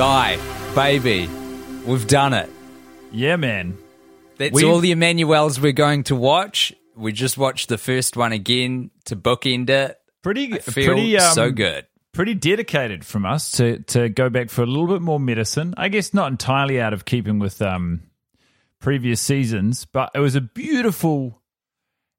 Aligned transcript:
Guy, 0.00 0.38
baby, 0.74 1.28
we've 1.84 2.06
done 2.06 2.32
it. 2.32 2.48
Yeah, 3.12 3.36
man. 3.36 3.76
That's 4.38 4.54
We've- 4.54 4.66
all 4.66 4.78
the 4.78 4.94
Emmanuelles 4.94 5.60
we're 5.60 5.72
going 5.72 6.04
to 6.04 6.16
watch. 6.16 6.72
We 6.96 7.12
just 7.12 7.36
watched 7.36 7.68
the 7.68 7.76
first 7.76 8.16
one 8.16 8.32
again 8.32 8.92
to 9.04 9.14
bookend 9.14 9.68
it. 9.68 9.98
Pretty, 10.22 10.58
pretty, 10.58 11.18
um, 11.18 11.34
so 11.34 11.50
good. 11.50 11.86
Pretty 12.14 12.32
dedicated 12.32 13.04
from 13.04 13.26
us 13.26 13.50
to 13.58 13.80
to 13.88 14.08
go 14.08 14.30
back 14.30 14.48
for 14.48 14.62
a 14.62 14.66
little 14.66 14.86
bit 14.86 15.02
more 15.02 15.20
medicine. 15.20 15.74
I 15.76 15.90
guess 15.90 16.14
not 16.14 16.30
entirely 16.30 16.80
out 16.80 16.94
of 16.94 17.04
keeping 17.04 17.38
with 17.38 17.60
um, 17.60 18.04
previous 18.80 19.20
seasons, 19.20 19.84
but 19.84 20.12
it 20.14 20.20
was 20.20 20.34
a 20.34 20.40
beautiful 20.40 21.42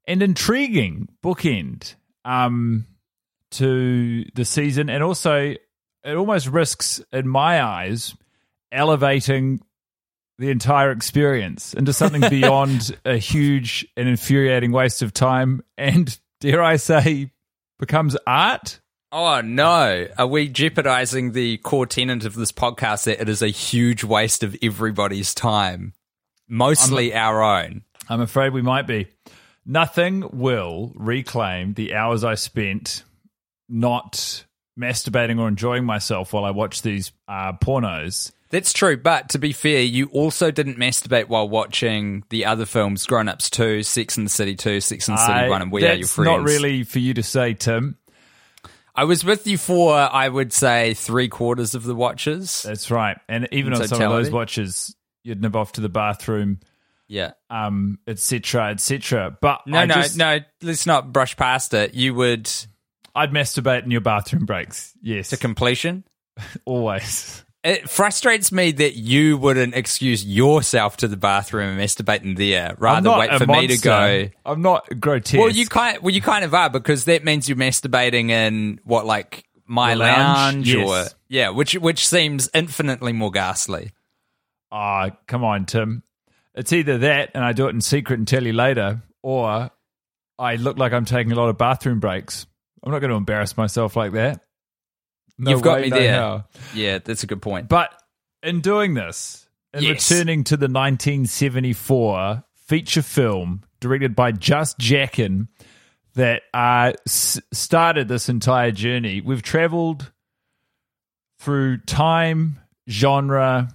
and 0.07 0.21
intriguing 0.21 1.07
bookend 1.23 1.95
um, 2.25 2.85
to 3.53 4.23
the 4.35 4.45
season, 4.45 4.87
and 4.87 5.01
also 5.01 5.55
it 6.03 6.15
almost 6.15 6.47
risks, 6.47 7.01
in 7.11 7.27
my 7.27 7.61
eyes, 7.61 8.15
elevating 8.71 9.61
the 10.37 10.49
entire 10.49 10.91
experience 10.91 11.73
into 11.73 11.93
something 11.93 12.21
beyond 12.29 12.97
a 13.05 13.17
huge 13.17 13.87
and 13.95 14.09
infuriating 14.09 14.71
waste 14.71 15.01
of 15.01 15.13
time, 15.13 15.61
and 15.77 16.17
dare 16.39 16.63
I 16.63 16.77
say, 16.77 17.31
becomes 17.79 18.17
art. 18.25 18.79
Oh 19.11 19.41
no, 19.41 20.07
are 20.17 20.27
we 20.27 20.47
jeopardizing 20.47 21.33
the 21.33 21.57
core 21.57 21.85
tenet 21.85 22.25
of 22.25 22.33
this 22.33 22.51
podcast 22.51 23.03
that 23.05 23.21
it 23.21 23.27
is 23.27 23.41
a 23.41 23.49
huge 23.49 24.03
waste 24.03 24.41
of 24.41 24.55
everybody's 24.61 25.33
time, 25.33 25.93
mostly 26.47 27.13
our 27.13 27.41
own? 27.41 27.83
I'm 28.07 28.21
afraid 28.21 28.53
we 28.53 28.61
might 28.61 28.87
be. 28.87 29.07
Nothing 29.65 30.27
will 30.31 30.91
reclaim 30.95 31.73
the 31.73 31.93
hours 31.93 32.23
I 32.23 32.35
spent 32.35 33.03
not 33.69 34.45
masturbating 34.81 35.39
or 35.39 35.47
enjoying 35.47 35.85
myself 35.85 36.33
while 36.33 36.43
I 36.45 36.51
watch 36.51 36.81
these 36.81 37.11
uh, 37.27 37.53
pornos. 37.53 38.31
That's 38.49 38.73
true, 38.73 38.97
but 38.97 39.29
to 39.29 39.39
be 39.39 39.53
fair, 39.53 39.81
you 39.81 40.07
also 40.07 40.51
didn't 40.51 40.77
masturbate 40.77 41.29
while 41.29 41.47
watching 41.47 42.25
the 42.29 42.45
other 42.45 42.65
films, 42.65 43.05
Grown 43.05 43.29
Ups 43.29 43.49
2, 43.49 43.81
Sex 43.83 44.17
and 44.17 44.25
the 44.25 44.29
City 44.31 44.55
2, 44.55 44.81
Sex 44.81 45.07
and 45.07 45.17
the 45.17 45.25
City 45.25 45.39
I- 45.39 45.49
1, 45.49 45.61
and 45.61 45.71
We 45.71 45.85
Are 45.87 45.93
Your 45.93 46.05
Friends. 46.07 46.25
not 46.25 46.43
really 46.43 46.83
for 46.83 46.99
you 46.99 47.13
to 47.13 47.23
say, 47.23 47.53
Tim. 47.53 47.95
I 48.93 49.05
was 49.05 49.23
with 49.23 49.47
you 49.47 49.57
for, 49.57 49.95
I 49.95 50.27
would 50.27 50.51
say, 50.51 50.93
three 50.95 51.29
quarters 51.29 51.75
of 51.75 51.83
the 51.85 51.95
watches. 51.95 52.63
That's 52.63 52.91
right. 52.91 53.17
And 53.29 53.47
even 53.53 53.73
on 53.73 53.87
some 53.87 54.01
of 54.01 54.09
those 54.11 54.29
watches, 54.29 54.93
you'd 55.23 55.41
nip 55.41 55.55
off 55.55 55.71
to 55.73 55.81
the 55.81 55.87
bathroom, 55.87 56.59
Yeah. 57.07 57.31
um, 57.49 57.99
etc., 58.05 58.71
etc. 58.71 59.37
But 59.39 59.61
No, 59.65 59.77
I 59.79 59.85
no, 59.85 59.93
just- 59.93 60.17
no. 60.17 60.39
Let's 60.61 60.85
not 60.85 61.13
brush 61.13 61.37
past 61.37 61.73
it. 61.73 61.93
You 61.93 62.13
would 62.15 62.51
I'd 63.15 63.31
masturbate 63.31 63.83
in 63.83 63.91
your 63.91 64.01
bathroom 64.01 64.45
breaks. 64.45 64.93
Yes, 65.01 65.29
to 65.29 65.37
completion. 65.37 66.03
always. 66.65 67.43
It 67.63 67.87
frustrates 67.89 68.51
me 68.51 68.71
that 68.71 68.95
you 68.95 69.37
wouldn't 69.37 69.75
excuse 69.75 70.25
yourself 70.25 70.97
to 70.97 71.07
the 71.07 71.17
bathroom 71.17 71.69
and 71.69 71.79
masturbate 71.79 72.23
in 72.23 72.33
there 72.33 72.75
rather 72.79 73.11
wait 73.11 73.31
for 73.37 73.45
me 73.45 73.67
to 73.67 73.77
go. 73.77 74.29
I'm 74.45 74.63
not 74.63 74.99
grotesque. 74.99 75.37
Well, 75.37 75.49
you 75.51 75.67
kind 75.67 75.99
well, 76.01 76.13
you 76.13 76.21
kind 76.21 76.43
of 76.43 76.55
are 76.55 76.71
because 76.71 77.05
that 77.05 77.23
means 77.23 77.47
you're 77.47 77.57
masturbating 77.59 78.31
in 78.31 78.79
what 78.83 79.05
like 79.05 79.45
my 79.67 79.91
The 79.93 79.97
lounge? 79.99 80.73
lounge, 80.73 80.75
or 80.75 80.79
Yes. 80.95 81.15
yeah, 81.29 81.49
which 81.49 81.73
which 81.75 82.07
seems 82.07 82.49
infinitely 82.55 83.13
more 83.13 83.29
ghastly. 83.29 83.91
Ah, 84.71 85.11
come 85.27 85.43
on, 85.43 85.65
Tim. 85.65 86.01
It's 86.55 86.73
either 86.73 86.97
that 86.99 87.29
and 87.35 87.43
I 87.45 87.53
do 87.53 87.67
it 87.67 87.71
in 87.75 87.81
secret 87.81 88.17
and 88.17 88.27
tell 88.27 88.43
you 88.43 88.53
later, 88.53 89.03
or 89.21 89.69
I 90.39 90.55
look 90.55 90.79
like 90.79 90.93
I'm 90.93 91.05
taking 91.05 91.31
a 91.31 91.35
lot 91.35 91.49
of 91.49 91.59
bathroom 91.59 91.99
breaks. 91.99 92.47
I'm 92.83 92.91
not 92.91 92.99
going 92.99 93.11
to 93.11 93.15
embarrass 93.17 93.55
myself 93.57 93.95
like 93.95 94.13
that. 94.13 94.41
No 95.37 95.51
You've 95.51 95.61
got 95.61 95.75
way, 95.77 95.81
me 95.83 95.89
no 95.89 95.95
there. 95.97 96.13
how. 96.13 96.45
Yeah, 96.73 96.99
that's 96.99 97.23
a 97.23 97.27
good 97.27 97.41
point. 97.41 97.67
But 97.69 97.93
in 98.43 98.61
doing 98.61 98.93
this, 98.93 99.47
in 99.73 99.83
Yes. 99.83 100.09
returning 100.11 100.43
to 100.45 100.57
the 100.57 100.67
1974 100.67 102.43
feature 102.67 103.01
film 103.01 103.63
directed 103.79 104.15
by 104.15 104.31
Just 104.31 104.77
Jaeckin 104.79 105.47
that 106.15 106.43
uh, 106.53 106.93
s- 107.07 107.39
started 107.53 108.07
this 108.07 108.29
entire 108.29 108.71
journey, 108.71 109.21
we've 109.21 109.41
traveled 109.41 110.11
through 111.39 111.77
time, 111.79 112.59
genre. 112.89 113.69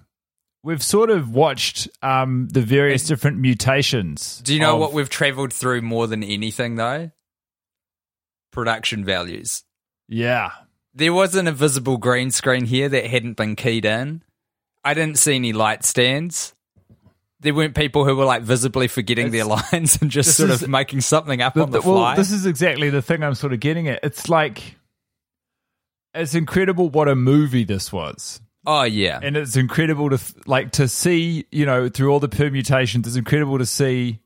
We've 0.62 0.82
sort 0.82 1.10
of 1.10 1.30
watched 1.30 1.88
um, 2.02 2.48
the 2.50 2.60
various 2.60 3.04
different 3.06 3.38
mutations. 3.38 4.40
Do 4.44 4.52
you 4.54 4.60
know 4.60 4.74
of- 4.74 4.80
what 4.80 4.92
we've 4.92 5.08
traveled 5.08 5.52
through 5.52 5.82
more 5.82 6.06
than 6.06 6.22
anything 6.22 6.76
though? 6.76 7.10
Production 8.56 9.04
values. 9.04 9.62
Yeah. 10.08 10.50
There 10.94 11.12
wasn't 11.12 11.46
a 11.46 11.52
visible 11.52 11.98
green 11.98 12.30
screen 12.30 12.64
here 12.64 12.88
that 12.88 13.06
hadn't 13.06 13.36
been 13.36 13.54
keyed 13.54 13.84
in. 13.84 14.22
I 14.82 14.94
didn't 14.94 15.18
see 15.18 15.34
any 15.36 15.52
light 15.52 15.84
stands. 15.84 16.54
There 17.40 17.52
weren't 17.52 17.74
people 17.74 18.06
who 18.06 18.16
were 18.16 18.24
like 18.24 18.42
visibly 18.42 18.88
forgetting 18.88 19.30
their 19.30 19.44
lines 19.44 19.98
and 20.00 20.10
just 20.10 20.34
sort 20.36 20.48
is- 20.50 20.62
of 20.62 20.70
making 20.70 21.02
something 21.02 21.42
up 21.42 21.52
The- 21.54 21.62
on 21.64 21.70
the, 21.70 21.80
the- 21.80 21.86
well, 21.88 21.98
fly. 21.98 22.16
this 22.16 22.32
is 22.32 22.46
exactly 22.46 22.88
the 22.88 23.02
thing 23.02 23.22
I'm 23.22 23.34
sort 23.34 23.52
of 23.52 23.60
getting 23.60 23.88
at. 23.88 24.00
It's 24.02 24.28
like 24.30 24.76
it's 26.14 26.34
incredible 26.34 26.88
what 26.88 27.08
a 27.08 27.14
movie 27.14 27.64
this 27.64 27.92
was. 27.92 28.40
oh 28.66 28.84
yeah, 28.84 29.20
and 29.22 29.36
it's 29.36 29.54
incredible 29.56 30.08
to 30.10 30.18
like 30.46 30.72
to 30.72 30.88
see 30.88 31.44
you 31.52 31.66
know 31.66 31.88
through 31.90 32.10
all 32.10 32.20
the 32.20 32.28
permutations 32.28 33.06
it's 33.06 33.16
incredible 33.16 33.58
to 33.58 33.66
see 33.66 34.18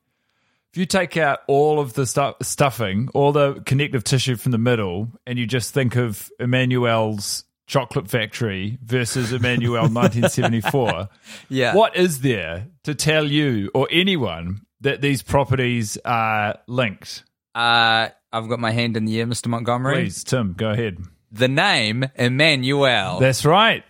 if 0.73 0.77
you 0.77 0.85
take 0.85 1.17
out 1.17 1.39
all 1.47 1.79
of 1.79 1.93
the 1.93 2.05
stu- 2.05 2.33
stuffing 2.41 3.09
all 3.13 3.31
the 3.31 3.61
connective 3.65 4.03
tissue 4.03 4.35
from 4.37 4.51
the 4.51 4.57
middle 4.57 5.09
and 5.27 5.37
you 5.37 5.45
just 5.45 5.73
think 5.73 5.95
of 5.95 6.29
emmanuelle's 6.39 7.43
chocolate 7.67 8.09
factory 8.09 8.77
versus 8.83 9.31
emmanuelle 9.31 9.93
1974 9.93 11.09
yeah. 11.49 11.73
what 11.75 11.95
is 11.95 12.21
there 12.21 12.67
to 12.83 12.93
tell 12.95 13.25
you 13.25 13.69
or 13.73 13.87
anyone 13.91 14.61
that 14.81 15.01
these 15.01 15.21
properties 15.21 15.97
are 16.05 16.57
linked 16.67 17.23
Uh, 17.55 18.07
I've 18.33 18.47
got 18.47 18.59
my 18.59 18.71
hand 18.71 18.95
in 18.95 19.03
the 19.05 19.19
air, 19.19 19.27
Mr. 19.27 19.47
Montgomery. 19.47 19.95
please 20.03 20.23
tim 20.23 20.53
go 20.53 20.69
ahead 20.71 20.97
The 21.31 21.47
name 21.49 22.05
Emmanuelle. 22.17 23.19
that's 23.19 23.45
right 23.45 23.83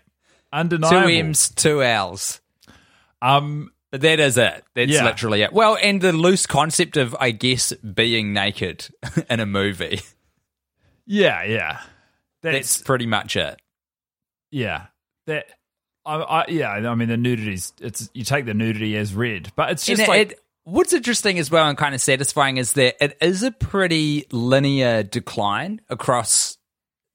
Undeniable. 0.53 1.01
two 1.07 1.13
M's, 1.13 1.49
two 1.49 1.81
L's. 1.83 2.41
um 3.21 3.71
That 3.91 4.19
is 4.19 4.37
it. 4.37 4.63
That's 4.73 4.91
Yeah. 4.91 5.03
literally 5.03 5.41
it. 5.41 5.51
Well, 5.53 5.77
and 5.81 5.99
the 6.01 6.13
loose 6.13 6.45
concept 6.45 6.95
of, 6.97 7.15
I 7.19 7.31
guess, 7.31 7.73
being 7.73 8.31
naked 8.33 8.87
in 9.29 9.39
a 9.39 9.45
movie. 9.45 10.01
yeah 11.05 11.43
yeah 11.43 11.81
That's 12.41 12.81
pretty 12.81 13.05
much 13.05 13.35
it. 13.35 13.59
Yeah. 14.51 14.85
That 15.27 15.45
I, 16.05 16.15
I, 16.15 16.45
yeah, 16.47 16.71
I 16.71 16.95
mean 16.95 17.09
the 17.09 17.17
nudity's 17.17 17.73
it's 17.79 18.09
you 18.13 18.23
take 18.23 18.45
the 18.45 18.53
nudity 18.53 18.97
as 18.97 19.13
read, 19.13 19.51
but 19.55 19.71
it's 19.71 19.85
just 19.85 19.99
And 20.01 20.09
like 20.09 20.31
it, 20.31 20.39
what's 20.63 20.93
interesting 20.93 21.37
as 21.37 21.51
well 21.51 21.67
and 21.67 21.77
kind 21.77 21.93
of 21.93 22.01
satisfying 22.01 22.57
is 22.57 22.73
that 22.73 23.03
it 23.03 23.17
is 23.21 23.43
a 23.43 23.51
pretty 23.51 24.25
linear 24.31 25.03
decline 25.03 25.81
across 25.89 26.57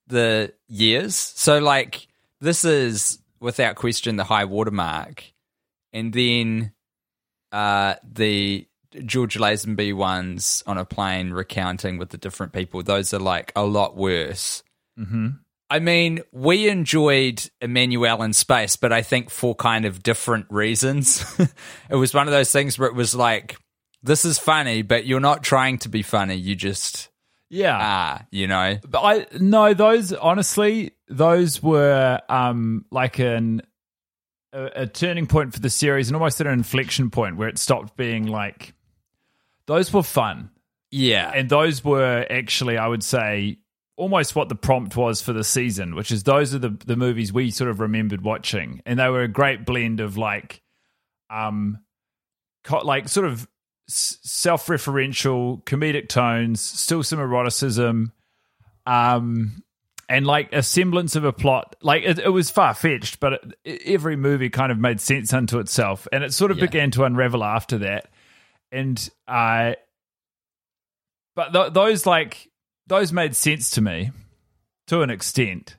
the 0.06 0.52
years. 0.68 1.16
So, 1.16 1.58
like, 1.58 2.06
this 2.40 2.64
is 2.64 3.18
without 3.40 3.74
question 3.74 4.14
the 4.16 4.24
high 4.24 4.44
watermark, 4.44 5.24
and 5.96 6.12
then 6.12 6.72
uh, 7.52 7.94
the 8.04 8.68
George 9.06 9.38
Lazenby 9.38 9.94
ones 9.94 10.62
on 10.66 10.76
a 10.76 10.84
plane 10.84 11.30
recounting 11.30 11.96
with 11.96 12.10
the 12.10 12.18
different 12.18 12.52
people. 12.52 12.82
Those 12.82 13.14
are 13.14 13.18
like 13.18 13.50
a 13.56 13.64
lot 13.64 13.96
worse. 13.96 14.62
Mm-hmm. 14.98 15.28
I 15.70 15.78
mean, 15.78 16.20
we 16.32 16.68
enjoyed 16.68 17.48
Emmanuelle 17.62 18.22
in 18.26 18.34
space, 18.34 18.76
but 18.76 18.92
I 18.92 19.00
think 19.00 19.30
for 19.30 19.54
kind 19.54 19.86
of 19.86 20.02
different 20.02 20.46
reasons. 20.50 21.24
it 21.90 21.96
was 21.96 22.12
one 22.12 22.28
of 22.28 22.32
those 22.32 22.52
things 22.52 22.78
where 22.78 22.88
it 22.88 22.94
was 22.94 23.14
like, 23.14 23.56
this 24.02 24.26
is 24.26 24.38
funny, 24.38 24.82
but 24.82 25.06
you're 25.06 25.18
not 25.18 25.42
trying 25.42 25.78
to 25.78 25.88
be 25.88 26.02
funny. 26.02 26.36
You 26.36 26.56
just 26.56 27.08
yeah. 27.48 27.78
are, 27.78 28.26
you 28.30 28.46
know? 28.48 28.78
But 28.86 29.00
I 29.00 29.26
no, 29.40 29.72
those 29.72 30.12
honestly, 30.12 30.92
those 31.08 31.62
were 31.62 32.20
um 32.28 32.84
like 32.90 33.18
an 33.18 33.62
a, 34.56 34.82
a 34.82 34.86
turning 34.86 35.26
point 35.26 35.52
for 35.52 35.60
the 35.60 35.70
series 35.70 36.08
and 36.08 36.16
almost 36.16 36.40
at 36.40 36.46
an 36.46 36.54
inflection 36.54 37.10
point 37.10 37.36
where 37.36 37.48
it 37.48 37.58
stopped 37.58 37.96
being 37.96 38.26
like 38.26 38.72
those 39.66 39.92
were 39.92 40.02
fun. 40.02 40.50
Yeah. 40.90 41.30
And 41.34 41.48
those 41.48 41.84
were 41.84 42.24
actually, 42.30 42.78
I 42.78 42.86
would 42.86 43.02
say, 43.02 43.58
almost 43.96 44.34
what 44.34 44.48
the 44.48 44.54
prompt 44.54 44.96
was 44.96 45.20
for 45.20 45.32
the 45.32 45.44
season, 45.44 45.94
which 45.94 46.10
is 46.10 46.22
those 46.22 46.54
are 46.54 46.58
the 46.58 46.76
the 46.86 46.96
movies 46.96 47.32
we 47.32 47.50
sort 47.50 47.70
of 47.70 47.80
remembered 47.80 48.22
watching, 48.22 48.82
and 48.86 48.98
they 48.98 49.08
were 49.08 49.22
a 49.22 49.28
great 49.28 49.64
blend 49.66 50.00
of 50.00 50.16
like, 50.16 50.62
um, 51.30 51.78
co- 52.62 52.84
like 52.84 53.08
sort 53.08 53.26
of 53.26 53.48
s- 53.88 54.18
self-referential 54.22 55.62
comedic 55.64 56.08
tones, 56.08 56.60
still 56.60 57.02
some 57.02 57.18
eroticism, 57.18 58.12
um, 58.86 59.62
and 60.08 60.26
like 60.26 60.52
a 60.52 60.62
semblance 60.62 61.16
of 61.16 61.24
a 61.24 61.32
plot. 61.32 61.76
Like 61.82 62.02
it, 62.04 62.18
it 62.18 62.28
was 62.28 62.50
far 62.50 62.74
fetched, 62.74 63.18
but 63.20 63.42
it, 63.64 63.82
every 63.86 64.16
movie 64.16 64.50
kind 64.50 64.70
of 64.72 64.78
made 64.78 65.00
sense 65.00 65.32
unto 65.32 65.58
itself, 65.58 66.06
and 66.12 66.22
it 66.24 66.32
sort 66.32 66.50
of 66.50 66.58
Yeah. 66.58 66.66
began 66.66 66.90
to 66.92 67.04
unravel 67.04 67.42
after 67.44 67.78
that. 67.78 68.08
And 68.72 69.08
uh, 69.28 69.72
but 71.34 71.52
th- 71.52 71.72
those 71.72 72.06
like 72.06 72.50
those 72.86 73.12
made 73.12 73.36
sense 73.36 73.70
to 73.70 73.80
me 73.80 74.10
to 74.88 75.02
an 75.02 75.10
extent. 75.10 75.76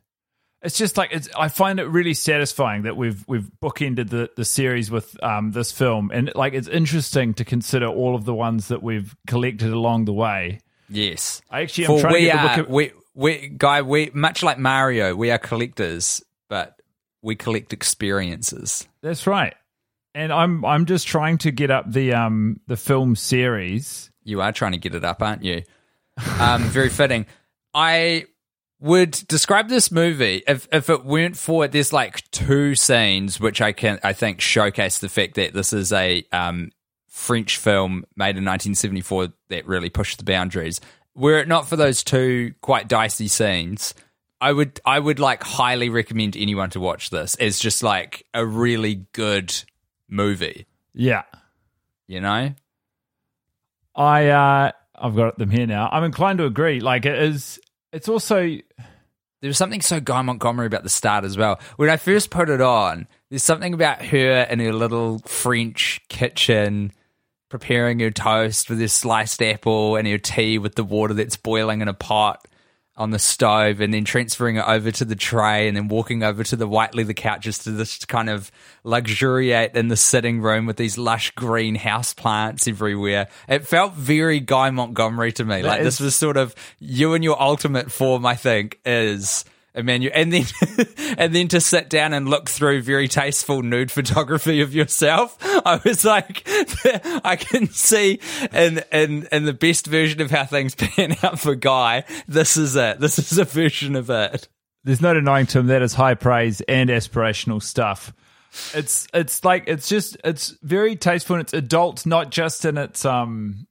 It's 0.63 0.77
just 0.77 0.97
like 0.97 1.11
it's. 1.13 1.29
I 1.37 1.49
find 1.49 1.79
it 1.79 1.85
really 1.85 2.13
satisfying 2.15 2.81
that 2.83 2.97
we've 2.97 3.23
we've 3.27 3.49
bookended 3.63 4.09
the 4.09 4.29
the 4.35 4.43
series 4.43 4.89
with 4.89 5.21
um 5.23 5.51
this 5.51 5.71
film, 5.71 6.11
and 6.13 6.31
like 6.35 6.53
it's 6.53 6.67
interesting 6.67 7.33
to 7.35 7.45
consider 7.45 7.85
all 7.87 8.15
of 8.15 8.25
the 8.25 8.33
ones 8.33 8.69
that 8.69 8.81
we've 8.81 9.15
collected 9.27 9.71
along 9.71 10.05
the 10.05 10.13
way. 10.13 10.59
yes. 10.89 11.41
I 11.51 11.61
actually 11.61 11.85
am 11.85 11.91
For 11.91 12.01
trying 12.01 12.13
to 12.13 12.19
we 12.19 12.25
get 12.25 12.41
the 12.41 12.47
book. 12.47 12.57
Of, 12.67 12.69
we, 12.73 12.91
we, 13.17 13.47
guy, 13.47 13.81
we, 13.81 14.11
much 14.13 14.43
like 14.43 14.59
Mario, 14.59 15.15
we 15.15 15.31
are 15.31 15.39
collectors, 15.39 16.23
but 16.49 16.79
we 17.23 17.35
collect 17.35 17.73
experiences. 17.73 18.87
that's 19.01 19.25
right, 19.25 19.55
and 20.13 20.31
I'm 20.31 20.63
I'm 20.63 20.85
just 20.85 21.07
trying 21.07 21.39
to 21.39 21.51
get 21.51 21.71
up 21.71 21.91
the 21.91 22.13
um 22.13 22.59
the 22.67 22.77
film 22.77 23.15
series. 23.15 24.11
You 24.23 24.41
are 24.41 24.51
trying 24.51 24.73
to 24.73 24.77
get 24.77 24.93
it 24.93 25.03
up, 25.03 25.21
aren't 25.21 25.43
you? 25.43 25.63
Um, 26.39 26.63
very 26.65 26.89
fitting. 26.89 27.25
I 27.73 28.25
would 28.79 29.11
describe 29.27 29.67
this 29.67 29.91
movie 29.91 30.43
if 30.47 30.67
if 30.71 30.89
it 30.89 31.03
weren't 31.03 31.37
for 31.37 31.67
there's 31.67 31.91
like 31.91 32.29
two 32.29 32.75
scenes 32.75 33.39
which 33.39 33.61
I 33.61 33.71
can 33.71 33.99
I 34.03 34.13
think 34.13 34.41
showcase 34.41 34.99
the 34.99 35.09
fact 35.09 35.33
that 35.35 35.55
this 35.55 35.73
is 35.73 35.91
a 35.91 36.23
um, 36.31 36.69
French 37.07 37.57
film 37.57 38.03
made 38.15 38.37
in 38.37 38.45
1974 38.45 39.29
that 39.49 39.65
really 39.65 39.89
pushed 39.89 40.19
the 40.19 40.23
boundaries. 40.23 40.79
Were 41.17 41.39
it 41.39 41.47
not 41.47 41.67
for 41.67 41.75
those 41.75 42.03
two 42.03 42.53
quite 42.61 42.87
dicey 42.87 43.27
scenes, 43.27 43.93
I 44.39 44.53
would 44.53 44.79
I 44.85 44.99
would 44.99 45.19
like 45.19 45.43
highly 45.43 45.89
recommend 45.89 46.37
anyone 46.37 46.69
to 46.69 46.79
watch 46.79 47.09
this. 47.09 47.35
It's 47.39 47.59
just 47.59 47.81
like 47.83 48.23
a 48.33 48.45
really 48.45 49.07
good 49.13 49.53
movie, 50.07 50.67
Yeah, 50.93 51.23
you 52.07 52.21
know? 52.21 52.53
I 53.95 54.27
uh 54.27 54.71
I've 54.95 55.15
got 55.15 55.37
them 55.37 55.49
here 55.49 55.67
now. 55.67 55.89
I'm 55.91 56.03
inclined 56.03 56.37
to 56.39 56.45
agree. 56.45 56.79
Like 56.79 57.05
it 57.05 57.17
is. 57.17 57.59
It's 57.91 58.07
also 58.09 58.41
There 58.43 59.49
was 59.49 59.57
something 59.57 59.81
so 59.81 59.99
Guy 59.99 60.21
Montgomery 60.21 60.67
about 60.67 60.83
the 60.83 60.89
start 60.89 61.23
as 61.23 61.35
well. 61.37 61.59
When 61.77 61.89
I 61.89 61.97
first 61.97 62.29
put 62.29 62.49
it 62.49 62.61
on, 62.61 63.07
there's 63.29 63.43
something 63.43 63.73
about 63.73 64.05
her 64.05 64.41
in 64.43 64.59
her 64.59 64.73
little 64.73 65.19
French 65.19 66.01
kitchen 66.09 66.91
preparing 67.49 67.99
your 67.99 68.11
toast 68.11 68.69
with 68.69 68.79
her 68.79 68.87
sliced 68.87 69.41
apple 69.41 69.95
and 69.95 70.07
your 70.07 70.17
tea 70.17 70.57
with 70.57 70.75
the 70.75 70.83
water 70.83 71.13
that's 71.13 71.37
boiling 71.37 71.81
in 71.81 71.87
a 71.87 71.93
pot 71.93 72.45
on 72.97 73.11
the 73.11 73.19
stove 73.19 73.79
and 73.79 73.93
then 73.93 74.03
transferring 74.03 74.55
it 74.55 74.65
over 74.67 74.89
to 74.89 75.05
the 75.05 75.15
tray 75.15 75.67
and 75.67 75.77
then 75.77 75.87
walking 75.87 76.23
over 76.23 76.43
to 76.43 76.55
the 76.55 76.67
white 76.67 76.95
leather 76.95 77.13
couches 77.13 77.59
to 77.59 77.77
just 77.77 78.07
kind 78.07 78.27
of 78.27 78.51
luxuriate 78.83 79.75
in 79.75 79.87
the 79.87 79.95
sitting 79.95 80.41
room 80.41 80.65
with 80.65 80.77
these 80.77 80.97
lush 80.97 81.29
green 81.35 81.75
house 81.75 82.13
plants 82.15 82.67
everywhere. 82.67 83.27
It 83.47 83.67
felt 83.67 83.93
very 83.93 84.39
Guy 84.39 84.71
Montgomery 84.71 85.31
to 85.33 85.45
me. 85.45 85.61
like 85.61 85.83
this 85.83 85.95
is- 85.95 86.05
was 86.05 86.15
sort 86.15 86.37
of 86.37 86.55
you 86.79 87.13
and 87.13 87.23
your 87.23 87.39
ultimate 87.39 87.91
form, 87.91 88.25
I 88.25 88.33
think, 88.35 88.79
is 88.83 89.45
Emmanuelle. 89.77 90.11
And 90.13 90.33
then 90.33 90.45
and 91.17 91.33
then 91.33 91.47
to 91.49 91.61
sit 91.61 91.89
down 91.89 92.13
and 92.13 92.27
look 92.27 92.49
through 92.49 92.81
very 92.81 93.07
tasteful 93.07 93.61
nude 93.61 93.91
photography 93.91 94.61
of 94.61 94.73
yourself. 94.73 95.37
I 95.41 95.79
was 95.83 96.03
like 96.03 96.43
I 97.23 97.35
can 97.35 97.67
see 97.69 98.19
in 98.51 98.81
in 98.91 99.27
in 99.31 99.45
the 99.45 99.53
best 99.53 99.87
version 99.87 100.21
of 100.21 100.31
how 100.31 100.45
things 100.45 100.75
pan 100.75 101.15
out 101.23 101.39
for 101.39 101.55
Guy, 101.55 102.03
this 102.27 102.57
is 102.57 102.75
it. 102.75 102.99
This 102.99 103.19
is 103.19 103.37
a 103.37 103.45
version 103.45 103.95
of 103.95 104.09
it. 104.09 104.47
there's 104.83 105.01
no 105.01 105.13
denying 105.13 105.45
to 105.47 105.59
him 105.59 105.67
that 105.67 105.81
is 105.81 105.93
high 105.93 106.15
praise 106.15 106.61
and 106.61 106.89
aspirational 106.89 107.61
stuff. 107.61 108.13
It's 108.73 109.07
it's 109.13 109.43
like 109.43 109.65
it's 109.67 109.87
just 109.87 110.17
it's 110.23 110.55
very 110.63 110.95
tasteful 110.95 111.35
and 111.35 111.43
it's 111.43 111.53
adult, 111.53 112.05
not 112.05 112.31
just 112.31 112.65
in 112.65 112.77
its 112.77 113.05
um 113.05 113.66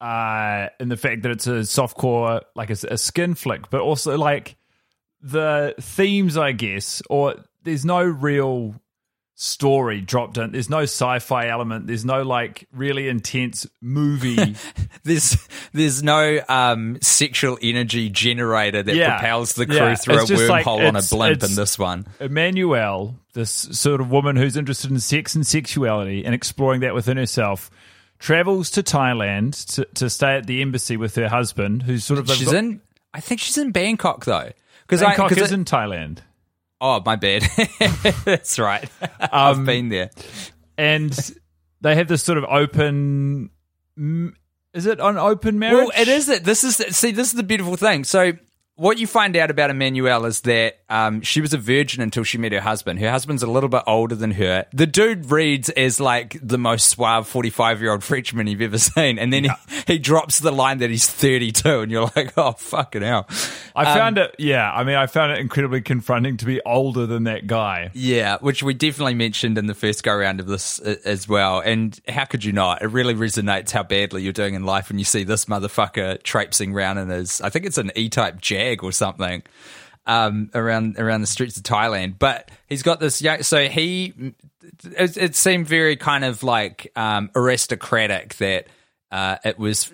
uh 0.00 0.68
in 0.80 0.88
the 0.88 0.96
fact 0.96 1.22
that 1.22 1.30
it's 1.32 1.46
a 1.46 1.64
soft 1.64 1.96
core, 1.96 2.42
like 2.54 2.70
a, 2.70 2.76
a 2.90 2.98
skin 2.98 3.34
flick, 3.34 3.70
but 3.70 3.80
also 3.80 4.16
like 4.18 4.56
the 5.20 5.74
themes, 5.80 6.36
I 6.36 6.52
guess, 6.52 7.02
or 7.08 7.36
there's 7.62 7.84
no 7.84 8.02
real 8.02 8.74
story 9.38 10.00
dropped 10.00 10.38
in. 10.38 10.52
There's 10.52 10.70
no 10.70 10.82
sci-fi 10.82 11.48
element. 11.48 11.86
There's 11.86 12.04
no 12.06 12.22
like 12.22 12.66
really 12.72 13.08
intense 13.08 13.66
movie. 13.82 14.56
There's 15.04 15.36
there's 15.72 16.02
no 16.02 16.40
um, 16.48 16.96
sexual 17.02 17.58
energy 17.62 18.08
generator 18.08 18.82
that 18.82 18.94
Yeah. 18.96 19.18
propels 19.18 19.52
the 19.52 19.66
crew 19.66 19.76
Yeah. 19.76 19.94
through 19.94 20.22
It's 20.22 20.30
a 20.30 20.34
just 20.36 20.48
like- 20.48 20.64
wormhole 20.64 20.88
on 20.88 20.96
a 20.96 21.02
blimp 21.02 21.42
in 21.44 21.54
this 21.54 21.78
one. 21.78 22.06
Emmanuelle, 22.18 23.14
this 23.34 23.50
sort 23.50 24.00
of 24.00 24.10
woman 24.10 24.36
who's 24.36 24.56
interested 24.56 24.90
in 24.90 24.98
sex 25.00 25.34
and 25.34 25.46
sexuality 25.46 26.24
and 26.24 26.34
exploring 26.34 26.80
that 26.80 26.94
within 26.94 27.18
herself, 27.18 27.70
travels 28.18 28.70
to 28.72 28.82
Thailand 28.82 29.74
to, 29.74 29.84
to 29.94 30.10
stay 30.10 30.36
at 30.36 30.46
the 30.46 30.62
embassy 30.62 30.96
with 30.96 31.14
her 31.16 31.28
husband, 31.28 31.82
who's 31.82 32.04
sort 32.04 32.18
of 32.18 32.30
She's 32.30 32.52
in. 32.52 32.80
I 33.12 33.20
think 33.20 33.40
she's 33.40 33.58
in 33.58 33.72
Bangkok 33.72 34.24
though. 34.24 34.50
Because 34.86 35.02
I, 35.02 35.14
is 35.14 35.52
I- 35.52 35.54
in 35.54 35.64
Thailand, 35.64 36.18
oh 36.80 37.02
my 37.04 37.16
bad. 37.16 37.42
That's 38.24 38.58
right. 38.58 38.88
Um, 39.20 39.28
I've 39.32 39.64
been 39.64 39.88
there. 39.88 40.10
and 40.78 41.12
they 41.80 41.94
have 41.96 42.08
this 42.08 42.22
sort 42.22 42.38
of 42.38 42.44
open. 42.44 43.50
Is 43.96 44.86
it 44.86 45.00
an 45.00 45.16
open 45.16 45.58
marriage? 45.58 45.76
Well, 45.78 45.92
it 46.00 46.08
is 46.08 46.28
it. 46.28 46.44
This 46.44 46.62
is 46.62 46.76
see. 46.96 47.10
This 47.10 47.28
is 47.28 47.32
the 47.32 47.42
beautiful 47.42 47.76
thing. 47.76 48.04
So, 48.04 48.32
what 48.76 48.98
you 48.98 49.06
find 49.06 49.36
out 49.36 49.50
about 49.50 49.70
Emmanuelle 49.70 50.26
is 50.26 50.42
that 50.42 50.78
um, 50.88 51.22
she 51.22 51.40
was 51.40 51.52
a 51.54 51.58
virgin 51.58 52.02
until 52.02 52.22
she 52.24 52.38
met 52.38 52.52
her 52.52 52.60
husband. 52.60 53.00
Her 53.00 53.10
husband's 53.10 53.42
a 53.42 53.46
little 53.46 53.68
bit 53.68 53.82
older 53.86 54.14
than 54.14 54.32
her. 54.32 54.66
The 54.72 54.86
dude 54.86 55.30
reads 55.30 55.70
as 55.70 55.98
like 55.98 56.38
the 56.42 56.58
most 56.58 56.88
suave 56.88 57.26
forty-five-year-old 57.26 58.04
Frenchman 58.04 58.46
you've 58.46 58.60
ever 58.60 58.78
seen, 58.78 59.18
and 59.18 59.32
then 59.32 59.44
he, 59.44 59.50
he 59.86 59.98
drops 59.98 60.38
the 60.38 60.52
line 60.52 60.78
that 60.78 60.90
he's 60.90 61.08
thirty-two, 61.08 61.80
and 61.80 61.90
you're 61.90 62.10
like, 62.14 62.36
oh 62.36 62.52
fucking 62.52 63.02
hell. 63.02 63.26
I 63.74 63.84
um, 63.84 63.98
found 63.98 64.18
it. 64.18 64.34
Yeah, 64.38 64.70
I 64.70 64.84
mean, 64.84 64.96
I 64.96 65.06
found 65.06 65.32
it 65.32 65.38
incredibly 65.38 65.80
confronting 65.80 66.36
to 66.38 66.44
be 66.44 66.60
older 66.64 67.06
than 67.06 67.24
that 67.24 67.46
guy. 67.46 67.90
Yeah, 67.94 68.36
which 68.40 68.62
we 68.62 68.74
definitely 68.74 69.14
mentioned 69.14 69.58
in 69.58 69.66
the 69.66 69.74
first 69.74 70.02
go 70.02 70.14
round 70.14 70.40
of 70.40 70.46
this 70.46 70.78
as 70.78 71.26
well. 71.26 71.60
And 71.60 71.98
how 72.08 72.26
could 72.26 72.44
you 72.44 72.52
not? 72.52 72.82
It 72.82 72.88
really 72.88 73.14
resonates 73.14 73.70
how 73.70 73.82
badly 73.82 74.22
you're 74.22 74.32
doing 74.32 74.54
in 74.54 74.64
life 74.64 74.90
when 74.90 74.98
you 74.98 75.04
see 75.04 75.24
this 75.24 75.46
motherfucker 75.46 76.22
traipsing 76.22 76.74
around 76.74 76.98
in 76.98 77.08
his, 77.08 77.40
I 77.40 77.50
think 77.50 77.64
it's 77.64 77.78
an 77.78 77.90
E-type 77.94 78.40
Or 78.82 78.92
something, 78.92 79.42
um, 80.06 80.50
around 80.54 80.98
around 80.98 81.20
the 81.20 81.26
streets 81.26 81.56
of 81.56 81.62
Thailand. 81.62 82.18
But 82.18 82.50
he's 82.68 82.82
got 82.82 83.00
this 83.00 83.22
young, 83.22 83.42
so 83.42 83.68
he, 83.68 84.34
it, 84.84 85.16
it 85.16 85.34
seemed 85.36 85.66
very 85.66 85.96
kind 85.96 86.24
of 86.24 86.42
like 86.42 86.92
um, 86.96 87.30
aristocratic 87.34 88.34
that 88.36 88.66
uh, 89.10 89.36
it 89.44 89.58
was 89.58 89.90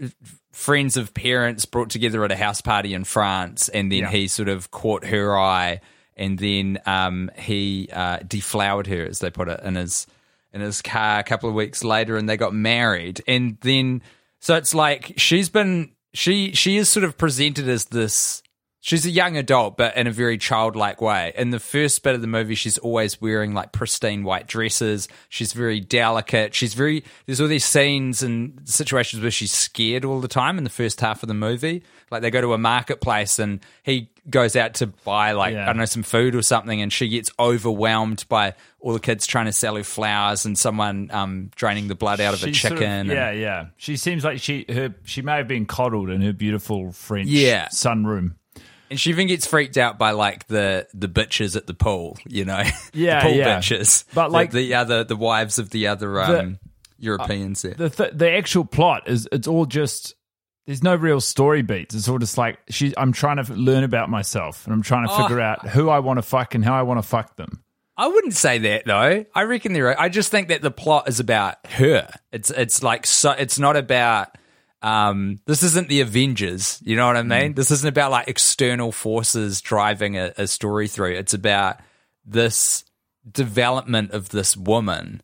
friends 0.52 0.96
of 0.96 1.14
parents 1.14 1.64
brought 1.64 1.90
together 1.90 2.24
at 2.24 2.32
a 2.32 2.36
house 2.36 2.60
party 2.60 2.94
in 2.94 3.04
France, 3.04 3.68
and 3.68 3.90
then 3.90 4.00
Yeah. 4.00 4.10
he 4.10 4.28
sort 4.28 4.48
of 4.48 4.70
caught 4.70 5.04
her 5.06 5.38
eye 5.38 5.80
and 6.14 6.38
then 6.38 6.78
um, 6.84 7.30
he 7.38 7.88
uh, 7.90 8.18
deflowered 8.26 8.86
her, 8.86 9.06
as 9.06 9.20
they 9.20 9.30
put 9.30 9.48
it, 9.48 9.60
in 9.64 9.74
his 9.76 10.06
in 10.52 10.60
his 10.60 10.82
car 10.82 11.20
a 11.20 11.22
couple 11.24 11.48
of 11.48 11.54
weeks 11.54 11.82
later, 11.82 12.18
and 12.18 12.28
they 12.28 12.36
got 12.36 12.52
married. 12.54 13.22
And 13.26 13.56
then, 13.62 14.02
so 14.38 14.54
it's 14.56 14.74
like 14.74 15.14
she's 15.16 15.48
been 15.48 15.92
she 16.12 16.52
she 16.52 16.76
is 16.76 16.90
sort 16.90 17.04
of 17.04 17.16
presented 17.16 17.66
as 17.68 17.86
this. 17.86 18.42
She's 18.84 19.06
a 19.06 19.10
young 19.10 19.36
adult, 19.36 19.76
but 19.76 19.96
in 19.96 20.08
a 20.08 20.10
very 20.10 20.36
childlike 20.38 21.00
way. 21.00 21.32
In 21.36 21.50
the 21.50 21.60
first 21.60 22.02
bit 22.02 22.16
of 22.16 22.20
the 22.20 22.26
movie, 22.26 22.56
she's 22.56 22.78
always 22.78 23.20
wearing 23.20 23.54
like 23.54 23.70
pristine 23.70 24.24
white 24.24 24.48
dresses. 24.48 25.06
She's 25.28 25.52
very 25.52 25.78
delicate. 25.78 26.52
She's 26.52 26.74
very. 26.74 27.04
There's 27.26 27.40
all 27.40 27.46
these 27.46 27.64
scenes 27.64 28.24
and 28.24 28.58
situations 28.64 29.22
where 29.22 29.30
she's 29.30 29.52
scared 29.52 30.04
all 30.04 30.20
the 30.20 30.26
time 30.26 30.58
in 30.58 30.64
the 30.64 30.70
first 30.70 31.00
half 31.00 31.22
of 31.22 31.28
the 31.28 31.34
movie. 31.34 31.84
Like 32.10 32.22
they 32.22 32.32
go 32.32 32.40
to 32.40 32.54
a 32.54 32.58
marketplace 32.58 33.38
and 33.38 33.60
he 33.84 34.10
goes 34.28 34.56
out 34.56 34.74
to 34.74 34.88
buy 34.88 35.30
like 35.30 35.54
Yeah. 35.54 35.62
I 35.62 35.66
don't 35.66 35.76
know 35.78 35.84
some 35.84 36.02
food 36.02 36.34
or 36.34 36.42
something, 36.42 36.82
and 36.82 36.92
she 36.92 37.08
gets 37.08 37.30
overwhelmed 37.38 38.24
by 38.28 38.54
all 38.80 38.92
the 38.94 38.98
kids 39.00 39.28
trying 39.28 39.46
to 39.46 39.52
sell 39.52 39.76
her 39.76 39.84
flowers 39.84 40.44
and 40.44 40.58
someone 40.58 41.08
um, 41.12 41.50
draining 41.54 41.86
the 41.86 41.94
blood 41.94 42.20
out 42.20 42.34
of 42.34 42.42
a 42.42 42.50
chicken. 42.50 42.58
sort 42.58 42.72
of- 42.72 42.82
and- 42.82 43.08
yeah, 43.10 43.30
yeah. 43.30 43.66
She 43.76 43.96
seems 43.96 44.24
like 44.24 44.40
she 44.40 44.64
her 44.68 44.92
she 45.04 45.22
may 45.22 45.36
have 45.36 45.46
been 45.46 45.66
coddled 45.66 46.10
in 46.10 46.20
her 46.22 46.32
beautiful 46.32 46.90
French 46.90 47.28
Yeah. 47.28 47.68
sunroom. 47.68 48.34
And 48.92 49.00
she 49.00 49.10
even 49.10 49.26
gets 49.26 49.46
freaked 49.46 49.76
out 49.78 49.98
by 49.98 50.10
like 50.12 50.46
the 50.46 50.86
the 50.94 51.08
bitches 51.08 51.56
at 51.56 51.66
the 51.66 51.74
pool, 51.74 52.16
you 52.26 52.44
know, 52.44 52.62
Yeah, 52.92 53.20
the 53.22 53.28
pool 53.28 53.36
yeah. 53.38 53.58
bitches, 53.58 54.04
But, 54.14 54.30
like- 54.30 54.50
the, 54.52 54.74
other 54.74 55.02
the 55.04 55.16
wives 55.16 55.58
of 55.58 55.70
the 55.70 55.88
other 55.88 56.20
um, 56.20 56.58
Europeans 56.98 57.62
there. 57.62 57.74
The 57.74 57.90
th- 57.90 58.12
the 58.14 58.30
actual 58.30 58.64
plot 58.64 59.08
is 59.08 59.28
it's 59.32 59.48
all 59.48 59.66
just 59.66 60.14
there's 60.66 60.82
no 60.82 60.94
real 60.94 61.20
story 61.20 61.62
beats. 61.62 61.94
It's 61.94 62.08
all 62.08 62.18
just 62.18 62.38
like 62.38 62.58
she. 62.70 62.94
I'm 62.96 63.12
trying 63.12 63.42
to 63.44 63.52
learn 63.54 63.82
about 63.82 64.08
myself 64.10 64.64
and 64.66 64.72
I'm 64.72 64.82
trying 64.82 65.08
to 65.08 65.12
Oh. 65.12 65.22
figure 65.22 65.40
out 65.40 65.68
who 65.68 65.88
I 65.88 65.98
want 65.98 66.18
to 66.18 66.22
fuck 66.22 66.54
and 66.54 66.64
how 66.64 66.74
I 66.78 66.82
want 66.82 66.98
to 66.98 67.06
fuck 67.08 67.34
them. 67.36 67.64
I 67.96 68.06
wouldn't 68.06 68.34
say 68.34 68.58
that 68.58 68.84
though. 68.86 69.24
I 69.34 69.42
reckon 69.42 69.72
they're. 69.72 69.98
I 70.00 70.08
just 70.08 70.30
think 70.30 70.48
that 70.48 70.62
the 70.62 70.70
plot 70.70 71.08
is 71.08 71.18
about 71.18 71.66
her. 71.66 72.08
It's 72.30 72.50
it's 72.50 72.82
like 72.82 73.06
so. 73.06 73.32
It's 73.32 73.58
not 73.58 73.76
about. 73.76 74.36
Um, 74.82 75.38
this 75.46 75.62
isn't 75.62 75.88
the 75.88 76.00
Avengers. 76.00 76.80
You 76.84 76.96
know 76.96 77.06
what 77.06 77.16
I 77.16 77.22
mean? 77.22 77.54
This 77.54 77.70
isn't 77.70 77.88
about 77.88 78.10
like 78.10 78.28
external 78.28 78.90
forces 78.90 79.60
driving 79.60 80.18
a, 80.18 80.32
a 80.36 80.46
story 80.46 80.88
through. 80.88 81.14
It's 81.14 81.34
about 81.34 81.78
this 82.24 82.84
development 83.30 84.10
of 84.10 84.28
this 84.30 84.56
woman 84.56 85.22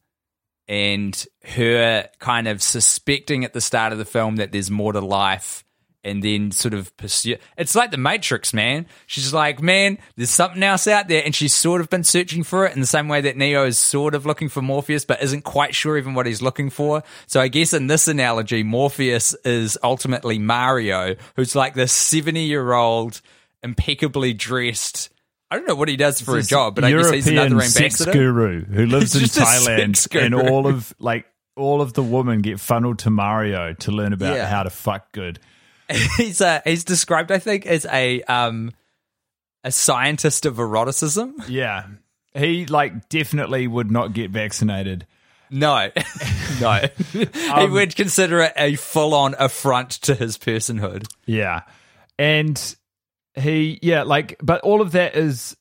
and 0.68 1.26
her 1.42 2.08
kind 2.20 2.46
of 2.46 2.62
suspecting 2.62 3.44
at 3.44 3.52
the 3.52 3.60
start 3.60 3.92
of 3.92 3.98
the 3.98 4.04
film 4.04 4.36
that 4.36 4.52
there's 4.52 4.70
more 4.70 4.92
to 4.92 5.00
life 5.00 5.64
and 6.04 6.22
then 6.22 6.50
sort 6.52 6.74
of 6.74 6.96
pursue 6.96 7.36
it's 7.56 7.74
like 7.74 7.90
the 7.90 7.96
matrix 7.96 8.54
man 8.54 8.86
she's 9.06 9.32
like 9.34 9.60
man 9.60 9.98
there's 10.16 10.30
something 10.30 10.62
else 10.62 10.86
out 10.86 11.08
there 11.08 11.22
and 11.24 11.34
she's 11.34 11.52
sort 11.54 11.80
of 11.80 11.90
been 11.90 12.04
searching 12.04 12.42
for 12.44 12.64
it 12.64 12.72
in 12.74 12.80
the 12.80 12.86
same 12.86 13.08
way 13.08 13.20
that 13.20 13.36
neo 13.36 13.66
is 13.66 13.78
sort 13.78 14.14
of 14.14 14.24
looking 14.24 14.48
for 14.48 14.62
morpheus 14.62 15.04
but 15.04 15.20
isn't 15.22 15.42
quite 15.42 15.74
sure 15.74 15.98
even 15.98 16.14
what 16.14 16.24
he's 16.26 16.40
looking 16.40 16.70
for 16.70 17.02
so 17.26 17.40
i 17.40 17.48
guess 17.48 17.72
in 17.72 17.88
this 17.88 18.06
analogy 18.06 18.62
morpheus 18.62 19.34
is 19.44 19.76
ultimately 19.82 20.38
mario 20.38 21.16
who's 21.34 21.56
like 21.56 21.74
this 21.74 21.92
70 21.92 22.44
year 22.44 22.72
old 22.72 23.20
impeccably 23.62 24.32
dressed 24.32 25.10
I 25.50 25.56
don't 25.56 25.66
know 25.66 25.76
what 25.76 25.88
he 25.88 25.96
does 25.96 26.20
for 26.20 26.36
a 26.36 26.42
job, 26.42 26.74
but 26.74 26.84
I 26.84 26.92
guess 26.92 27.10
he's 27.10 27.26
another 27.26 27.48
European 27.48 27.70
sex 27.70 28.00
ambassador. 28.02 28.12
guru 28.12 28.64
who 28.66 28.84
lives 28.86 29.14
in 29.14 29.22
He's 29.22 29.34
just 29.34 29.66
a 29.66 29.70
Thailand, 29.70 30.22
and 30.26 30.34
all 30.34 30.66
of 30.66 30.94
like 30.98 31.24
all 31.56 31.80
of 31.80 31.94
the 31.94 32.02
women 32.02 32.42
get 32.42 32.60
funneled 32.60 32.98
to 32.98 33.10
Mario 33.10 33.72
to 33.72 33.90
learn 33.90 34.12
about 34.12 34.36
Yeah. 34.36 34.46
how 34.46 34.62
to 34.64 34.68
fuck 34.68 35.10
good. 35.12 35.38
he's 36.16 36.40
uh, 36.40 36.60
he's 36.64 36.84
described, 36.84 37.32
I 37.32 37.38
think, 37.38 37.66
as 37.66 37.86
a 37.86 38.22
um 38.22 38.72
a 39.64 39.72
scientist 39.72 40.46
of 40.46 40.58
eroticism. 40.58 41.34
Yeah, 41.48 41.86
he 42.34 42.66
like 42.66 43.08
definitely 43.08 43.66
would 43.66 43.90
not 43.90 44.12
get 44.12 44.30
vaccinated. 44.30 45.06
No, 45.50 45.90
no, 46.60 46.80
he 47.12 47.66
would 47.66 47.96
consider 47.96 48.40
it 48.40 48.52
a 48.56 48.76
full 48.76 49.14
on 49.14 49.34
affront 49.38 49.90
to 50.02 50.14
his 50.14 50.38
personhood. 50.38 51.06
Yeah. 51.26 51.62
And 52.18 52.76
he 53.34 53.78
yeah, 53.82 54.02
like 54.02 54.36
but 54.42 54.60
all 54.62 54.80
of 54.80 54.92
that 54.92 55.16
is 55.16 55.56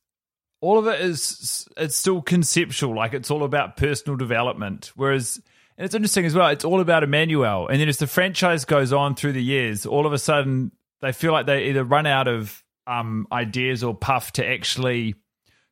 all 0.60 0.80
of 0.80 0.88
it 0.88 1.02
is 1.02 1.68
it's 1.78 1.96
still 1.96 2.22
conceptual, 2.22 2.96
like 2.96 3.14
it's 3.14 3.32
all 3.32 3.44
about 3.44 3.78
personal 3.78 4.18
development. 4.18 4.92
Whereas 4.96 5.42
and 5.78 5.86
it's 5.86 5.96
interesting 5.96 6.26
as 6.26 6.34
well, 6.34 6.50
it's 6.50 6.66
all 6.66 6.80
about 6.80 7.04
Emmanuelle. 7.04 7.70
And 7.70 7.80
then 7.80 7.88
as 7.88 7.98
the 7.98 8.08
franchise 8.08 8.66
goes 8.66 8.92
on 8.92 9.16
through 9.16 9.34
the 9.34 9.44
years, 9.44 9.86
all 9.86 10.06
of 10.06 10.14
a 10.14 10.18
sudden 10.18 10.72
they 11.02 11.12
feel 11.12 11.32
like 11.32 11.46
they 11.46 11.70
either 11.70 11.84
run 11.84 12.06
out 12.06 12.28
of 12.28 12.64
um, 12.88 13.28
ideas 13.32 13.84
or 13.84 13.94
puff 13.94 14.32
to 14.34 14.46
actually 14.46 15.16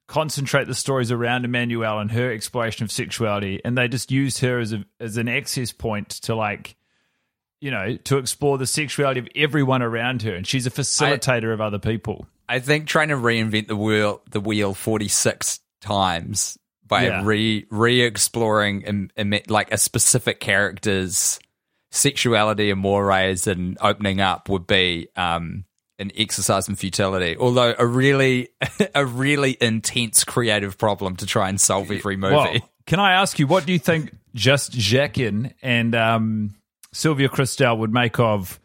concentrate 0.08 0.68
the 0.68 0.76
stories 0.76 1.12
around 1.12 1.46
Emmanuelle 1.46 2.00
and 2.00 2.12
her 2.12 2.32
exploration 2.32 2.84
of 2.84 2.92
sexuality, 2.92 3.62
and 3.66 3.78
they 3.78 3.88
just 3.88 4.12
use 4.12 4.40
her 4.40 4.60
as 4.60 4.74
a 4.74 4.86
as 5.00 5.18
an 5.18 5.28
access 5.28 5.72
point 5.72 6.10
to 6.10 6.36
like 6.36 6.76
you 7.62 7.72
know, 7.72 7.96
to 8.04 8.18
explore 8.18 8.60
the 8.60 8.68
sexuality 8.68 9.20
of 9.22 9.28
everyone 9.36 9.82
around 9.82 10.22
her, 10.22 10.36
and 10.36 10.46
she's 10.46 10.68
a 10.68 10.70
facilitator 10.72 11.52
of 11.52 11.62
other 11.62 11.80
people. 11.80 12.28
I 12.48 12.60
think 12.60 12.88
trying 12.88 13.08
to 13.08 13.16
reinvent 13.16 13.68
the 13.68 13.76
wheel 13.76 14.22
the 14.30 14.40
wheel 14.40 14.74
forty 14.76 15.08
six 15.08 15.60
times 15.82 16.60
by 16.88 17.06
Yeah. 17.08 17.22
re 17.24 17.66
re 17.70 18.02
exploring 18.02 19.10
like 19.48 19.72
a 19.72 19.78
specific 19.78 20.40
character's 20.40 21.40
sexuality 21.92 22.72
and 22.72 22.82
mores 22.82 23.48
and 23.48 23.78
opening 23.82 24.20
up 24.20 24.50
would 24.50 24.68
be 24.68 25.08
um, 25.16 25.66
an 25.98 26.12
exercise 26.18 26.68
in 26.68 26.76
futility. 26.76 27.38
Although 27.38 27.74
a 27.78 27.86
really 27.86 28.50
a 28.96 29.06
really 29.06 29.58
intense 29.62 30.24
creative 30.24 30.78
problem 30.78 31.16
to 31.18 31.26
try 31.26 31.50
and 31.50 31.60
solve 31.60 31.90
every 31.92 32.18
movie. 32.18 32.36
Well, 32.36 32.70
can 32.86 33.00
I 33.00 33.14
ask 33.14 33.40
you, 33.40 33.48
what 33.48 33.66
do 33.66 33.74
you 33.74 33.80
think 33.80 34.16
Just 34.36 34.74
Jaeckin 34.74 35.54
and 35.62 35.96
um, 35.96 36.56
Sylvia 36.92 37.30
Kristel 37.30 37.78
would 37.80 37.94
make 37.94 38.20
of, 38.20 38.60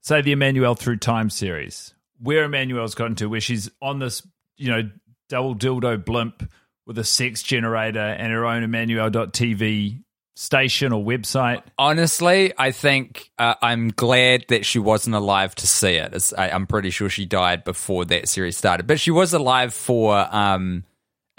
say, 0.00 0.20
the 0.20 0.34
Emmanuelle 0.34 0.78
Through 0.78 0.98
Time 0.98 1.30
series, 1.30 1.94
where 2.20 2.44
Emmanuelle's 2.44 2.94
gotten 2.94 3.14
to, 3.16 3.26
where 3.26 3.40
she's 3.40 3.70
on 3.80 3.98
this, 3.98 4.26
you 4.56 4.70
know, 4.70 4.90
double 5.28 5.54
dildo 5.54 6.04
blimp 6.04 6.50
with 6.86 6.98
a 6.98 7.04
sex 7.04 7.42
generator 7.42 8.00
and 8.00 8.32
her 8.32 8.44
own 8.44 8.62
Emmanuelle.tv 8.62 10.02
station 10.34 10.92
or 10.92 11.04
website? 11.04 11.62
Honestly, 11.78 12.52
I 12.58 12.70
think 12.72 13.30
uh, 13.38 13.54
I'm 13.62 13.88
glad 13.88 14.46
that 14.48 14.64
she 14.66 14.78
wasn't 14.78 15.16
alive 15.16 15.54
to 15.56 15.66
see 15.66 15.94
it. 15.94 16.32
I, 16.36 16.50
I'm 16.50 16.66
pretty 16.66 16.90
sure 16.90 17.08
she 17.08 17.26
died 17.26 17.64
before 17.64 18.04
that 18.06 18.28
series 18.28 18.56
started, 18.56 18.86
but 18.86 19.00
she 19.00 19.10
was 19.10 19.32
alive 19.32 19.74
for 19.74 20.16
um, 20.34 20.84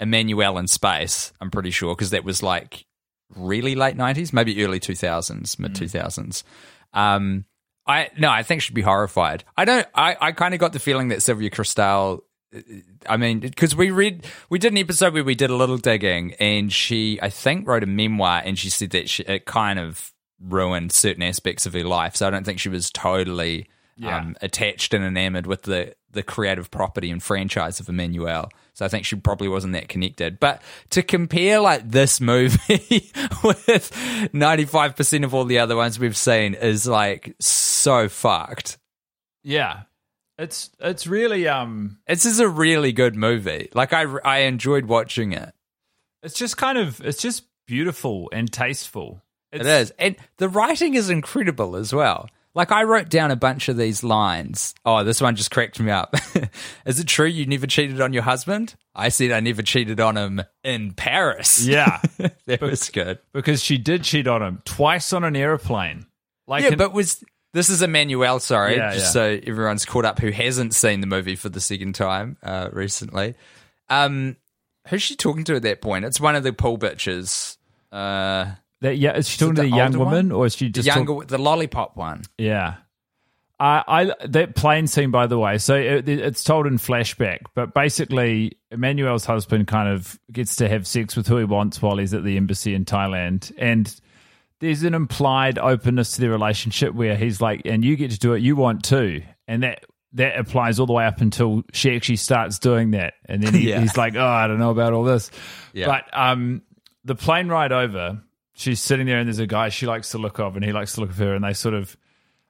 Emmanuelle 0.00 0.58
in 0.58 0.68
Space. 0.68 1.32
I'm 1.40 1.50
pretty 1.50 1.70
sure 1.70 1.94
because 1.94 2.10
that 2.10 2.24
was 2.24 2.42
like 2.42 2.84
really 3.34 3.74
late 3.74 3.96
90s, 3.96 4.32
maybe 4.32 4.62
early 4.64 4.80
2000s, 4.80 5.58
mid 5.58 5.74
2000s. 5.74 6.42
Um, 6.92 7.44
I 7.86 8.10
no, 8.16 8.30
I 8.30 8.42
think 8.42 8.62
she'd 8.62 8.74
be 8.74 8.82
horrified. 8.82 9.44
I 9.56 9.64
don't. 9.64 9.86
I, 9.94 10.16
I 10.18 10.32
kind 10.32 10.54
of 10.54 10.60
got 10.60 10.72
the 10.72 10.78
feeling 10.78 11.08
that 11.08 11.22
Sylvia 11.22 11.50
Kristel 11.50 12.20
I 13.08 13.16
mean, 13.16 13.40
because 13.40 13.74
we 13.74 13.90
read, 13.90 14.26
we 14.48 14.58
did 14.58 14.72
an 14.72 14.78
episode 14.78 15.14
where 15.14 15.24
we 15.24 15.34
did 15.34 15.50
a 15.50 15.56
little 15.56 15.78
digging, 15.78 16.34
and 16.34 16.72
she, 16.72 17.18
I 17.20 17.30
think, 17.30 17.66
wrote 17.66 17.82
a 17.82 17.86
memoir, 17.86 18.42
and 18.44 18.58
she 18.58 18.70
said 18.70 18.90
that 18.90 19.08
she, 19.08 19.22
it 19.24 19.44
kind 19.44 19.78
of 19.78 20.12
ruined 20.40 20.92
certain 20.92 21.22
aspects 21.22 21.66
of 21.66 21.72
her 21.72 21.84
life. 21.84 22.16
So 22.16 22.26
I 22.26 22.30
don't 22.30 22.44
think 22.44 22.60
she 22.60 22.68
was 22.68 22.90
totally 22.90 23.68
um, 24.02 24.36
attached 24.42 24.94
and 24.94 25.04
enamored 25.04 25.46
with 25.46 25.62
the 25.62 25.94
the 26.10 26.22
creative 26.22 26.70
property 26.70 27.10
and 27.10 27.22
franchise 27.22 27.80
of 27.80 27.86
Emmanuelle. 27.86 28.50
So 28.74 28.84
I 28.84 28.88
think 28.88 29.04
she 29.04 29.16
probably 29.16 29.48
wasn't 29.48 29.72
that 29.72 29.88
connected. 29.88 30.38
But 30.40 30.62
to 30.90 31.02
compare 31.02 31.60
like 31.60 31.90
this 31.90 32.20
movie 32.20 33.12
with 33.44 34.30
ninety 34.32 34.64
five 34.64 34.96
percent 34.96 35.24
of 35.24 35.34
all 35.34 35.44
the 35.44 35.58
other 35.58 35.76
ones 35.76 35.98
we've 35.98 36.16
seen 36.16 36.54
is 36.54 36.86
like 36.86 37.34
so 37.40 38.08
fucked. 38.08 38.78
Yeah. 39.42 39.82
It's 40.38 40.70
it's 40.80 41.06
really 41.06 41.46
um 41.48 41.98
This 42.08 42.26
is 42.26 42.40
a 42.40 42.48
really 42.48 42.92
good 42.92 43.14
movie. 43.16 43.68
Like 43.74 43.92
I, 43.92 44.02
I 44.24 44.38
enjoyed 44.40 44.86
watching 44.86 45.32
it. 45.32 45.52
it's 46.22 46.34
just 46.38 46.56
kind 46.56 46.78
of 46.78 47.00
it's 47.00 47.22
just 47.22 47.44
beautiful 47.66 48.28
and 48.32 48.52
tasteful. 48.52 49.22
It's, 49.52 49.64
It 49.64 49.68
is, 49.68 49.90
and 49.98 50.16
the 50.38 50.48
writing 50.48 50.94
is 50.94 51.08
incredible 51.10 51.76
as 51.76 51.92
well. 51.92 52.28
Like 52.56 52.70
I 52.72 52.84
wrote 52.84 53.08
down 53.08 53.30
a 53.32 53.36
bunch 53.36 53.68
of 53.68 53.76
these 53.76 54.04
lines. 54.04 54.74
Oh, 54.84 55.02
this 55.04 55.20
one 55.20 55.34
just 55.36 55.50
cracked 55.50 55.78
me 55.80 55.90
up. 55.90 56.14
is 56.86 57.00
it 57.00 57.06
true 57.08 57.26
you 57.26 57.46
never 57.46 57.66
cheated 57.66 58.00
on 58.00 58.12
your 58.12 58.22
husband? 58.22 58.74
I 58.94 59.08
said 59.08 59.32
I 59.32 59.40
never 59.40 59.62
cheated 59.62 59.98
on 60.00 60.16
him 60.16 60.40
in 60.62 60.92
Paris. 60.92 61.64
Yeah. 61.66 62.00
that 62.46 62.60
was 62.60 62.90
good. 62.90 63.18
because 63.32 63.62
she 63.62 63.76
did 63.78 64.04
cheat 64.04 64.28
on 64.28 64.40
him 64.42 64.62
twice 64.64 65.12
on 65.12 65.24
an 65.24 65.34
airplane. 65.34 66.06
Like 66.46 66.62
Yeah, 66.62 66.70
an- 66.72 66.78
but 66.78 66.92
was 66.92 67.24
this 67.54 67.70
is 67.70 67.80
Emmanuelle? 67.80 68.40
Sorry, 68.40 68.76
Yeah, 68.76 68.92
just 68.92 69.06
yeah. 69.06 69.10
so 69.38 69.40
everyone's 69.46 69.86
caught 69.86 70.04
up 70.04 70.18
who 70.18 70.30
hasn't 70.30 70.74
seen 70.74 71.00
the 71.00 71.06
movie 71.06 71.36
for 71.36 71.48
the 71.48 71.60
second 71.60 71.94
time 71.94 72.36
uh, 72.42 72.68
recently. 72.72 73.34
Um, 73.88 74.36
who's 74.88 75.00
she 75.02 75.16
talking 75.16 75.44
to 75.44 75.56
at 75.56 75.62
that 75.62 75.80
point? 75.80 76.04
It's 76.04 76.20
one 76.20 76.36
of 76.36 76.42
the 76.42 76.52
pool 76.52 76.76
bitches. 76.78 77.56
Uh, 77.90 78.46
that, 78.82 78.98
yeah, 78.98 79.16
is 79.16 79.26
she 79.28 79.38
talking 79.38 79.54
to 79.54 79.62
the 79.62 79.70
the 79.70 79.76
young 79.76 79.96
woman 79.98 80.28
one? 80.28 80.32
or 80.32 80.44
is 80.46 80.54
she 80.54 80.66
the 80.66 80.72
just 80.72 80.86
younger, 80.86 81.14
talk- 81.14 81.28
the 81.28 81.38
lollipop 81.38 81.96
one. 81.96 82.22
yeah. 82.36 82.74
I, 83.60 83.84
I 83.86 84.26
that 84.26 84.56
plane 84.56 84.88
scene, 84.88 85.12
by 85.12 85.28
the 85.28 85.38
way. 85.38 85.58
So 85.58 85.76
it, 85.76 86.08
it's 86.08 86.42
told 86.42 86.66
in 86.66 86.76
flashback, 86.76 87.38
but 87.54 87.72
basically, 87.72 88.58
Emmanuelle's 88.72 89.24
husband 89.24 89.68
kind 89.68 89.88
of 89.88 90.18
gets 90.32 90.56
to 90.56 90.68
have 90.68 90.88
sex 90.88 91.14
with 91.14 91.28
who 91.28 91.36
he 91.36 91.44
wants 91.44 91.80
while 91.80 91.96
he's 91.96 92.12
at 92.14 92.24
the 92.24 92.36
embassy 92.36 92.74
in 92.74 92.84
Thailand, 92.84 93.52
and 93.56 93.94
there's 94.64 94.82
an 94.82 94.94
implied 94.94 95.58
openness 95.58 96.12
to 96.12 96.20
their 96.20 96.30
relationship 96.30 96.94
where 96.94 97.16
he's 97.16 97.40
like, 97.40 97.62
"And 97.64 97.84
you 97.84 97.96
get 97.96 98.10
to 98.10 98.18
do 98.18 98.32
it, 98.34 98.42
you 98.42 98.56
want 98.56 98.84
to," 98.86 99.22
and 99.46 99.62
that 99.62 99.84
that 100.14 100.38
applies 100.38 100.78
all 100.78 100.86
the 100.86 100.92
way 100.92 101.06
up 101.06 101.20
until 101.20 101.62
she 101.72 101.94
actually 101.94 102.16
starts 102.16 102.58
doing 102.58 102.92
that, 102.92 103.14
and 103.26 103.42
then 103.42 103.52
he, 103.54 103.68
Yeah. 103.70 103.80
he's 103.80 103.96
like, 103.96 104.14
"Oh, 104.16 104.24
I 104.26 104.46
don't 104.46 104.58
know 104.58 104.70
about 104.70 104.92
all 104.92 105.04
this," 105.04 105.30
Yeah. 105.72 105.86
but 105.86 106.04
um, 106.18 106.62
the 107.04 107.14
plane 107.14 107.48
ride 107.48 107.72
over, 107.72 108.20
she's 108.54 108.80
sitting 108.80 109.06
there, 109.06 109.18
and 109.18 109.26
there's 109.28 109.38
a 109.40 109.46
guy 109.46 109.68
she 109.70 109.86
likes 109.86 110.10
to 110.10 110.18
look 110.18 110.38
of, 110.40 110.56
and 110.56 110.64
he 110.64 110.72
likes 110.72 110.94
to 110.94 111.00
look 111.00 111.10
of 111.10 111.18
her, 111.18 111.34
and 111.34 111.44
they 111.44 111.52
sort 111.52 111.74
of 111.74 111.96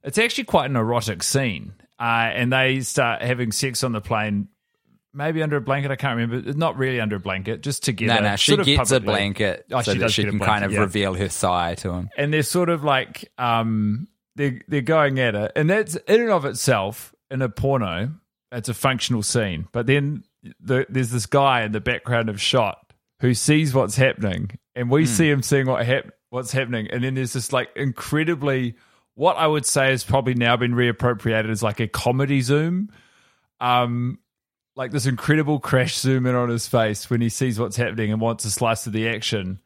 it's 0.03 0.19
actually 0.19 0.45
quite 0.45 0.69
an 0.71 0.77
erotic 0.77 1.23
scene. 1.23 1.73
Uh, 1.99 2.29
and 2.35 2.53
they 2.53 2.81
start 2.81 3.23
having 3.23 3.53
sex 3.53 3.85
on 3.85 3.93
the 3.93 4.01
plane, 4.01 4.49
maybe 5.15 5.43
under 5.43 5.57
a 5.57 5.61
blanket. 5.61 5.91
I 5.91 5.97
can't 5.97 6.19
remember. 6.19 6.53
Not 6.53 6.77
really 6.77 7.01
under 7.01 7.17
a 7.17 7.21
blanket, 7.21 7.63
just 7.63 7.83
together. 7.85 8.21
No, 8.21 8.31
no, 8.31 8.37
she 8.37 8.57
gets 8.57 8.91
a 8.91 9.01
blanket 9.01 9.67
Oh, 9.71 9.81
so 9.81 9.93
she 9.93 9.99
that 10.01 10.11
she 10.11 10.25
can 10.25 10.39
blanket, 10.39 10.53
kind 10.53 10.65
of 10.65 10.73
yeah. 10.73 10.81
reveal 10.81 11.15
her 11.15 11.29
thigh 11.29 11.77
to 11.77 11.93
him. 11.93 12.11
And 12.17 12.35
they're 12.35 12.43
sort 12.43 12.69
of 12.69 12.85
like, 12.85 13.31
um, 13.39 14.09
they're, 14.37 14.61
they're 14.69 14.83
going 14.83 15.19
at 15.21 15.35
it. 15.35 15.53
And 15.57 15.71
that's 15.71 15.95
in 15.95 16.21
and 16.21 16.31
of 16.31 16.45
itself, 16.45 17.15
in 17.31 17.41
a 17.41 17.49
porno, 17.49 18.13
it's 18.53 18.69
a 18.69 18.75
functional 18.75 19.23
scene. 19.23 19.69
But 19.73 19.87
then 19.87 20.25
the, 20.61 20.87
there's 20.89 21.11
this 21.11 21.27
guy 21.27 21.63
in 21.63 21.73
the 21.73 21.81
background 21.81 22.29
of 22.29 22.41
shot 22.41 22.93
who 23.21 23.33
sees 23.35 23.73
what's 23.73 23.97
happening. 23.97 24.51
And 24.75 24.91
we 24.91 25.07
see 25.07 25.31
him 25.31 25.43
seeing 25.43 25.67
what 25.67 25.87
hap- 25.87 26.11
what's 26.31 26.51
happening. 26.53 26.89
And 26.91 27.05
then 27.05 27.15
there's 27.15 27.33
this 27.33 27.53
like 27.53 27.71
incredibly, 27.77 28.75
what 29.15 29.37
I 29.37 29.47
would 29.47 29.65
say 29.65 29.91
has 29.91 30.03
probably 30.03 30.35
now 30.35 30.57
been 30.57 30.73
reappropriated 30.73 31.49
as 31.49 31.63
like 31.63 31.79
a 31.79 31.87
comedy 31.87 32.41
zoom. 32.41 32.91
Um, 33.61 34.19
like 34.77 34.91
this 34.91 35.07
incredible 35.07 35.61
crash 35.61 35.97
zoom 35.97 36.27
in 36.27 36.35
on 36.35 36.49
his 36.49 36.67
face 36.67 37.09
when 37.09 37.21
he 37.21 37.29
sees 37.29 37.59
what's 37.59 37.77
happening 37.77 38.13
and 38.13 38.21
wants 38.21 38.45
a 38.45 38.51
slice 38.51 38.87
of 38.87 38.93
the 38.93 39.09
action. 39.09 39.61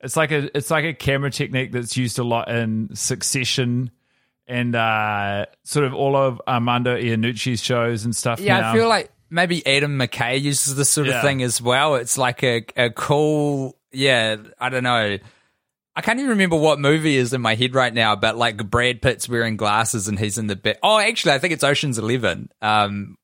It's 0.00 0.16
like 0.16 0.32
a 0.32 0.56
it's 0.56 0.70
like 0.70 0.84
a 0.84 0.94
camera 0.94 1.30
technique 1.30 1.72
that's 1.72 1.96
used 1.96 2.18
a 2.18 2.24
lot 2.24 2.48
in 2.48 2.94
Succession 2.94 3.90
and 4.46 4.74
uh, 4.74 5.46
sort 5.62 5.86
of 5.86 5.94
all 5.94 6.16
of 6.16 6.40
Armando 6.46 6.96
Iannucci's 6.96 7.62
shows 7.62 8.04
and 8.04 8.14
stuff. 8.14 8.40
Yeah, 8.40 8.60
now. 8.60 8.70
I 8.70 8.74
feel 8.74 8.88
like 8.88 9.10
maybe 9.30 9.64
Adam 9.66 9.98
McKay 9.98 10.40
uses 10.40 10.76
this 10.76 10.90
sort 10.90 11.08
of 11.08 11.22
thing 11.22 11.42
as 11.42 11.62
well. 11.62 11.94
It's 11.94 12.18
like 12.18 12.42
a, 12.42 12.64
a 12.76 12.90
cool, 12.90 13.76
yeah, 13.92 14.36
I 14.60 14.68
don't 14.68 14.82
know. 14.82 15.18
I 15.94 16.00
can't 16.00 16.18
even 16.18 16.30
remember 16.30 16.56
what 16.56 16.80
movie 16.80 17.16
is 17.16 17.32
in 17.32 17.40
my 17.40 17.54
head 17.54 17.74
right 17.74 17.92
now, 17.92 18.16
but 18.16 18.36
like 18.36 18.56
Brad 18.68 19.02
Pitt's 19.02 19.28
wearing 19.28 19.56
glasses 19.56 20.08
and 20.08 20.18
he's 20.18 20.38
in 20.38 20.46
the 20.46 20.56
bit. 20.56 20.78
Oh, 20.82 20.98
actually, 20.98 21.32
I 21.32 21.38
think 21.38 21.52
it's 21.52 21.64
Ocean's 21.64 21.98
Eleven. 21.98 22.48
Um, 22.60 23.16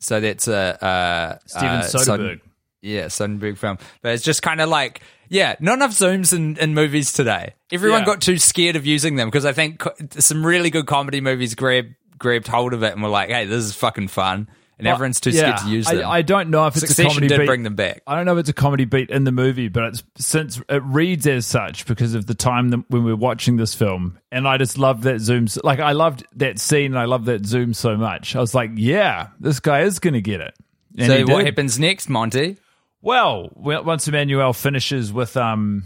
so 0.00 0.20
that's 0.20 0.48
a 0.48 0.84
uh, 0.84 1.38
Steven 1.46 1.68
uh, 1.68 1.82
Soderbergh. 1.82 2.40
yeah, 2.82 3.06
Sonnenberg 3.08 3.56
film. 3.58 3.78
But 4.02 4.12
it's 4.14 4.22
just 4.24 4.42
kind 4.42 4.60
of 4.60 4.68
like, 4.68 5.00
yeah, 5.28 5.56
not 5.60 5.74
enough 5.74 5.92
zooms 5.92 6.32
in, 6.36 6.56
in 6.58 6.74
movies 6.74 7.12
today. 7.12 7.54
Everyone 7.72 8.00
Yeah. 8.00 8.06
got 8.06 8.20
too 8.20 8.38
scared 8.38 8.76
of 8.76 8.84
using 8.86 9.16
them 9.16 9.28
because 9.28 9.44
I 9.46 9.52
think 9.52 9.78
co- 9.80 9.94
some 10.18 10.44
really 10.44 10.70
good 10.70 10.86
comedy 10.86 11.20
movies 11.20 11.54
grabbed 11.54 11.94
grabbed 12.18 12.46
hold 12.46 12.72
of 12.74 12.82
it 12.82 12.92
and 12.92 13.02
were 13.02 13.08
like, 13.08 13.28
hey, 13.30 13.44
this 13.46 13.64
is 13.64 13.74
fucking 13.74 14.08
fun. 14.08 14.48
And 14.78 14.88
everyone's 14.88 15.20
too 15.20 15.30
scared 15.30 15.58
to 15.58 15.68
use 15.68 15.86
I, 15.86 15.94
them. 15.96 16.10
I 16.10 16.22
don't 16.22 16.50
know 16.50 16.66
if 16.66 16.76
it's 16.76 16.98
a 16.98 17.02
comedy 17.02 17.28
did 17.28 17.38
beat. 17.38 17.46
bring 17.46 17.62
them 17.62 17.76
back. 17.76 18.02
I 18.06 18.16
don't 18.16 18.26
know 18.26 18.32
if 18.32 18.38
it's 18.40 18.48
a 18.48 18.54
comedy 18.54 18.84
beat 18.84 19.08
in 19.10 19.22
the 19.22 19.30
movie, 19.30 19.68
but 19.68 19.84
it's 19.84 20.02
since 20.16 20.60
it 20.68 20.82
reads 20.82 21.26
as 21.26 21.46
such 21.46 21.86
because 21.86 22.14
of 22.14 22.26
the 22.26 22.34
time 22.34 22.70
that 22.70 22.84
when 22.88 23.04
we're 23.04 23.14
watching 23.14 23.56
this 23.56 23.74
film, 23.74 24.18
and 24.32 24.48
I 24.48 24.58
just 24.58 24.76
loved 24.76 25.04
that 25.04 25.20
zoom. 25.20 25.46
Like 25.62 25.78
I 25.78 25.92
loved 25.92 26.26
that 26.36 26.58
scene, 26.58 26.86
and 26.86 26.98
I 26.98 27.04
loved 27.04 27.26
that 27.26 27.46
zoom 27.46 27.72
so 27.72 27.96
much. 27.96 28.34
I 28.34 28.40
was 28.40 28.54
like, 28.54 28.70
yeah, 28.74 29.28
this 29.38 29.60
guy 29.60 29.82
is 29.82 30.00
going 30.00 30.14
to 30.14 30.20
get 30.20 30.40
it. 30.40 30.54
And 30.98 31.06
so 31.06 31.32
what 31.32 31.38
did. 31.38 31.46
happens 31.46 31.78
next, 31.78 32.08
Monty? 32.08 32.56
Well, 33.00 33.50
once 33.54 34.08
Emmanuelle 34.08 34.56
finishes 34.56 35.12
with 35.12 35.36
um, 35.36 35.84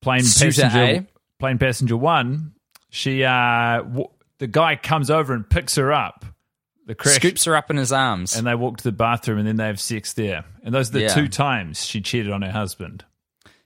plane 0.00 0.20
passenger, 0.22 0.66
A. 0.72 1.06
plane 1.38 1.58
passenger 1.58 1.96
one, 1.96 2.54
she 2.90 3.22
uh, 3.22 3.82
w- 3.82 4.08
the 4.38 4.46
guy 4.46 4.76
comes 4.76 5.10
over 5.10 5.34
and 5.34 5.48
picks 5.48 5.76
her 5.76 5.92
up. 5.92 6.24
The 6.86 6.94
crash, 6.94 7.14
Scoops 7.16 7.44
her 7.44 7.54
up 7.56 7.70
in 7.70 7.76
his 7.76 7.92
arms. 7.92 8.34
and 8.36 8.46
they 8.46 8.54
walk 8.54 8.78
to 8.78 8.84
the 8.84 8.92
bathroom, 8.92 9.38
and 9.38 9.46
then 9.46 9.56
they 9.56 9.66
have 9.66 9.80
sex 9.80 10.12
there. 10.14 10.44
And 10.64 10.74
those 10.74 10.90
are 10.90 10.94
the 10.94 11.00
Yeah. 11.02 11.14
two 11.14 11.28
times 11.28 11.84
she 11.84 12.00
cheated 12.00 12.32
on 12.32 12.42
her 12.42 12.50
husband. 12.50 13.04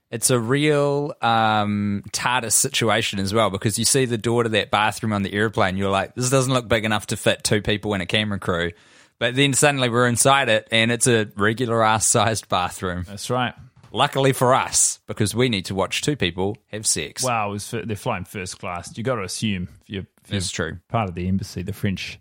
It's 0.09 0.29
a 0.29 0.39
real 0.39 1.13
um, 1.21 2.03
TARDIS 2.13 2.53
situation 2.53 3.19
as 3.19 3.33
well 3.33 3.49
because 3.49 3.77
you 3.77 3.83
see 3.85 4.05
the 4.05 4.17
door 4.17 4.43
to 4.43 4.49
that 4.49 4.71
bathroom 4.71 5.11
on 5.13 5.23
the 5.23 5.33
airplane. 5.33 5.75
You're 5.77 5.89
like, 5.89 6.15
this 6.15 6.29
doesn't 6.29 6.53
look 6.53 6.67
big 6.69 6.85
enough 6.85 7.07
to 7.07 7.17
fit 7.17 7.43
two 7.43 7.61
people 7.61 7.93
and 7.93 8.01
a 8.01 8.05
camera 8.05 8.39
crew. 8.39 8.71
But 9.19 9.35
then 9.35 9.53
suddenly 9.53 9.89
we're 9.89 10.07
inside 10.07 10.47
it 10.47 10.67
and 10.71 10.91
it's 10.91 11.07
a 11.07 11.27
regular 11.35 11.83
ass 11.83 12.05
sized 12.05 12.47
bathroom. 12.47 13.03
That's 13.07 13.29
right. 13.29 13.53
Luckily 13.91 14.31
for 14.31 14.53
us, 14.53 14.99
because 15.07 15.33
we 15.35 15.49
need 15.49 15.65
to 15.65 15.75
watch 15.75 16.01
two 16.03 16.15
people 16.15 16.55
have 16.67 16.85
sex. 16.85 17.23
Wow, 17.23 17.49
it 17.49 17.51
was 17.53 17.71
they're 17.71 17.95
flying 17.97 18.25
first 18.25 18.59
class. 18.59 18.95
You 18.97 19.03
got 19.03 19.15
to 19.15 19.23
assume 19.23 19.67
if 19.81 19.89
you're, 19.89 20.03
if 20.23 20.29
you're 20.31 20.37
It's 20.37 20.51
true. 20.51 20.77
part 20.87 21.09
of 21.09 21.15
the 21.15 21.27
embassy, 21.27 21.63
the 21.63 21.73
French 21.73 22.19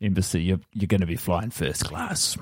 embassy, 0.00 0.42
you're, 0.42 0.60
you're 0.72 0.86
going 0.86 1.00
to 1.00 1.06
be 1.06 1.16
flying 1.16 1.50
first 1.50 1.84
class. 1.84 2.36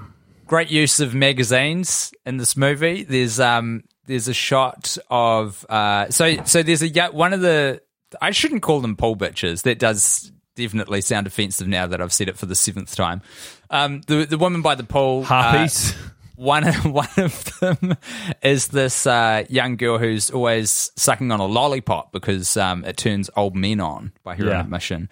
great 0.47 0.71
use 0.71 1.01
of 1.01 1.15
magazines 1.15 2.13
in 2.27 2.37
this 2.37 2.57
movie. 2.57 3.03
There's 3.05 3.41
um 3.41 3.85
there's 4.07 4.29
a 4.29 4.35
shot 4.35 4.99
of 5.11 5.65
uh 5.69 6.11
so 6.11 6.45
so 6.45 6.63
there's 6.63 6.83
a 6.83 7.09
one 7.11 7.33
of 7.33 7.41
the 7.41 7.81
I 8.21 8.31
shouldn't 8.31 8.63
call 8.63 8.81
them 8.81 8.97
pool 8.97 9.17
bitches. 9.17 9.63
That 9.63 9.79
does 9.79 10.31
definitely 10.57 11.01
sound 11.01 11.27
offensive 11.27 11.67
now 11.67 11.87
that 11.89 12.01
I've 12.01 12.13
said 12.13 12.29
it 12.29 12.37
for 12.39 12.47
the 12.47 12.55
seventh 12.55 12.95
time. 12.95 13.23
Um, 13.71 14.03
the 14.07 14.25
the 14.27 14.39
woman 14.39 14.63
by 14.63 14.75
the 14.77 14.85
pool, 14.85 15.23
uh, 15.23 15.25
Harpies. 15.25 15.95
one 16.37 16.65
one 16.93 17.09
of 17.17 17.59
them 17.61 17.97
is 18.43 18.69
this 18.69 19.07
uh, 19.07 19.45
young 19.49 19.77
girl 19.77 19.99
who's 19.99 20.31
always 20.31 20.91
sucking 20.97 21.33
on 21.33 21.41
a 21.41 21.47
lollipop 21.47 22.13
because 22.13 22.57
um, 22.57 22.85
it 22.85 22.97
turns 22.97 23.31
old 23.37 23.57
men 23.57 23.81
on 23.81 24.13
by 24.23 24.35
her 24.37 24.45
Yeah. 24.47 24.55
own 24.59 24.61
admission. 24.67 25.09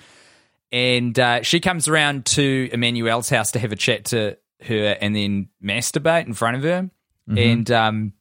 And 0.73 1.19
uh, 1.19 1.43
she 1.43 1.61
comes 1.61 1.87
around 1.87 2.25
to 2.27 2.71
Emmanuelle's 2.73 3.29
house 3.29 3.53
to 3.53 3.59
have 3.59 3.73
a 3.73 3.77
chat 3.77 4.07
to 4.07 4.39
her 4.67 4.97
and 5.01 5.15
then 5.15 5.49
masturbate 5.63 6.27
in 6.27 6.33
front 6.33 6.57
of 6.57 6.63
her. 6.63 6.91
And 7.29 7.71
um, 7.71 8.13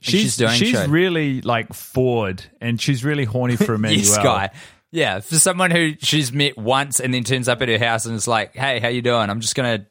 she's 0.00 0.20
she's 0.20 0.36
doing 0.36 0.52
she's 0.54 0.88
really 0.88 1.42
like 1.42 1.72
forward, 1.74 2.42
and 2.60 2.80
she's 2.80 3.04
really 3.04 3.24
horny 3.24 3.56
for 3.56 3.76
Emmanuelle. 3.78 3.96
yes, 3.98 4.16
guy. 4.18 4.50
Yeah, 4.90 5.20
for 5.20 5.36
someone 5.36 5.70
who 5.70 5.92
she's 6.00 6.32
met 6.32 6.58
once 6.58 6.98
and 7.00 7.14
then 7.14 7.24
turns 7.24 7.48
up 7.48 7.62
at 7.62 7.68
her 7.68 7.78
house 7.78 8.04
and 8.06 8.14
is 8.14 8.26
like, 8.28 8.54
"Hey, 8.54 8.78
how 8.80 8.88
you 8.88 9.00
doing? 9.00 9.30
I'm 9.30 9.40
just 9.40 9.54
gonna 9.54 9.86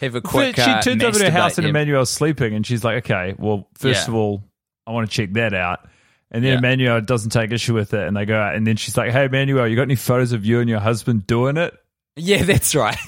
have 0.00 0.14
a 0.14 0.20
quick." 0.20 0.56
she 0.56 0.62
uh, 0.62 0.80
turns 0.82 1.02
over 1.02 1.18
to 1.18 1.24
her 1.26 1.30
house 1.30 1.54
masturbate." 1.54 1.58
and 1.58 1.66
Emmanuelle's 1.68 2.10
sleeping, 2.10 2.54
and 2.54 2.66
she's 2.66 2.84
like, 2.84 3.04
"Okay, 3.04 3.34
well, 3.38 3.68
first 3.74 4.06
Yeah. 4.06 4.10
of 4.12 4.14
all, 4.14 4.44
I 4.86 4.92
want 4.92 5.10
to 5.10 5.14
check 5.14 5.32
that 5.34 5.52
out." 5.52 5.86
And 6.30 6.44
then 6.44 6.62
Yeah. 6.62 6.70
Emmanuelle 6.70 7.04
doesn't 7.04 7.30
take 7.30 7.50
issue 7.50 7.74
with 7.74 7.92
it, 7.94 8.06
and 8.06 8.16
they 8.16 8.24
go 8.24 8.38
out, 8.38 8.54
and 8.54 8.66
then 8.66 8.76
she's 8.76 8.96
like, 8.96 9.10
"Hey, 9.10 9.28
Emmanuelle, 9.28 9.68
you 9.68 9.76
got 9.76 9.82
any 9.82 9.96
photos 9.96 10.32
of 10.32 10.44
you 10.44 10.60
and 10.60 10.70
your 10.70 10.80
husband 10.80 11.26
doing 11.26 11.56
it?" 11.56 11.74
Yeah, 12.16 12.42
that's 12.44 12.74
right. 12.74 12.96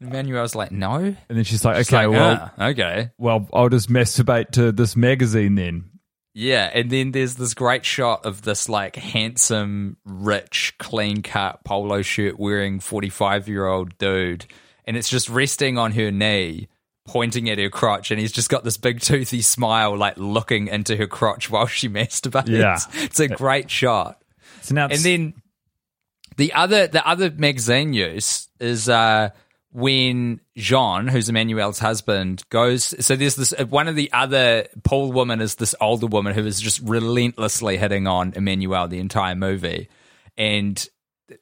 Emmanuelle's 0.00 0.54
like, 0.54 0.72
"No." 0.72 0.94
And 0.96 1.16
then 1.28 1.44
she's 1.44 1.64
like, 1.64 1.76
She's 1.76 1.92
"Okay, 1.92 2.06
like, 2.06 2.16
well, 2.16 2.50
"Ah, 2.58 2.66
okay." 2.68 3.10
well, 3.18 3.46
I'll 3.52 3.68
just 3.68 3.90
masturbate 3.90 4.50
to 4.52 4.72
this 4.72 4.96
magazine 4.96 5.56
then." 5.56 5.84
Yeah, 6.32 6.70
and 6.72 6.90
then 6.90 7.12
there's 7.12 7.34
this 7.34 7.54
great 7.54 7.84
shot 7.84 8.24
of 8.24 8.42
this 8.42 8.68
like 8.68 8.96
handsome, 8.96 9.96
rich, 10.04 10.74
clean 10.78 11.22
cut 11.22 11.64
polo 11.64 12.02
shirt 12.02 12.38
wearing 12.38 12.80
45 12.80 13.48
year 13.48 13.66
old 13.66 13.98
dude, 13.98 14.46
and 14.86 14.96
it's 14.96 15.08
just 15.08 15.28
resting 15.28 15.76
on 15.76 15.92
her 15.92 16.10
knee, 16.10 16.68
pointing 17.10 17.50
at 17.50 17.58
her 17.58 17.68
crotch, 17.68 18.12
and 18.12 18.20
he's 18.20 18.30
just 18.30 18.48
got 18.48 18.62
this 18.62 18.76
big 18.76 19.00
toothy 19.00 19.42
smile, 19.42 19.96
like 19.98 20.14
looking 20.16 20.68
into 20.68 20.96
her 20.96 21.08
crotch 21.08 21.50
while 21.50 21.66
she 21.66 21.88
masturbates. 21.98 22.48
Yeah. 22.48 22.78
It's 23.02 23.18
a 23.18 23.26
great 23.26 23.68
shot. 23.68 24.22
So 24.62 24.76
now, 24.76 24.86
And 24.86 25.00
then 25.00 25.34
the 26.36 26.52
other 26.52 26.86
the 26.86 27.04
other 27.06 27.30
magazine 27.30 27.92
use 27.92 28.48
is 28.60 28.88
uh 28.88 29.30
when 29.72 30.40
Jean, 30.56 31.08
who's 31.08 31.28
Emmanuelle's 31.28 31.80
husband, 31.80 32.44
goes. 32.50 32.94
So 33.04 33.16
there's 33.16 33.34
this 33.34 33.50
one 33.68 33.88
of 33.88 33.96
the 33.96 34.12
other 34.12 34.68
pole 34.84 35.10
woman 35.10 35.40
is 35.40 35.56
this 35.56 35.74
older 35.80 36.06
woman 36.06 36.34
who 36.34 36.46
is 36.46 36.60
just 36.60 36.80
relentlessly 36.80 37.76
hitting 37.76 38.06
on 38.06 38.32
Emmanuelle 38.32 38.88
the 38.88 39.00
entire 39.00 39.34
movie, 39.34 39.88
and 40.38 40.88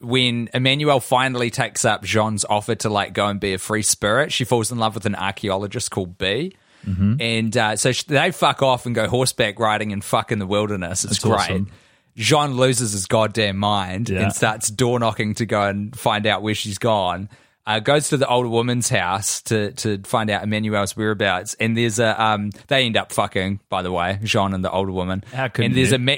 when 0.00 0.48
Emmanuelle 0.48 1.02
finally 1.02 1.50
takes 1.50 1.84
up 1.84 2.02
Jean's 2.04 2.44
offer 2.44 2.74
to 2.76 2.88
like 2.88 3.12
go 3.12 3.26
and 3.28 3.38
be 3.40 3.54
a 3.54 3.58
free 3.58 3.82
spirit, 3.82 4.32
she 4.32 4.44
falls 4.44 4.70
in 4.72 4.78
love 4.78 4.94
with 4.94 5.06
an 5.06 5.14
archaeologist 5.14 5.90
called 5.90 6.18
B. 6.18 6.54
And 6.86 7.54
uh, 7.54 7.76
so 7.76 7.92
they 8.06 8.30
fuck 8.30 8.62
off 8.62 8.86
and 8.86 8.94
go 8.94 9.08
horseback 9.08 9.58
riding 9.58 9.92
and 9.92 10.02
fuck 10.02 10.32
in 10.32 10.38
the 10.38 10.46
wilderness. 10.46 11.04
It's 11.04 11.18
That's 11.18 11.24
great. 11.24 11.34
awesome. 11.34 11.70
Jean 12.16 12.52
loses 12.56 12.92
his 12.92 13.04
goddamn 13.06 13.58
mind 13.58 14.08
Yeah. 14.08 14.22
and 14.22 14.32
starts 14.32 14.70
door 14.70 14.98
knocking 14.98 15.34
to 15.34 15.44
go 15.46 15.62
and 15.62 15.94
find 15.98 16.26
out 16.26 16.40
where 16.42 16.54
she's 16.54 16.78
gone. 16.78 17.28
Uh, 17.66 17.80
goes 17.80 18.08
to 18.08 18.16
the 18.16 18.26
older 18.26 18.48
woman's 18.48 18.88
house 18.88 19.42
to 19.42 19.72
to 19.72 19.98
find 20.04 20.30
out 20.30 20.42
Emmanuelle's 20.42 20.96
whereabouts, 20.96 21.52
and 21.60 21.76
there's 21.76 21.98
a 21.98 22.20
um 22.22 22.48
they 22.68 22.86
end 22.86 22.96
up 22.96 23.12
fucking 23.12 23.60
by 23.68 23.82
the 23.82 23.92
way, 23.92 24.18
Jean 24.24 24.54
and 24.54 24.64
the 24.64 24.70
older 24.70 24.90
woman. 24.92 25.22
How 25.34 25.48
couldn't 25.48 25.72
and 25.72 25.76
there's 25.76 25.90
you? 25.90 25.96
a 25.96 25.98
ma- 25.98 26.16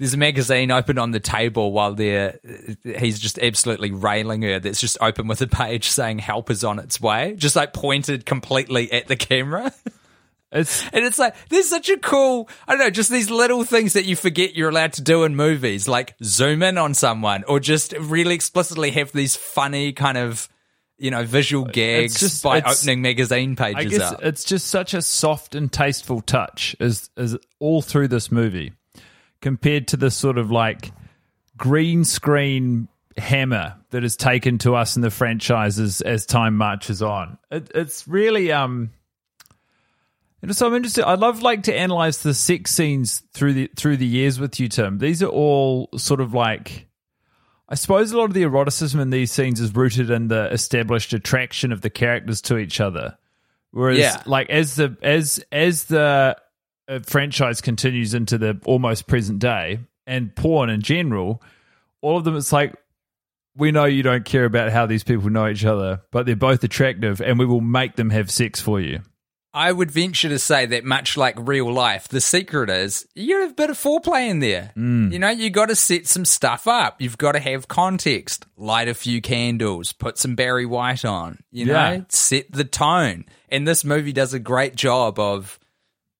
there's 0.00 0.14
a 0.14 0.16
magazine 0.16 0.70
open 0.70 0.96
on 0.96 1.10
the 1.10 1.20
table 1.20 1.72
while 1.72 1.92
they're 1.94 2.40
he's 2.98 3.20
just 3.20 3.38
absolutely 3.38 3.90
railing 3.90 4.40
her. 4.40 4.58
That's 4.58 4.80
just 4.80 4.96
open 4.98 5.28
with 5.28 5.42
a 5.42 5.46
page 5.46 5.88
saying 5.88 6.20
"Help 6.20 6.50
is 6.50 6.64
on 6.64 6.78
its 6.78 7.02
way," 7.02 7.34
just 7.36 7.54
like 7.54 7.74
pointed 7.74 8.24
completely 8.24 8.90
at 8.90 9.06
the 9.06 9.16
camera. 9.16 9.72
It's 10.52 10.82
And 10.92 11.04
it's 11.04 11.16
like 11.16 11.36
there's 11.48 11.68
such 11.68 11.90
a 11.90 11.96
cool 11.96 12.48
I 12.66 12.72
don't 12.72 12.80
know, 12.80 12.90
just 12.90 13.08
these 13.08 13.30
little 13.30 13.62
things 13.62 13.92
that 13.92 14.04
you 14.04 14.16
forget 14.16 14.56
you're 14.56 14.70
allowed 14.70 14.94
to 14.94 15.02
do 15.02 15.22
in 15.22 15.36
movies, 15.36 15.86
like 15.86 16.16
zoom 16.24 16.64
in 16.64 16.76
on 16.76 16.92
someone 16.92 17.44
or 17.46 17.60
just 17.60 17.92
really 17.92 18.34
explicitly 18.34 18.90
have 18.90 19.12
these 19.12 19.36
funny 19.36 19.92
kind 19.92 20.18
of 20.18 20.48
you 20.98 21.12
know 21.12 21.24
visual 21.24 21.64
gags 21.66 22.18
just- 22.18 22.42
by 22.42 22.60
opening 22.62 23.00
magazine 23.00 23.54
I 23.60 23.74
pages 23.74 23.98
guess 23.98 24.12
up. 24.12 24.24
it's 24.24 24.42
just 24.42 24.66
such 24.66 24.92
a 24.92 25.02
soft 25.02 25.54
and 25.54 25.72
tasteful 25.72 26.20
touch 26.20 26.74
as 26.80 27.10
as 27.16 27.36
all 27.60 27.80
through 27.80 28.08
this 28.08 28.32
movie 28.32 28.72
compared 29.40 29.88
to 29.88 29.96
the 29.96 30.10
sort 30.10 30.38
of 30.38 30.50
like 30.50 30.92
green 31.56 32.04
screen 32.04 32.88
hammer 33.16 33.76
that 33.90 34.04
is 34.04 34.16
taken 34.16 34.58
to 34.58 34.74
us 34.74 34.96
in 34.96 35.02
the 35.02 35.10
franchises 35.10 36.00
as 36.00 36.24
time 36.26 36.56
marches 36.56 37.02
on. 37.02 37.36
It, 37.50 37.70
it's 37.74 38.06
really 38.08 38.52
um 38.52 38.90
you 40.40 40.46
know, 40.46 40.52
so 40.54 40.66
I'm 40.66 40.74
interested. 40.74 41.04
I 41.04 41.16
love 41.16 41.42
like 41.42 41.64
to 41.64 41.74
analyze 41.74 42.22
the 42.22 42.32
sex 42.32 42.70
scenes 42.70 43.22
through 43.34 43.52
the 43.52 43.70
through 43.76 43.98
the 43.98 44.06
years 44.06 44.40
with 44.40 44.58
you, 44.58 44.68
Tim. 44.68 44.96
These 44.98 45.22
are 45.22 45.26
all 45.28 45.90
sort 45.98 46.20
of 46.22 46.32
like 46.32 46.86
I 47.68 47.74
suppose 47.74 48.10
a 48.12 48.16
lot 48.18 48.24
of 48.24 48.34
the 48.34 48.42
eroticism 48.44 49.00
in 49.00 49.10
these 49.10 49.30
scenes 49.30 49.60
is 49.60 49.74
rooted 49.74 50.10
in 50.10 50.28
the 50.28 50.50
established 50.50 51.12
attraction 51.12 51.72
of 51.72 51.82
the 51.82 51.90
characters 51.90 52.40
to 52.42 52.56
each 52.58 52.80
other. 52.80 53.16
Whereas, 53.70 53.98
Yeah. 53.98 54.22
like 54.26 54.48
as 54.50 54.76
the 54.76 54.96
as 55.02 55.44
as 55.52 55.84
the 55.84 56.36
franchise 56.98 57.60
continues 57.60 58.14
into 58.14 58.36
the 58.38 58.60
almost 58.64 59.06
present 59.06 59.38
day 59.38 59.78
and 60.06 60.34
porn 60.34 60.70
in 60.70 60.82
general, 60.82 61.40
all 62.00 62.16
of 62.18 62.24
them 62.24 62.36
it's 62.36 62.52
like 62.52 62.74
we 63.56 63.70
know 63.70 63.84
you 63.84 64.02
don't 64.02 64.24
care 64.24 64.44
about 64.44 64.72
how 64.72 64.86
these 64.86 65.04
people 65.04 65.30
know 65.30 65.48
each 65.48 65.64
other, 65.64 66.00
but 66.10 66.26
they're 66.26 66.36
both 66.36 66.64
attractive, 66.64 67.20
and 67.20 67.38
we 67.38 67.44
will 67.46 67.60
make 67.60 67.96
them 67.96 68.10
have 68.10 68.30
sex 68.30 68.60
for 68.60 68.80
you. 68.80 69.00
I 69.52 69.72
would 69.72 69.90
venture 69.90 70.28
to 70.28 70.38
say 70.38 70.66
that 70.66 70.84
much 70.84 71.16
like 71.16 71.34
real 71.36 71.72
life, 71.72 72.06
the 72.06 72.20
secret 72.20 72.70
is 72.70 73.06
you 73.16 73.40
have 73.40 73.50
a 73.50 73.54
bit 73.54 73.68
of 73.70 73.76
foreplay 73.76 74.28
in 74.30 74.38
there. 74.38 74.72
Mm. 74.76 75.12
You 75.12 75.18
know, 75.18 75.30
you 75.30 75.50
got 75.50 75.66
to 75.70 75.74
set 75.74 76.06
some 76.06 76.24
stuff 76.24 76.68
up. 76.68 77.00
You've 77.02 77.18
got 77.18 77.32
to 77.32 77.40
have 77.40 77.66
context, 77.66 78.46
light 78.56 78.86
a 78.86 78.94
few 78.94 79.20
candles, 79.20 79.92
put 79.92 80.18
some 80.18 80.36
Barry 80.36 80.66
White 80.66 81.04
on, 81.04 81.40
you 81.50 81.66
Yeah. 81.66 81.96
know, 81.96 82.04
set 82.10 82.52
the 82.52 82.62
tone. 82.64 83.24
And 83.48 83.66
this 83.66 83.84
movie 83.84 84.12
does 84.12 84.32
a 84.34 84.38
great 84.38 84.76
job 84.76 85.18
of 85.18 85.58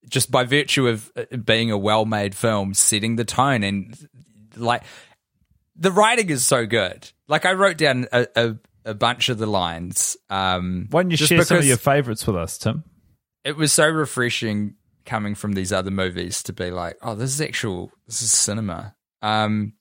just 0.09 0.31
by 0.31 0.45
virtue 0.45 0.89
of 0.89 1.11
uh, 1.17 1.37
being 1.37 1.71
a 1.71 1.79
well 1.79 2.05
made 2.05 2.35
film, 2.35 2.75
setting 2.75 3.17
the 3.17 3.25
tone. 3.25 3.63
And 3.63 3.97
like 4.57 4.83
the 5.77 5.93
writing 5.93 6.31
is 6.31 6.47
so 6.47 6.67
good. 6.67 7.11
Like 7.29 7.45
I 7.45 7.53
wrote 7.53 7.77
down 7.79 8.07
a, 8.13 8.27
a, 8.35 8.57
a 8.85 8.95
bunch 8.95 9.29
of 9.29 9.39
the 9.39 9.47
lines. 9.47 10.17
Um, 10.29 10.89
Why 10.91 11.03
don't 11.03 11.11
you 11.11 11.17
share 11.17 11.43
some 11.45 11.59
of 11.59 11.65
your 11.65 11.77
favorites 11.77 12.27
with 12.27 12.37
us, 12.37 12.59
Tim? 12.59 12.85
it 13.45 13.57
was 13.57 13.73
so 13.73 13.89
refreshing 13.89 14.75
coming 15.07 15.35
from 15.35 15.53
these 15.53 15.73
other 15.73 15.91
movies 15.91 16.43
to 16.45 16.53
be 16.53 16.71
like, 16.71 16.97
oh, 17.03 17.15
this 17.15 17.31
is 17.31 17.41
actual, 17.41 17.91
this 18.07 18.23
is 18.23 18.31
cinema. 18.31 18.95
Um, 19.23 19.75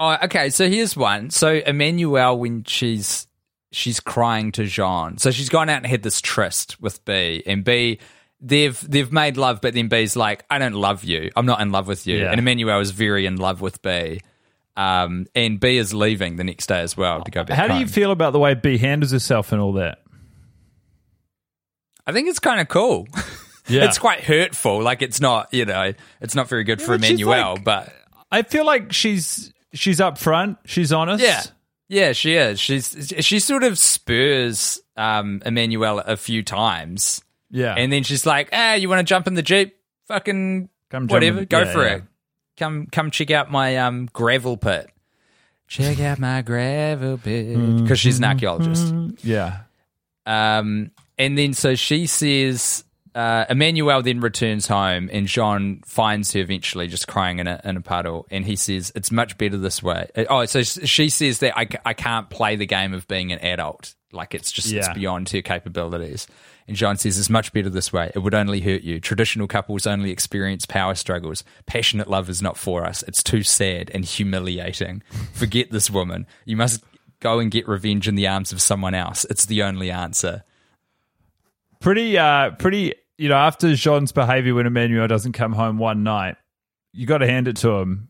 oh, 0.00 0.16
okay. 0.24 0.50
So 0.50 0.68
here's 0.68 0.96
one. 0.96 1.30
So 1.30 1.60
Emmanuelle, 1.60 2.38
when 2.38 2.64
she's 2.64 3.26
she's 3.72 3.98
crying 4.00 4.52
to 4.52 4.64
Jean, 4.64 5.18
so 5.18 5.30
she's 5.32 5.48
gone 5.48 5.68
out 5.68 5.78
and 5.78 5.86
had 5.86 6.02
this 6.02 6.20
tryst 6.20 6.80
with 6.80 7.04
B, 7.04 7.42
and 7.46 7.64
B. 7.64 7.98
They've 8.44 8.78
they've 8.90 9.10
made 9.12 9.36
love, 9.36 9.60
but 9.60 9.72
then 9.74 9.88
B's 9.88 10.16
like, 10.16 10.44
I 10.50 10.58
don't 10.58 10.74
love 10.74 11.04
you. 11.04 11.30
I'm 11.36 11.46
not 11.46 11.60
in 11.60 11.70
love 11.70 11.86
with 11.86 12.06
you. 12.08 12.18
Yeah. 12.18 12.32
And 12.32 12.40
Emmanuelle 12.40 12.80
is 12.82 12.90
very 12.90 13.24
in 13.26 13.36
love 13.36 13.60
with 13.60 13.80
B. 13.82 14.20
Um, 14.76 15.26
and 15.34 15.60
B 15.60 15.76
is 15.76 15.92
leaving 15.94 16.36
the 16.36 16.44
next 16.44 16.66
day 16.66 16.80
as 16.80 16.96
well 16.96 17.22
to 17.22 17.30
go 17.30 17.44
back. 17.44 17.56
How 17.56 17.68
do 17.68 17.74
you 17.78 17.86
feel 17.86 18.10
about 18.10 18.32
the 18.32 18.38
way 18.40 18.54
B 18.54 18.78
handles 18.78 19.12
herself 19.12 19.52
and 19.52 19.60
all 19.60 19.74
that? 19.74 19.98
I 22.06 22.12
think 22.12 22.28
it's 22.28 22.38
kind 22.38 22.60
of 22.60 22.68
cool. 22.68 23.06
Yeah. 23.68 23.84
it's 23.84 23.96
quite 23.96 24.24
hurtful. 24.24 24.82
Like 24.82 25.02
it's 25.02 25.20
not, 25.20 25.54
you 25.54 25.64
know, 25.64 25.92
it's 26.20 26.34
not 26.34 26.48
very 26.48 26.64
good 26.64 26.82
for 26.82 26.98
but 26.98 27.08
Emmanuelle. 27.08 27.54
like- 27.54 27.64
but 27.64 27.94
I 28.28 28.42
feel 28.42 28.66
like 28.66 28.92
she's 28.92 29.52
she's 29.72 30.00
upfront, 30.00 30.58
she's 30.66 30.92
honest. 30.92 31.22
yeah, 31.22 31.42
yeah, 31.92 32.12
she 32.12 32.34
is. 32.36 32.58
She's 32.58 33.12
she 33.20 33.38
sort 33.38 33.62
of 33.64 33.78
spurs 33.78 34.80
um, 34.96 35.40
Emmanuelle 35.44 36.02
a 36.06 36.16
few 36.16 36.42
times, 36.42 37.20
yeah. 37.50 37.74
and 37.76 37.92
then 37.92 38.02
she's 38.02 38.24
like, 38.24 38.48
"Ah, 38.50 38.72
you 38.74 38.88
want 38.88 39.00
to 39.00 39.04
jump 39.04 39.26
in 39.26 39.34
the 39.34 39.42
jeep? 39.42 39.76
Fucking 40.08 40.70
Come 40.88 41.02
jump 41.02 41.10
whatever, 41.10 41.40
in- 41.40 41.44
go 41.44 41.58
yeah, 41.60 41.72
for 41.72 41.84
yeah. 41.84 41.94
it. 41.96 42.02
Come 42.56 42.86
come 42.86 43.10
check 43.10 43.30
out 43.30 43.50
my 43.50 43.76
um, 43.76 44.08
gravel 44.10 44.56
pit. 44.56 44.88
Check 45.68 46.00
out 46.00 46.18
my 46.18 46.40
gravel 46.40 47.18
pit 47.18 47.82
because 47.82 48.00
she's 48.00 48.16
an 48.18 48.24
archaeologist. 48.24 48.94
yeah. 49.22 49.60
Um, 50.24 50.92
and 51.18 51.36
then 51.36 51.52
so 51.52 51.74
she 51.74 52.06
says, 52.06 52.84
uh, 53.14 53.44
Emmanuelle 53.46 54.02
then 54.02 54.20
returns 54.20 54.66
home, 54.66 55.10
and 55.12 55.26
Jean 55.26 55.82
finds 55.84 56.32
her 56.32 56.40
eventually 56.40 56.88
just 56.88 57.08
crying 57.08 57.38
in 57.40 57.46
a, 57.46 57.60
in 57.64 57.76
a 57.76 57.80
puddle. 57.80 58.26
And 58.30 58.44
he 58.44 58.56
says, 58.56 58.90
It's 58.94 59.10
much 59.10 59.36
better 59.38 59.58
this 59.58 59.82
way. 59.82 60.08
Uh, 60.16 60.24
Oh, 60.30 60.44
so 60.46 60.62
she 60.62 61.08
says 61.08 61.40
that 61.40 61.56
I, 61.56 61.68
I 61.84 61.92
can't 61.94 62.30
play 62.30 62.56
the 62.56 62.66
game 62.66 62.94
of 62.94 63.06
being 63.08 63.32
an 63.32 63.38
adult. 63.40 63.94
Like 64.12 64.34
it's 64.34 64.52
just 64.52 64.70
it's 64.72 64.88
beyond 64.94 65.28
her 65.30 65.40
capabilities. 65.42 66.26
And 66.68 66.76
Jean 66.76 66.96
says, 66.96 67.18
It's 67.18 67.28
much 67.30 67.52
better 67.52 67.68
this 67.70 67.92
way. 67.92 68.12
It 68.14 68.20
would 68.20 68.34
only 68.34 68.60
hurt 68.60 68.82
you. 68.82 69.00
Traditional 69.00 69.46
couples 69.46 69.86
only 69.86 70.10
experience 70.10 70.64
power 70.64 70.94
struggles. 70.94 71.44
Passionate 71.66 72.08
love 72.08 72.28
is 72.30 72.40
not 72.42 72.56
for 72.56 72.84
us. 72.84 73.02
It's 73.04 73.22
too 73.22 73.42
sad 73.42 73.90
and 73.92 74.04
humiliating. 74.04 75.02
Forget 75.34 75.70
this 75.70 75.90
woman. 75.90 76.26
You 76.44 76.56
must 76.56 76.82
go 77.20 77.38
and 77.40 77.50
get 77.50 77.68
revenge 77.68 78.08
in 78.08 78.14
the 78.14 78.26
arms 78.26 78.52
of 78.52 78.62
someone 78.62 78.94
else. 78.94 79.24
It's 79.30 79.44
the 79.46 79.62
only 79.62 79.90
answer. 79.90 80.44
Pretty 81.80 82.16
uh 82.16 82.50
pretty 82.52 82.94
you 83.22 83.28
know, 83.28 83.36
after 83.36 83.74
Jean's 83.74 84.12
behavior 84.12 84.54
when 84.54 84.66
Emmanuelle 84.66 85.08
doesn't 85.08 85.32
come 85.32 85.52
home 85.52 85.78
one 85.78 86.02
night, 86.02 86.36
you 86.92 87.06
gotta 87.06 87.26
hand 87.26 87.48
it 87.48 87.56
to 87.58 87.70
him. 87.70 88.08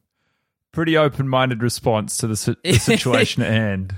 Pretty 0.73 0.97
open 0.97 1.29
minded 1.29 1.63
response 1.63 2.17
to 2.19 2.27
the, 2.27 2.37
si- 2.37 2.57
the 2.65 2.73
situation 2.79 3.43
at 3.43 3.51
hand. 3.53 3.95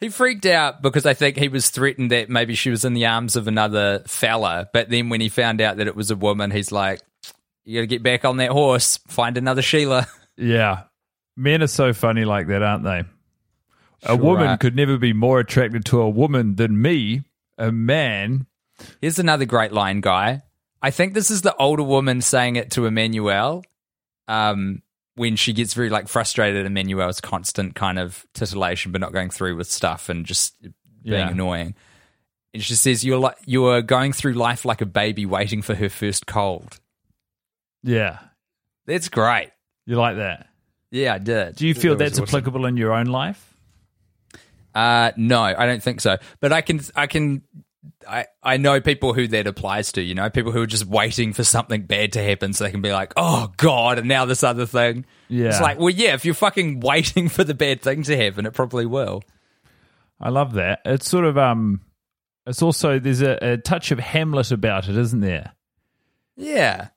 He 0.00 0.10
freaked 0.10 0.46
out 0.46 0.82
because 0.82 1.06
I 1.06 1.14
think 1.14 1.36
he 1.38 1.48
was 1.48 1.70
threatened 1.70 2.10
that 2.12 2.28
maybe 2.28 2.54
she 2.54 2.70
was 2.70 2.84
in 2.84 2.92
the 2.94 3.06
arms 3.06 3.34
of 3.34 3.48
another 3.48 4.02
fella. 4.06 4.68
But 4.72 4.90
then 4.90 5.08
when 5.08 5.20
he 5.20 5.28
found 5.28 5.60
out 5.60 5.78
that 5.78 5.86
it 5.88 5.96
was 5.96 6.10
a 6.10 6.16
woman, 6.16 6.50
he's 6.50 6.70
like, 6.70 7.00
You 7.64 7.78
got 7.78 7.80
to 7.80 7.86
get 7.88 8.02
back 8.02 8.24
on 8.24 8.36
that 8.36 8.50
horse, 8.50 8.98
find 9.08 9.36
another 9.36 9.62
Sheila. 9.62 10.06
Yeah. 10.36 10.82
Men 11.36 11.62
are 11.64 11.66
so 11.66 11.92
funny 11.92 12.24
like 12.24 12.46
that, 12.46 12.62
aren't 12.62 12.84
they? 12.84 13.02
A 14.04 14.08
Sure 14.14 14.16
woman 14.16 14.46
are. 14.48 14.56
could 14.56 14.76
never 14.76 14.96
be 14.98 15.12
more 15.12 15.40
attracted 15.40 15.84
to 15.86 16.00
a 16.00 16.08
woman 16.08 16.54
than 16.54 16.80
me, 16.80 17.22
a 17.56 17.72
man. 17.72 18.46
Here's 19.00 19.18
another 19.18 19.46
great 19.46 19.72
line, 19.72 20.00
guy. 20.00 20.42
I 20.82 20.90
think 20.90 21.14
this 21.14 21.30
is 21.30 21.42
the 21.42 21.54
older 21.56 21.82
woman 21.82 22.20
saying 22.22 22.56
it 22.56 22.70
to 22.72 22.82
Emmanuelle 22.82 23.64
um, 24.28 24.82
when 25.16 25.36
she 25.36 25.52
gets 25.52 25.74
very 25.74 25.90
like 25.90 26.06
frustrated 26.08 26.64
at 26.64 26.70
Emmanuelle's 26.70 27.20
constant 27.20 27.74
kind 27.74 27.98
of 27.98 28.24
titillation, 28.34 28.92
but 28.92 29.00
not 29.00 29.12
going 29.12 29.30
through 29.30 29.56
with 29.56 29.68
stuff 29.70 30.08
and 30.08 30.24
just 30.24 30.54
being 30.62 30.72
Yeah. 31.02 31.30
annoying. 31.30 31.74
And 32.54 32.62
she 32.62 32.74
says, 32.74 33.04
"You're 33.04 33.18
like 33.18 33.36
you're 33.44 33.82
going 33.82 34.12
through 34.12 34.32
life 34.34 34.64
like 34.64 34.80
a 34.80 34.86
baby 34.86 35.26
waiting 35.26 35.62
for 35.62 35.74
her 35.74 35.88
first 35.88 36.26
cold." 36.26 36.78
Yeah. 37.82 38.18
That's 38.86 39.08
great. 39.08 39.50
You 39.86 39.96
like 39.96 40.16
that? 40.16 40.48
Yeah, 40.90 41.14
I 41.14 41.18
did. 41.18 41.56
Do 41.56 41.66
you 41.66 41.74
feel 41.74 41.94
That 41.96 42.04
that's 42.04 42.14
awesome. 42.18 42.24
applicable 42.24 42.64
in 42.66 42.76
your 42.76 42.92
own 42.94 43.06
life? 43.06 43.56
Uh, 44.74 45.12
no, 45.16 45.42
I 45.42 45.66
don't 45.66 45.82
think 45.82 46.00
so. 46.00 46.16
But 46.40 46.52
I 46.52 46.60
can, 46.60 46.80
I 46.96 47.06
can, 47.06 47.42
I, 48.06 48.26
I 48.42 48.56
know 48.56 48.80
people 48.80 49.14
who 49.14 49.28
that 49.28 49.46
applies 49.46 49.92
to. 49.92 50.02
You 50.02 50.14
know, 50.14 50.30
people 50.30 50.52
who 50.52 50.60
are 50.60 50.66
just 50.66 50.86
waiting 50.86 51.32
for 51.32 51.44
something 51.44 51.82
bad 51.82 52.12
to 52.12 52.22
happen 52.22 52.52
so 52.52 52.64
they 52.64 52.70
can 52.70 52.82
be 52.82 52.92
like, 52.92 53.12
"Oh 53.16 53.52
God!" 53.56 53.98
And 53.98 54.08
now 54.08 54.24
this 54.24 54.42
other 54.42 54.66
thing. 54.66 55.04
Yeah. 55.28 55.48
it's 55.48 55.60
like, 55.60 55.78
well, 55.78 55.90
yeah. 55.90 56.14
If 56.14 56.24
you're 56.24 56.34
fucking 56.34 56.80
waiting 56.84 57.28
for 57.28 57.44
the 57.44 57.54
bad 57.54 57.82
thing 57.82 58.02
to 58.04 58.16
happen, 58.16 58.46
it 58.46 58.54
probably 58.54 58.86
will. 58.86 59.22
I 60.20 60.30
love 60.30 60.54
that. 60.54 60.80
It's 60.84 61.08
sort 61.08 61.24
of 61.24 61.38
um 61.38 61.82
it's 62.46 62.62
also 62.62 62.98
there's 62.98 63.22
a, 63.22 63.38
a 63.40 63.56
touch 63.58 63.90
of 63.90 63.98
Hamlet 63.98 64.50
about 64.50 64.88
it, 64.88 64.96
isn't 64.96 65.20
there? 65.20 65.52
Yeah, 66.36 66.88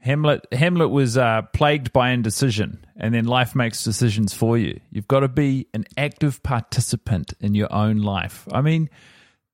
Hamlet 0.00 0.46
Hamlet 0.52 0.90
was 0.90 1.18
uh, 1.18 1.42
plagued 1.52 1.92
by 1.92 2.10
indecision, 2.10 2.84
and 2.96 3.14
then 3.14 3.26
life 3.26 3.54
makes 3.54 3.84
decisions 3.84 4.32
for 4.32 4.56
you. 4.56 4.80
You've 4.90 5.08
got 5.08 5.20
to 5.20 5.28
be 5.28 5.68
an 5.74 5.84
active 5.96 6.42
participant 6.42 7.34
in 7.40 7.54
your 7.54 7.72
own 7.72 7.98
life. 7.98 8.48
I 8.50 8.62
mean, 8.62 8.88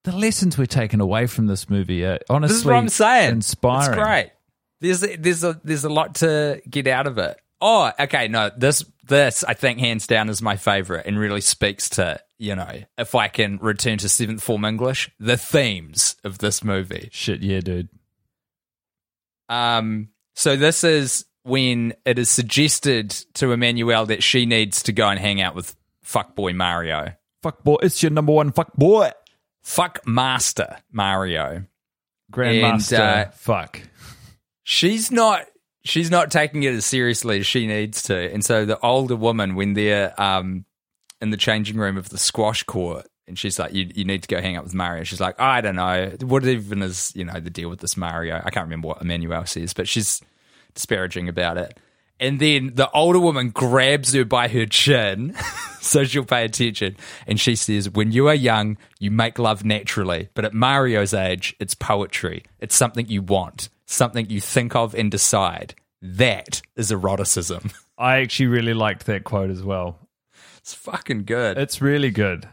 the 0.07 0.17
lessons 0.17 0.57
we're 0.57 0.67
taking 0.67 1.01
away 1.01 1.27
from 1.27 1.49
this 1.49 1.69
movie 1.69 2.05
are 2.05 2.21
honestly 2.31 2.55
this 2.55 2.61
is 2.61 2.65
what 2.65 2.77
I'm 2.77 2.89
saying. 2.89 3.33
inspiring. 3.33 3.99
It's 3.99 4.03
great. 4.09 4.31
There's 4.81 5.03
a, 5.03 5.17
there's 5.17 5.45
a 5.45 5.61
there's 5.65 5.85
a 5.85 5.89
lot 5.89 6.15
to 6.17 6.63
get 6.71 6.87
out 6.87 7.09
of 7.09 7.19
it. 7.19 7.37
Oh, 7.61 7.91
okay. 7.99 8.29
No, 8.29 8.51
this 8.57 8.85
this 9.05 9.43
I 9.43 9.55
think 9.55 9.81
hands 9.81 10.07
down 10.07 10.29
is 10.29 10.41
my 10.41 10.57
favorite 10.57 11.07
and 11.07 11.19
really 11.19 11.41
speaks 11.41 11.89
to 11.91 12.21
you 12.39 12.55
know 12.55 12.83
if 12.97 13.17
I 13.17 13.27
can 13.27 13.59
return 13.59 13.99
to 13.99 14.09
seventh 14.09 14.45
form 14.45 14.65
English, 14.65 15.11
the 15.19 15.37
themes 15.37 16.15
of 16.23 16.39
this 16.39 16.63
movie. 16.63 17.09
Shit, 17.11 17.43
yeah, 17.43 17.61
dude. 17.61 17.89
Um, 19.49 20.11
so 20.37 20.55
this 20.55 20.85
is 20.85 21.25
when 21.43 21.95
it 22.05 22.19
is 22.19 22.31
suggested 22.31 23.11
to 23.35 23.47
Emmanuelle 23.47 24.07
that 24.07 24.23
she 24.23 24.47
needs 24.47 24.85
to 24.85 24.93
go 24.93 25.09
and 25.09 25.19
hang 25.19 25.41
out 25.41 25.57
with 25.57 25.75
fuckboy 26.05 26.55
Mario. 26.55 27.15
Fuck 27.43 27.65
boy, 27.65 27.79
it's 27.83 28.05
your 28.05 28.11
number 28.11 28.33
one 28.33 28.53
fuck 28.53 28.73
boy. 28.75 29.11
Fuck 29.67 30.07
master 30.07 30.77
Mario. 30.93 31.65
Grandmaster. 32.33 33.01
And, 33.01 33.29
uh, 33.29 33.31
fuck. 33.33 33.81
she's 34.63 35.11
not 35.11 35.45
she's 35.85 36.09
not 36.09 36.31
taking 36.31 36.63
it 36.63 36.73
as 36.73 36.87
seriously 36.87 37.41
as 37.41 37.49
she 37.49 37.67
needs 37.67 38.05
to 38.05 38.17
and 38.33 38.45
so 38.45 38.65
the 38.65 38.79
older 38.79 39.17
woman 39.17 39.57
when 39.57 39.75
they're 39.75 40.19
um 40.23 40.65
in 41.21 41.31
the 41.31 41.37
changing 41.37 41.79
room 41.79 41.97
of 41.97 42.09
the 42.11 42.17
squash 42.17 42.63
court 42.63 43.09
and 43.27 43.37
she's 43.37 43.59
like 43.59 43.75
you, 43.75 43.91
you 43.93 44.05
need 44.05 44.23
to 44.23 44.29
go 44.29 44.41
hang 44.41 44.57
out 44.57 44.63
with 44.63 44.73
mario 44.73 45.03
she's 45.03 45.21
like 45.21 45.39
i 45.41 45.61
don't 45.61 45.77
know 45.77 46.13
what 46.23 46.45
even 46.45 46.81
is 46.81 47.13
you 47.17 47.25
know 47.25 47.41
the 47.41 47.51
deal 47.51 47.69
with 47.69 47.81
this 47.81 47.97
mario 47.97 48.41
i 48.45 48.51
can't 48.51 48.67
remember 48.67 48.87
what 48.87 49.01
emmanuelle 49.01 49.49
says 49.49 49.75
but 49.75 49.89
she's 49.89 50.23
disparaging 50.75 51.29
about 51.29 51.59
it 51.59 51.77
and 52.19 52.41
then 52.41 52.73
the 52.75 52.91
older 52.93 53.21
woman 53.21 53.51
grabs 53.51 54.15
her 54.15 54.25
by 54.25 54.49
her 54.49 54.67
chin 54.67 55.35
so 55.81 56.05
she'll 56.05 56.25
pay 56.25 56.45
attention. 56.45 56.97
And 57.27 57.39
she 57.39 57.57
says 57.57 57.91
when 57.91 58.13
you 58.13 58.29
are 58.29 58.35
young 58.35 58.79
you 58.99 59.11
make 59.11 59.39
love 59.39 59.65
naturally 59.65 60.29
but 60.35 60.45
at 60.45 60.55
mario's 60.55 61.15
age 61.15 61.55
it's 61.61 61.75
poetry. 61.75 62.45
It's 62.61 62.75
something 62.75 63.09
you 63.09 63.23
want 63.23 63.69
something 63.87 64.29
you 64.29 64.41
think 64.41 64.77
of 64.77 64.95
and 64.95 65.11
decide. 65.11 65.75
That 66.03 66.61
is 66.77 66.93
eroticism. 66.93 67.71
I 67.99 68.19
actually 68.19 68.47
really 68.47 68.75
liked 68.75 69.07
that 69.07 69.25
quote 69.25 69.51
as 69.51 69.63
well. 69.63 69.99
it's 70.59 70.75
fucking 70.75 71.25
good. 71.25 71.57
It's 71.57 71.81
really 71.81 72.11
good. 72.11 72.49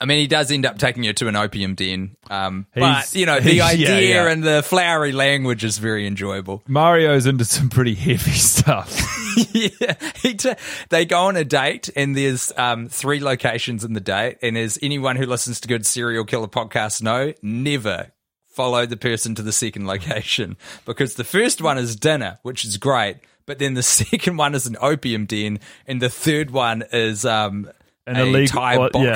I 0.00 0.04
mean 0.06 0.18
he 0.18 0.26
does 0.26 0.50
end 0.50 0.66
up 0.66 0.78
taking 0.78 1.04
her 1.04 1.12
to 1.12 1.28
an 1.28 1.36
opium 1.36 1.74
den 1.74 2.16
um, 2.30 2.66
but 2.74 3.14
you 3.14 3.26
know 3.26 3.40
the 3.40 3.60
idea 3.62 4.00
yeah, 4.00 4.24
yeah. 4.24 4.30
and 4.30 4.42
the 4.42 4.62
flowery 4.62 5.12
language 5.12 5.64
is 5.64 5.78
very 5.78 6.06
enjoyable 6.06 6.62
Mario's 6.66 7.26
into 7.26 7.44
some 7.44 7.68
pretty 7.68 7.94
heavy 7.94 8.30
stuff. 8.30 9.06
yeah, 9.52 9.94
he 10.16 10.34
t- 10.34 10.54
they 10.88 11.04
go 11.04 11.20
on 11.26 11.36
a 11.36 11.44
date, 11.44 11.88
and 11.94 12.16
there's 12.16 12.52
um, 12.56 12.88
three 12.88 13.20
locations 13.20 13.84
in 13.84 13.92
the 13.92 14.00
date. 14.00 14.38
And 14.42 14.58
as 14.58 14.78
anyone 14.82 15.14
who 15.16 15.24
listens 15.26 15.60
to 15.60 15.68
good 15.68 15.86
serial 15.86 16.24
killer 16.24 16.48
podcasts 16.48 17.00
know, 17.00 17.32
never 17.42 18.10
follow 18.48 18.86
the 18.86 18.96
person 18.96 19.34
to 19.36 19.42
the 19.42 19.52
second 19.52 19.86
location 19.86 20.56
because 20.84 21.14
the 21.14 21.24
first 21.24 21.62
one 21.62 21.78
is 21.78 21.94
dinner, 21.94 22.38
which 22.42 22.64
is 22.64 22.76
great, 22.76 23.18
but 23.46 23.58
then 23.58 23.74
the 23.74 23.82
second 23.82 24.36
one 24.36 24.54
is 24.54 24.66
an 24.66 24.76
opium 24.80 25.26
den, 25.26 25.60
and 25.86 26.02
the 26.02 26.10
third 26.10 26.50
one 26.50 26.82
is 26.92 27.24
um, 27.24 27.70
An 28.06 28.16
a 28.16 28.22
illegal- 28.24 28.60
Thai 28.60 28.78
well, 28.78 28.90
yeah. 28.94 29.14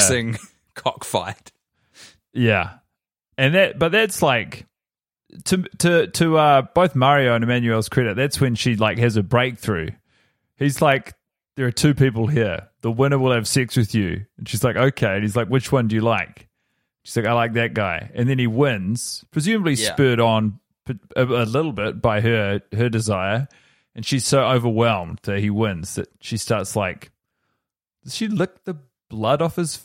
Cockfight. 0.75 1.53
yeah. 2.33 2.75
And 3.37 3.55
that 3.55 3.79
but 3.79 3.91
that's 3.93 4.23
like 4.23 4.67
to 5.47 5.63
to 5.79 6.07
to 6.09 6.37
uh 6.39 6.63
both 6.75 6.95
Mario 6.95 7.35
and 7.35 7.43
Emmanuelle's 7.43 7.89
credit, 7.89 8.17
that's 8.17 8.41
when 8.41 8.55
she 8.55 8.77
like 8.77 8.99
has 8.99 9.17
a 9.17 9.23
breakthrough. 9.23 9.91
He's 10.57 10.81
like 10.81 11.15
there 11.57 11.67
are 11.67 11.73
two 11.73 11.95
people 11.95 12.27
here. 12.27 12.69
The 12.83 12.91
winner 12.93 13.19
will 13.19 13.33
have 13.33 13.47
sex 13.49 13.77
with 13.77 13.95
you. 13.95 14.27
And 14.39 14.49
she's 14.49 14.65
like, 14.65 14.77
okay. 14.77 15.15
And 15.15 15.23
he's 15.23 15.37
like, 15.37 15.49
which 15.49 15.71
one 15.71 15.87
do 15.89 15.95
you 15.97 16.01
like? 16.03 16.49
She's 17.05 17.17
like, 17.17 17.27
I 17.27 17.33
like 17.33 17.53
that 17.53 17.75
guy. 17.75 18.11
And 18.15 18.29
then 18.29 18.39
he 18.41 18.47
wins, 18.49 19.25
presumably 19.31 19.75
Yeah. 19.75 19.93
spurred 19.93 20.19
on 20.21 20.59
a, 21.17 21.23
a 21.23 21.45
little 21.47 21.73
bit 21.73 22.01
by 22.03 22.21
her 22.21 22.61
her 22.73 22.89
desire. 22.89 23.49
And 23.97 24.05
she's 24.07 24.27
so 24.27 24.45
overwhelmed 24.45 25.21
that 25.25 25.39
he 25.41 25.51
wins 25.51 25.95
that 25.97 26.09
she 26.21 26.37
starts 26.37 26.75
like, 26.77 27.11
does 28.03 28.15
she 28.15 28.27
lick 28.29 28.65
the 28.65 28.77
blood 29.09 29.41
off 29.43 29.57
his? 29.57 29.81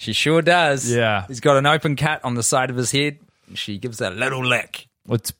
She 0.00 0.14
sure 0.14 0.40
does. 0.40 0.90
Yeah. 0.90 1.26
He's 1.28 1.40
got 1.40 1.58
an 1.58 1.66
open 1.66 1.94
cut 1.94 2.24
on 2.24 2.34
the 2.34 2.42
side 2.42 2.70
of 2.70 2.76
his 2.76 2.90
head. 2.90 3.18
She 3.52 3.76
gives 3.76 3.98
that 3.98 4.12
a 4.12 4.14
little 4.14 4.42
lick. 4.42 4.88
It's 5.06 5.34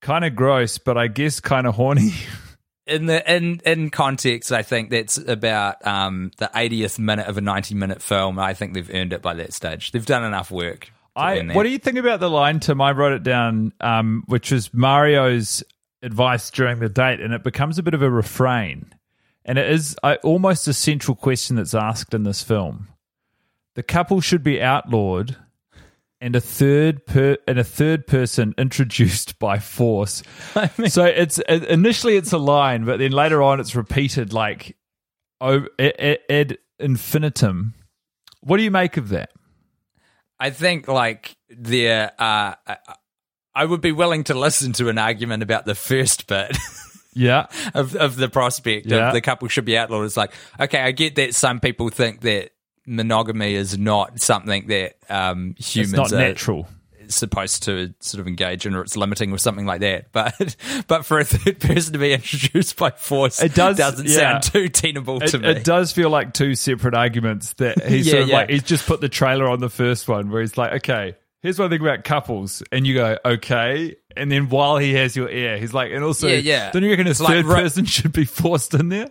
kind 0.00 0.24
of 0.24 0.34
gross, 0.34 0.78
but 0.78 0.96
I 0.96 1.08
guess 1.08 1.40
kind 1.40 1.66
of 1.66 1.74
horny. 1.74 2.14
in 2.86 3.04
the 3.04 3.30
in 3.30 3.60
in 3.66 3.90
context, 3.90 4.50
I 4.50 4.62
think 4.62 4.88
that's 4.88 5.18
about 5.18 5.86
um, 5.86 6.30
the 6.38 6.50
80th 6.54 6.98
minute 6.98 7.26
of 7.26 7.36
a 7.36 7.42
90 7.42 7.74
minute 7.74 8.00
film. 8.00 8.38
I 8.38 8.54
think 8.54 8.72
they've 8.72 8.94
earned 8.94 9.12
it 9.12 9.20
by 9.20 9.34
that 9.34 9.52
stage. 9.52 9.92
They've 9.92 10.06
done 10.06 10.24
enough 10.24 10.50
work. 10.50 10.90
I 11.14 11.42
what 11.42 11.64
do 11.64 11.68
you 11.68 11.78
think 11.78 11.98
about 11.98 12.20
the 12.20 12.30
line, 12.30 12.60
Tim? 12.60 12.80
I 12.80 12.92
wrote 12.92 13.12
it 13.12 13.24
down, 13.24 13.74
um, 13.82 14.24
which 14.26 14.52
was 14.52 14.72
Mario's 14.72 15.62
advice 16.02 16.50
during 16.50 16.78
the 16.78 16.88
date, 16.88 17.20
and 17.20 17.34
it 17.34 17.44
becomes 17.44 17.78
a 17.78 17.82
bit 17.82 17.92
of 17.92 18.00
a 18.00 18.10
refrain, 18.10 18.94
and 19.44 19.58
it 19.58 19.70
is 19.70 19.98
uh, 20.02 20.16
almost 20.22 20.66
a 20.66 20.72
central 20.72 21.14
question 21.14 21.56
that's 21.56 21.74
asked 21.74 22.14
in 22.14 22.22
this 22.22 22.42
film. 22.42 22.88
The 23.76 23.82
couple 23.82 24.20
should 24.22 24.42
be 24.42 24.60
outlawed, 24.60 25.36
and 26.20 26.34
a 26.34 26.40
third 26.40 27.04
per 27.04 27.36
and 27.46 27.58
a 27.58 27.64
third 27.64 28.06
person 28.06 28.54
introduced 28.56 29.38
by 29.38 29.58
force. 29.58 30.22
so 30.88 31.04
it's 31.04 31.38
initially 31.38 32.16
it's 32.16 32.32
a 32.32 32.38
line, 32.38 32.84
but 32.86 32.98
then 32.98 33.12
later 33.12 33.42
on 33.42 33.60
it's 33.60 33.76
repeated 33.76 34.32
like 34.32 34.76
oh, 35.40 35.66
ad, 35.78 36.58
infinitum. 36.78 37.74
What 38.40 38.56
do 38.56 38.62
you 38.62 38.70
make 38.70 38.96
of 38.96 39.10
that? 39.10 39.30
I 40.40 40.50
think 40.50 40.88
like 40.88 41.36
there. 41.50 42.12
Uh, 42.18 42.54
I, 42.66 42.76
I 43.54 43.64
would 43.64 43.80
be 43.80 43.92
willing 43.92 44.24
to 44.24 44.34
listen 44.34 44.72
to 44.74 44.88
an 44.88 44.98
argument 44.98 45.42
about 45.42 45.64
the 45.66 45.74
first 45.74 46.26
bit. 46.26 46.56
Yeah. 47.18 47.46
of, 47.72 47.96
of 47.96 48.16
the 48.16 48.28
prospect 48.28 48.84
Yeah. 48.88 49.08
of 49.08 49.14
the 49.14 49.22
couple 49.22 49.48
should 49.48 49.64
be 49.64 49.78
outlawed. 49.78 50.04
It's 50.04 50.18
like, 50.18 50.34
okay, 50.60 50.80
I 50.80 50.90
get 50.92 51.14
that 51.14 51.34
some 51.34 51.60
people 51.60 51.88
think 51.88 52.20
that 52.20 52.50
monogamy 52.86 53.54
is 53.54 53.76
not 53.78 54.20
something 54.20 54.66
that 54.68 54.94
um, 55.10 55.54
humans 55.58 55.92
It's 55.92 55.96
not 55.96 56.12
are 56.12 56.18
natural. 56.18 56.68
supposed 57.08 57.62
to 57.64 57.94
sort 58.00 58.20
of 58.20 58.26
engage 58.26 58.66
in 58.66 58.74
or 58.74 58.82
it's 58.82 58.96
limiting 58.96 59.32
or 59.32 59.38
something 59.38 59.66
like 59.66 59.80
that. 59.80 60.06
But 60.12 60.56
but 60.88 61.04
for 61.04 61.18
a 61.18 61.24
third 61.24 61.60
person 61.60 61.92
to 61.92 61.98
be 61.98 62.12
introduced 62.12 62.76
by 62.76 62.90
force 62.90 63.40
It 63.42 63.54
does- 63.54 63.76
doesn't 63.76 64.08
yeah. 64.08 64.14
sound 64.16 64.42
too 64.44 64.68
tenable 64.68 65.22
It, 65.22 65.28
to 65.28 65.38
me. 65.38 65.48
it 65.48 65.64
does 65.64 65.92
feel 65.92 66.10
like 66.10 66.32
two 66.34 66.54
separate 66.54 66.94
arguments 66.94 67.52
that 67.54 67.82
he's 67.86 68.06
Yeah, 68.08 68.10
sort 68.12 68.22
of 68.24 68.28
yeah. 68.28 68.36
like 68.36 68.50
he's 68.50 68.62
just 68.64 68.86
put 68.86 69.00
the 69.00 69.08
trailer 69.08 69.48
on 69.48 69.60
the 69.60 69.70
first 69.70 70.08
one 70.08 70.30
where 70.30 70.40
he's 70.40 70.56
like, 70.58 70.72
okay, 70.84 71.16
here's 71.42 71.58
one 71.60 71.70
thing 71.70 71.80
about 71.80 72.02
couples, 72.02 72.62
and 72.72 72.84
you 72.86 72.94
go, 72.94 73.18
okay, 73.24 73.94
and 74.16 74.32
then 74.32 74.48
while 74.48 74.78
he 74.78 74.94
has 74.94 75.14
your 75.14 75.28
ear, 75.30 75.58
he's 75.58 75.72
like, 75.72 75.92
and 75.92 76.02
also, 76.02 76.26
Yeah, 76.26 76.36
yeah. 76.38 76.70
don't 76.72 76.82
you 76.82 76.90
reckon 76.90 77.06
a 77.06 77.10
It's 77.10 77.20
third 77.20 77.44
ro- 77.44 77.54
person 77.56 77.84
should 77.84 78.12
be 78.12 78.24
forced 78.24 78.74
in 78.74 78.88
there? 78.88 79.10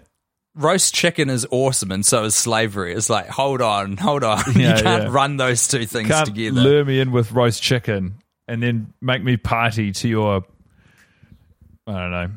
Roast 0.56 0.94
chicken 0.96 1.30
is 1.30 1.46
awesome 1.52 1.92
and 1.92 2.06
so 2.06 2.24
is 2.24 2.36
slavery. 2.36 2.94
It's 2.94 3.10
like, 3.10 3.28
hold 3.28 3.62
on, 3.62 3.98
hold 3.98 4.24
on. 4.24 4.42
Yeah, 4.56 4.78
you 4.78 4.84
can't 4.84 5.04
yeah. 5.04 5.10
run 5.10 5.38
those 5.38 5.68
two 5.68 5.86
things 5.86 6.08
Can't 6.08 6.26
together. 6.28 6.62
lure 6.62 6.86
me 6.86 7.00
in 7.00 7.12
with 7.12 7.32
roast 7.34 7.62
chicken 7.62 8.16
and 8.48 8.64
then 8.64 8.94
make 9.02 9.22
me 9.24 9.36
party 9.38 9.92
to 9.92 10.08
your, 10.08 10.46
I 11.86 11.92
don't 11.92 12.12
know, 12.12 12.30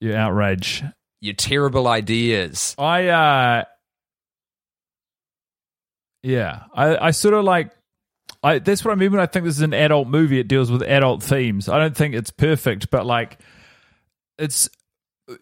your 0.00 0.16
outrage. 0.16 0.82
Your 1.20 1.34
terrible 1.34 1.86
ideas. 1.86 2.74
I 2.78 3.08
uh 3.08 3.64
yeah, 6.22 6.64
I 6.74 6.96
I 7.08 7.10
sort 7.10 7.34
of 7.34 7.44
like 7.44 7.70
I 8.42 8.58
that's 8.58 8.84
what 8.84 8.92
I 8.92 8.94
mean 8.96 9.12
when 9.12 9.20
I 9.20 9.26
think 9.26 9.44
this 9.44 9.56
is 9.56 9.62
an 9.62 9.74
adult 9.74 10.08
movie. 10.08 10.40
It 10.40 10.48
deals 10.48 10.70
with 10.70 10.82
adult 10.82 11.22
themes. 11.22 11.68
I 11.68 11.78
don't 11.78 11.96
think 11.96 12.14
it's 12.14 12.30
perfect, 12.30 12.90
but 12.90 13.06
like 13.06 13.38
it's 14.38 14.68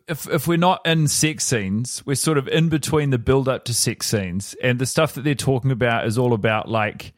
if 0.08 0.28
if 0.28 0.46
we're 0.46 0.58
not 0.58 0.86
in 0.86 1.08
sex 1.08 1.44
scenes, 1.44 2.02
we're 2.06 2.14
sort 2.14 2.38
of 2.38 2.48
in 2.48 2.68
between 2.68 3.10
the 3.10 3.18
build 3.18 3.48
up 3.48 3.64
to 3.66 3.74
sex 3.74 4.06
scenes, 4.06 4.54
and 4.62 4.78
the 4.78 4.86
stuff 4.86 5.14
that 5.14 5.22
they're 5.22 5.34
talking 5.34 5.70
about 5.70 6.06
is 6.06 6.18
all 6.18 6.32
about 6.32 6.68
like 6.68 7.12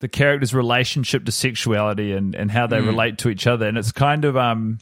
the 0.00 0.08
character's 0.08 0.52
relationship 0.52 1.24
to 1.24 1.32
sexuality 1.32 2.12
and 2.12 2.34
and 2.34 2.50
how 2.50 2.66
they 2.66 2.80
relate 2.80 3.18
to 3.18 3.28
each 3.28 3.46
other, 3.46 3.66
and 3.66 3.78
it's 3.78 3.92
kind 3.92 4.24
of 4.24 4.36
um 4.36 4.78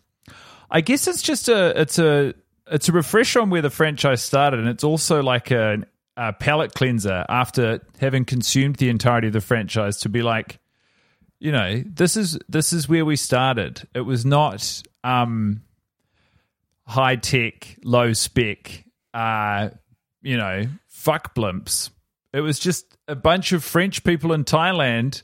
I 0.71 0.81
guess 0.81 1.09
it's 1.09 1.23
just 1.23 1.49
a 1.49 1.79
it's 1.81 1.99
a 1.99 2.35
it's 2.71 2.89
a 2.89 2.93
refresher 2.93 3.41
on 3.41 3.51
where 3.51 3.63
the 3.63 3.71
franchise 3.71 4.23
started, 4.23 4.61
and 4.61 4.69
it's 4.69 4.85
also 4.85 5.23
like 5.23 5.51
a, 5.51 5.85
a 6.17 6.33
palate 6.33 6.73
cleanser 6.75 7.25
after 7.29 7.81
having 7.99 8.25
consumed 8.25 8.77
the 8.77 8.89
entirety 8.89 9.27
of 9.27 9.33
the 9.33 9.41
franchise 9.41 9.99
to 9.99 10.09
be 10.09 10.23
like, 10.23 10.59
you 11.41 11.51
know, 11.51 11.83
this 11.85 12.17
is 12.17 12.39
this 12.49 12.73
is 12.73 12.89
where 12.89 13.05
we 13.05 13.17
started. 13.17 13.87
It 13.95 14.03
was 14.03 14.25
not 14.25 14.83
um, 15.03 15.63
high 16.91 17.17
tech, 17.17 17.77
low 17.85 18.13
spec, 18.13 18.85
uh, 19.15 19.71
you 20.23 20.37
know, 20.37 20.67
fuck 20.89 21.35
blimps. 21.35 21.91
It 22.33 22.41
was 22.41 22.59
just 22.59 22.97
a 23.09 23.15
bunch 23.15 23.53
of 23.53 23.63
French 23.65 24.03
people 24.05 24.33
in 24.33 24.45
Thailand 24.45 25.23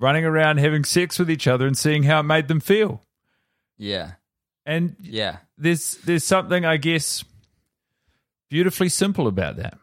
running 0.00 0.24
around 0.24 0.58
having 0.58 0.84
sex 0.84 1.18
with 1.18 1.30
each 1.30 1.46
other 1.46 1.66
and 1.66 1.78
seeing 1.78 2.02
how 2.02 2.20
it 2.20 2.24
made 2.24 2.48
them 2.48 2.60
feel. 2.60 3.00
Yeah. 3.78 4.12
And 4.66 4.96
Yeah. 5.00 5.38
there's 5.56 5.96
there's 6.04 6.24
something 6.24 6.64
I 6.64 6.76
guess 6.78 7.24
beautifully 8.50 8.88
simple 8.88 9.26
about 9.26 9.56
that. 9.56 9.78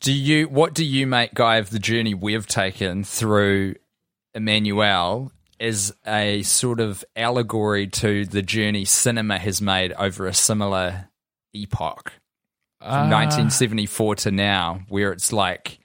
Do 0.00 0.12
you 0.12 0.48
what 0.48 0.74
do 0.74 0.84
you 0.84 1.06
make 1.06 1.34
Guy 1.34 1.56
of 1.56 1.70
the 1.70 1.78
journey 1.78 2.14
we've 2.14 2.46
taken 2.46 3.04
through 3.04 3.76
Emmanuelle 4.34 5.30
as 5.60 5.94
a 6.06 6.42
sort 6.42 6.80
of 6.80 7.04
allegory 7.16 7.86
to 7.86 8.24
the 8.26 8.42
journey 8.42 8.84
cinema 8.84 9.38
has 9.38 9.60
made 9.60 9.92
over 9.92 10.26
a 10.26 10.34
similar 10.34 11.08
epoch 11.54 12.12
from 12.80 12.90
ah. 12.90 13.10
1974 13.10 14.16
to 14.16 14.30
now, 14.30 14.80
where 14.88 15.12
it's 15.12 15.32
like 15.32 15.78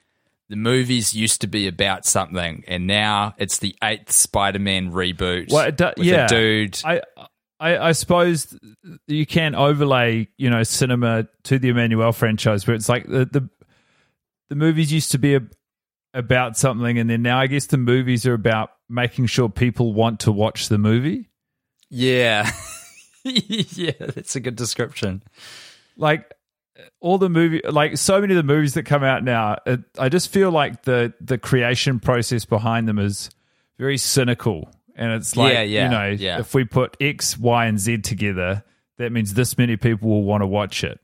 the 0.48 0.56
movies 0.56 1.14
used 1.14 1.40
to 1.42 1.46
be 1.46 1.66
about 1.66 2.04
something, 2.04 2.64
and 2.66 2.86
now 2.86 3.34
it's 3.38 3.58
the 3.58 3.74
eighth 3.82 4.10
Spider-Man 4.10 4.92
reboot. 4.92 5.50
Well, 5.50 5.70
do- 5.70 5.92
yeah. 5.96 6.26
dude 6.26 6.78
I 6.84 7.00
I, 7.60 7.88
I 7.88 7.92
suppose 7.92 8.58
you 9.06 9.26
can 9.26 9.54
overlay, 9.54 10.28
you 10.38 10.48
know, 10.48 10.62
cinema 10.62 11.28
to 11.44 11.58
the 11.58 11.70
Emmanuelle 11.70 12.14
franchise, 12.14 12.66
where 12.66 12.74
it's 12.74 12.88
like 12.88 13.06
the 13.06 13.26
the, 13.26 13.48
the 14.48 14.54
movies 14.54 14.92
used 14.92 15.12
to 15.12 15.18
be 15.18 15.34
a, 15.34 15.42
about 16.14 16.56
something, 16.56 16.98
and 16.98 17.08
then 17.08 17.22
now 17.22 17.38
I 17.38 17.46
guess 17.46 17.66
the 17.66 17.76
movies 17.78 18.26
are 18.26 18.34
about 18.34 18.70
making 18.88 19.26
sure 19.26 19.48
people 19.48 19.92
want 19.94 20.20
to 20.20 20.32
watch 20.32 20.68
the 20.68 20.78
movie. 20.78 21.28
Yeah. 21.88 22.50
yeah, 23.24 23.92
that's 23.98 24.36
a 24.36 24.40
good 24.40 24.56
description. 24.56 25.22
Like 25.96 26.32
all 27.00 27.18
the 27.18 27.28
movie, 27.28 27.60
like 27.68 27.96
so 27.98 28.20
many 28.20 28.32
of 28.32 28.36
the 28.36 28.52
movies 28.54 28.74
that 28.74 28.84
come 28.84 29.04
out 29.04 29.22
now, 29.22 29.58
it, 29.66 29.80
I 29.98 30.08
just 30.08 30.32
feel 30.32 30.50
like 30.50 30.82
the 30.82 31.12
the 31.20 31.36
creation 31.38 32.00
process 32.00 32.44
behind 32.44 32.88
them 32.88 32.98
is 32.98 33.30
very 33.78 33.98
cynical, 33.98 34.70
and 34.96 35.12
it's 35.12 35.36
like 35.36 35.52
Yeah, 35.52 35.62
yeah, 35.62 35.84
you 35.84 35.90
know, 35.90 36.08
yeah. 36.08 36.38
if 36.40 36.54
we 36.54 36.64
put 36.64 36.96
X, 37.00 37.36
Y, 37.38 37.66
and 37.66 37.78
Z 37.78 37.98
together, 37.98 38.64
that 38.98 39.12
means 39.12 39.34
this 39.34 39.58
many 39.58 39.76
people 39.76 40.08
will 40.08 40.24
want 40.24 40.42
to 40.42 40.46
watch 40.46 40.82
it. 40.84 40.98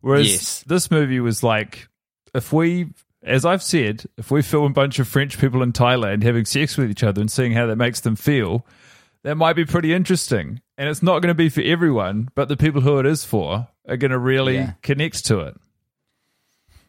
Whereas 0.00 0.30
Yes. 0.30 0.62
this 0.64 0.90
movie 0.90 1.20
was 1.20 1.42
like, 1.42 1.88
if 2.34 2.52
we, 2.52 2.88
as 3.24 3.44
I've 3.44 3.62
said, 3.62 4.04
if 4.16 4.30
we 4.30 4.42
film 4.42 4.66
a 4.66 4.74
bunch 4.74 4.98
of 4.98 5.08
French 5.08 5.38
people 5.38 5.62
in 5.62 5.72
Thailand 5.72 6.22
having 6.22 6.44
sex 6.44 6.76
with 6.76 6.90
each 6.90 7.02
other 7.02 7.20
and 7.20 7.30
seeing 7.30 7.52
how 7.52 7.66
that 7.66 7.76
makes 7.76 8.00
them 8.00 8.16
feel, 8.16 8.64
that 9.22 9.36
might 9.36 9.54
be 9.56 9.64
pretty 9.64 9.92
interesting. 9.92 10.60
And 10.76 10.88
it's 10.88 11.02
not 11.02 11.20
going 11.22 11.28
to 11.28 11.34
be 11.34 11.48
for 11.48 11.62
everyone, 11.62 12.28
but 12.34 12.48
the 12.48 12.56
people 12.56 12.80
who 12.82 12.98
it 12.98 13.06
is 13.06 13.24
for 13.24 13.68
are 13.88 13.96
going 13.96 14.10
to 14.10 14.18
really 14.18 14.56
Yeah. 14.56 14.72
connect 14.82 15.24
to 15.26 15.40
it. 15.40 15.56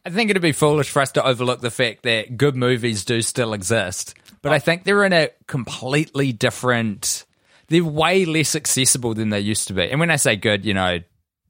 I 0.04 0.10
think 0.10 0.30
it'd 0.30 0.42
be 0.42 0.52
foolish 0.52 0.88
for 0.90 1.02
us 1.02 1.10
to 1.12 1.24
overlook 1.24 1.60
the 1.60 1.70
fact 1.70 2.02
that 2.04 2.36
good 2.36 2.54
movies 2.54 3.04
do 3.04 3.22
still 3.22 3.52
exist, 3.52 4.14
but 4.40 4.52
I 4.52 4.58
think 4.60 4.84
they're 4.84 5.04
in 5.04 5.12
a 5.12 5.30
completely 5.48 6.32
different. 6.32 7.24
They're 7.68 7.82
way 7.84 8.24
less 8.24 8.54
accessible 8.54 9.14
than 9.14 9.30
they 9.30 9.40
used 9.40 9.66
to 9.68 9.74
be. 9.74 9.90
And 9.90 9.98
when 9.98 10.10
I 10.12 10.16
say 10.16 10.36
good, 10.36 10.64
you 10.64 10.74
know, 10.74 11.00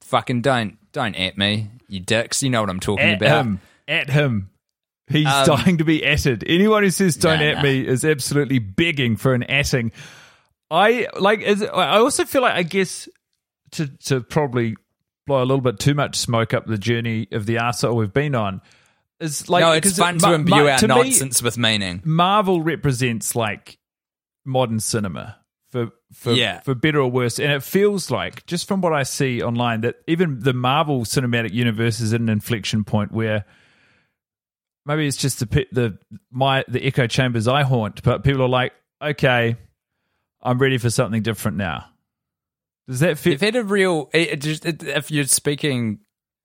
fucking 0.01 0.41
don't 0.41 0.77
don't 0.91 1.13
at 1.15 1.37
me, 1.37 1.69
you 1.87 1.99
dicks. 1.99 2.41
You 2.41 2.49
know 2.49 2.61
what 2.61 2.71
I'm 2.71 2.79
talking 2.79 3.05
At 3.05 3.21
about. 3.21 3.45
him. 3.45 3.61
At 3.87 4.09
him. 4.09 4.49
He's 5.09 5.25
Um, 5.27 5.45
dying 5.45 5.77
to 5.77 5.85
be 5.85 6.03
atted. 6.03 6.43
Anyone 6.47 6.83
who 6.83 6.89
says 6.89 7.15
don't 7.15 7.39
Nah, 7.39 7.45
at 7.45 7.55
nah. 7.57 7.63
me 7.63 7.87
is 7.87 8.03
absolutely 8.03 8.59
begging 8.59 9.15
for 9.15 9.33
an 9.33 9.43
atting. 9.47 9.91
I 10.69 11.07
like 11.17 11.41
is 11.41 11.61
I 11.63 11.97
also 11.99 12.25
feel 12.25 12.41
like 12.41 12.55
I 12.55 12.63
guess 12.63 13.07
to 13.71 13.87
to 14.05 14.19
probably 14.21 14.75
blow 15.25 15.39
a 15.41 15.45
little 15.45 15.61
bit 15.61 15.79
too 15.79 15.93
much 15.93 16.15
smoke 16.17 16.53
up 16.53 16.65
the 16.67 16.77
journey 16.77 17.27
of 17.31 17.45
the 17.45 17.55
arsehole 17.55 17.95
we've 17.95 18.11
been 18.13 18.35
on. 18.35 18.61
Is 19.19 19.47
like 19.49 19.61
no, 19.61 19.71
it's 19.71 19.97
fun 19.97 20.17
it- 20.17 20.19
to 20.19 20.33
imbue 20.33 20.55
Ma- 20.65 20.71
our 20.71 20.77
to 20.79 20.87
me, 20.89 20.95
nonsense 20.95 21.41
with 21.41 21.57
meaning. 21.57 22.01
Marvel 22.03 22.61
represents 22.61 23.33
like 23.35 23.77
modern 24.45 24.79
cinema 24.81 25.37
for 25.71 25.89
for 26.13 26.33
Yeah. 26.33 26.59
for 26.61 26.75
better 26.75 26.99
or 26.99 27.09
worse, 27.09 27.39
and 27.39 27.51
it 27.51 27.63
feels 27.63 28.11
like 28.11 28.45
just 28.45 28.67
from 28.67 28.81
what 28.81 28.91
I 28.93 29.03
see 29.03 29.41
online 29.41 29.81
that 29.81 29.95
even 30.05 30.39
the 30.41 30.53
Marvel 30.53 31.01
cinematic 31.05 31.53
universe 31.53 31.99
is 32.01 32.13
at 32.13 32.19
an 32.19 32.29
inflection 32.29 32.83
point 32.83 33.11
where 33.13 33.45
maybe 34.87 35.05
it's 35.05 35.17
just 35.17 35.39
the 35.39 35.67
the 35.71 35.97
my 36.31 36.63
the 36.67 36.83
echo 36.83 37.05
chambers 37.05 37.47
I 37.47 37.63
haunt, 37.63 38.01
but 38.01 38.23
people 38.23 38.41
are 38.41 38.49
like, 38.49 38.73
okay, 39.01 39.57
I'm 40.41 40.57
ready 40.57 40.77
for 40.77 40.89
something 40.89 41.21
different 41.21 41.57
now. 41.57 41.85
Does 42.87 43.01
that 43.01 43.17
fit? 43.17 43.39
They've 43.39 43.53
had 43.53 43.61
a 43.61 43.63
real. 43.63 44.09
It, 44.13 44.45
it 44.45 44.65
it, 44.65 44.83
if 44.83 45.11
you're 45.11 45.25
speaking, 45.25 45.99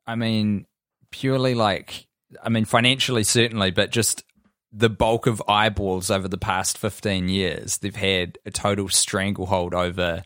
I 0.07 0.17
mean, 0.17 0.67
purely 1.13 1.55
like, 1.55 2.09
I 2.43 2.49
mean, 2.49 2.65
financially 2.65 3.23
certainly, 3.23 3.71
but 3.71 3.91
just 3.91 4.25
the 4.73 4.91
bulk 4.91 5.27
of 5.27 5.43
eyeballs 5.47 6.11
over 6.11 6.27
the 6.27 6.39
past 6.39 6.79
15 6.79 7.29
years, 7.29 7.79
they've 7.79 7.95
had 7.95 8.39
a 8.45 8.51
total 8.51 8.89
stranglehold 8.89 9.75
over 9.75 10.25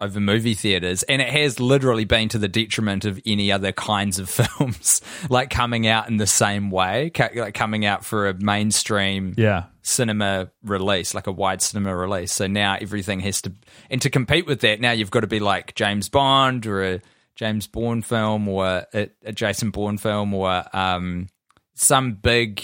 over 0.00 0.20
movie 0.20 0.54
theaters, 0.54 1.02
and 1.04 1.22
it 1.22 1.28
has 1.28 1.60
literally 1.60 2.04
been 2.04 2.28
to 2.30 2.38
the 2.38 2.48
detriment 2.48 3.04
of 3.04 3.20
any 3.24 3.50
other 3.52 3.72
kinds 3.72 4.18
of 4.18 4.28
films, 4.58 5.00
like 5.30 5.50
coming 5.50 5.86
out 5.86 6.08
in 6.08 6.16
the 6.16 6.26
same 6.26 6.70
way, 6.70 7.10
like 7.34 7.54
coming 7.54 7.84
out 7.84 8.04
for 8.04 8.28
a 8.28 8.34
mainstream 8.34 9.34
yeah, 9.36 9.64
cinema 9.82 10.50
release, 10.62 11.14
like 11.14 11.26
a 11.26 11.32
wide 11.32 11.62
cinema 11.62 11.96
release. 11.96 12.32
So 12.32 12.46
now 12.46 12.76
everything 12.80 13.20
has 13.20 13.42
to, 13.42 13.52
and 13.90 14.02
to 14.02 14.10
compete 14.10 14.46
with 14.46 14.60
that, 14.60 14.80
now 14.80 14.92
you've 14.92 15.10
got 15.10 15.20
to 15.20 15.26
be 15.26 15.40
like 15.40 15.74
James 15.74 16.08
Bond 16.08 16.66
or 16.66 16.82
a 16.82 17.00
James 17.36 17.66
Bourne 17.66 18.02
film 18.02 18.48
or 18.48 18.86
a, 18.92 19.10
a 19.24 19.32
Jason 19.32 19.70
Bourne 19.70 19.98
film 19.98 20.34
or 20.34 20.64
um, 20.76 21.28
some 21.74 22.14
big 22.14 22.62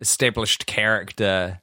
established 0.00 0.66
character 0.66 1.60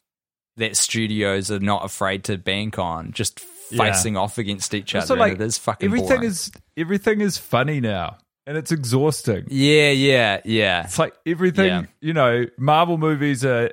that 0.57 0.77
studios 0.77 1.51
are 1.51 1.59
not 1.59 1.83
afraid 1.83 2.23
to 2.25 2.37
bank 2.37 2.79
on, 2.79 3.11
just 3.11 3.39
Yeah. 3.71 3.77
facing 3.91 4.15
off 4.17 4.37
against 4.37 4.73
each 4.73 4.93
other. 4.95 5.15
Like 5.15 5.33
it 5.33 5.41
is 5.41 5.57
fucking 5.57 5.85
everything 5.87 6.07
boring. 6.07 6.23
is 6.23 6.51
everything 6.77 7.21
is 7.21 7.37
funny 7.37 7.79
now, 7.81 8.17
and 8.45 8.57
it's 8.57 8.71
exhausting. 8.71 9.45
yeah, 9.49 9.89
yeah, 9.91 10.41
yeah. 10.45 10.83
It's 10.83 10.99
like 10.99 11.13
everything, 11.25 11.65
Yeah. 11.67 11.83
you 12.01 12.13
know, 12.13 12.45
Marvel 12.57 12.97
movies 12.97 13.43
are 13.43 13.71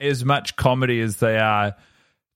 as 0.00 0.24
much 0.24 0.56
comedy 0.56 1.00
as 1.00 1.16
they 1.18 1.38
are 1.38 1.74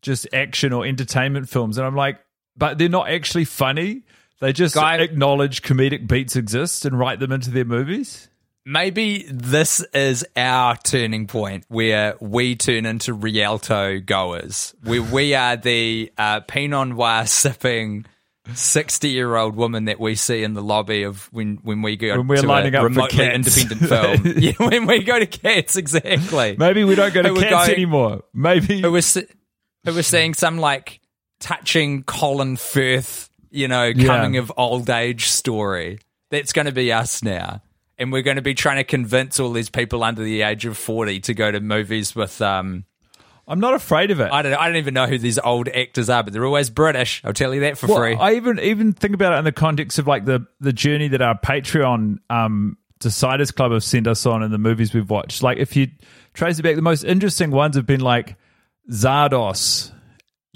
just 0.03 0.27
action 0.33 0.73
or 0.73 0.87
entertainment 0.87 1.49
films. 1.49 1.79
And 1.79 1.87
I'm 1.87 1.97
like, 1.97 2.19
but 2.57 2.79
they're 2.79 2.89
not 2.89 3.09
actually 3.09 3.45
funny. 3.45 4.03
They 4.41 4.53
just 4.53 4.75
Guy- 4.75 4.99
acknowledge 4.99 5.63
comedic 5.63 6.07
beats 6.07 6.37
exist 6.37 6.85
and 6.85 6.99
write 6.99 7.19
them 7.21 7.33
into 7.33 7.51
their 7.51 7.65
movies. 7.65 8.29
Maybe 8.69 9.25
this 9.31 9.81
is 9.95 10.27
our 10.37 10.77
turning 10.77 11.29
point 11.29 11.65
where 11.69 12.17
we 12.21 12.57
turn 12.57 12.85
into 12.85 13.15
Rialto 13.15 14.01
goers, 14.01 14.75
where 14.83 15.01
we 15.03 15.35
are 15.37 15.57
the 15.57 16.13
uh, 16.19 16.41
Pinot 16.41 16.89
Noir 16.89 17.27
sipping 17.27 18.07
sixty-year-old 18.55 19.55
woman 19.55 19.85
that 19.85 20.01
we 20.01 20.17
see 20.17 20.43
in 20.43 20.55
the 20.55 20.63
lobby 20.63 21.05
of 21.05 21.27
when 21.33 21.59
when 21.63 21.81
we 21.83 21.97
go 21.97 22.17
When 22.19 22.27
we're 22.27 22.37
to 22.43 22.47
lining 22.49 22.75
a 22.75 22.79
up 22.79 22.83
for 22.83 22.89
remotely 22.89 23.19
Cats. 23.19 23.57
independent 23.57 23.89
film. 24.25 24.35
yeah, 24.39 24.53
when 24.59 24.87
we 24.87 25.05
go 25.05 25.19
to 25.19 25.27
Cats, 25.27 25.77
exactly. 25.77 26.57
Maybe 26.59 26.83
we 26.83 26.97
don't 26.97 27.15
go 27.15 27.23
to 27.23 27.29
Who 27.29 27.41
cats 27.41 27.51
going- 27.69 27.71
anymore. 27.71 28.23
Maybe 28.35 28.83
Who 28.83 28.91
was 28.93 29.15
who 29.85 29.93
was 29.95 30.07
seeing 30.09 30.35
some 30.35 30.59
like 30.59 31.01
touching 31.39 32.03
Colin 32.03 32.57
Firth, 32.57 33.31
you 33.51 33.69
know, 33.69 33.85
Yeah. 33.85 34.07
coming 34.07 34.37
of 34.39 34.51
old 34.57 34.91
age 34.91 35.27
story. 35.27 36.01
That's 36.31 36.53
going 36.53 36.67
to 36.67 36.73
be 36.73 36.93
us 36.93 37.23
now. 37.23 37.63
And 37.99 38.13
we're 38.13 38.23
going 38.23 38.37
to 38.37 38.43
be 38.43 38.55
trying 38.55 38.77
to 38.77 38.85
convince 38.85 39.41
all 39.41 39.53
these 39.53 39.71
people 39.71 40.05
under 40.05 40.23
the 40.23 40.43
age 40.43 40.67
of 40.67 40.77
40 40.77 41.21
to 41.21 41.35
go 41.35 41.51
to 41.51 41.61
movies 41.61 42.15
with 42.15 42.41
um 42.43 42.85
I'm 43.49 43.61
not 43.61 43.75
afraid 43.75 44.11
of 44.11 44.19
it. 44.21 44.33
I 44.33 44.43
don't 44.43 44.55
I 44.55 44.67
don't 44.67 44.77
even 44.77 44.95
know 44.95 45.07
who 45.07 45.19
these 45.19 45.39
old 45.39 45.69
actors 45.69 46.11
are, 46.11 46.23
but 46.23 46.33
they're 46.33 46.45
always 46.45 46.69
British. 46.69 47.23
I'll 47.25 47.33
tell 47.33 47.55
you 47.55 47.61
that 47.61 47.79
for 47.79 47.87
Well, 47.87 47.99
free. 47.99 48.15
I 48.15 48.35
even 48.35 48.59
even 48.59 48.93
think 48.93 49.15
about 49.15 49.33
it 49.33 49.39
in 49.39 49.45
the 49.45 49.53
context 49.53 49.99
of 49.99 50.07
like 50.07 50.25
the 50.25 50.47
the 50.61 50.73
journey 50.73 51.09
that 51.09 51.23
our 51.23 51.39
Patreon 51.39 52.19
um 52.29 52.77
Deciders 53.01 53.55
Club 53.55 53.73
have 53.73 53.85
sent 53.85 54.07
us 54.07 54.27
on 54.27 54.43
and 54.43 54.53
the 54.53 54.59
movies 54.59 54.95
we've 54.95 55.09
watched. 55.09 55.43
Like 55.43 55.59
if 55.59 55.77
you 55.77 55.89
trace 56.35 56.59
it 56.59 56.63
back, 56.63 56.77
the 56.77 56.83
most 56.83 57.05
interesting 57.05 57.51
ones 57.51 57.77
have 57.77 57.87
been 57.87 58.01
like 58.01 58.37
Zardoz 58.91 59.93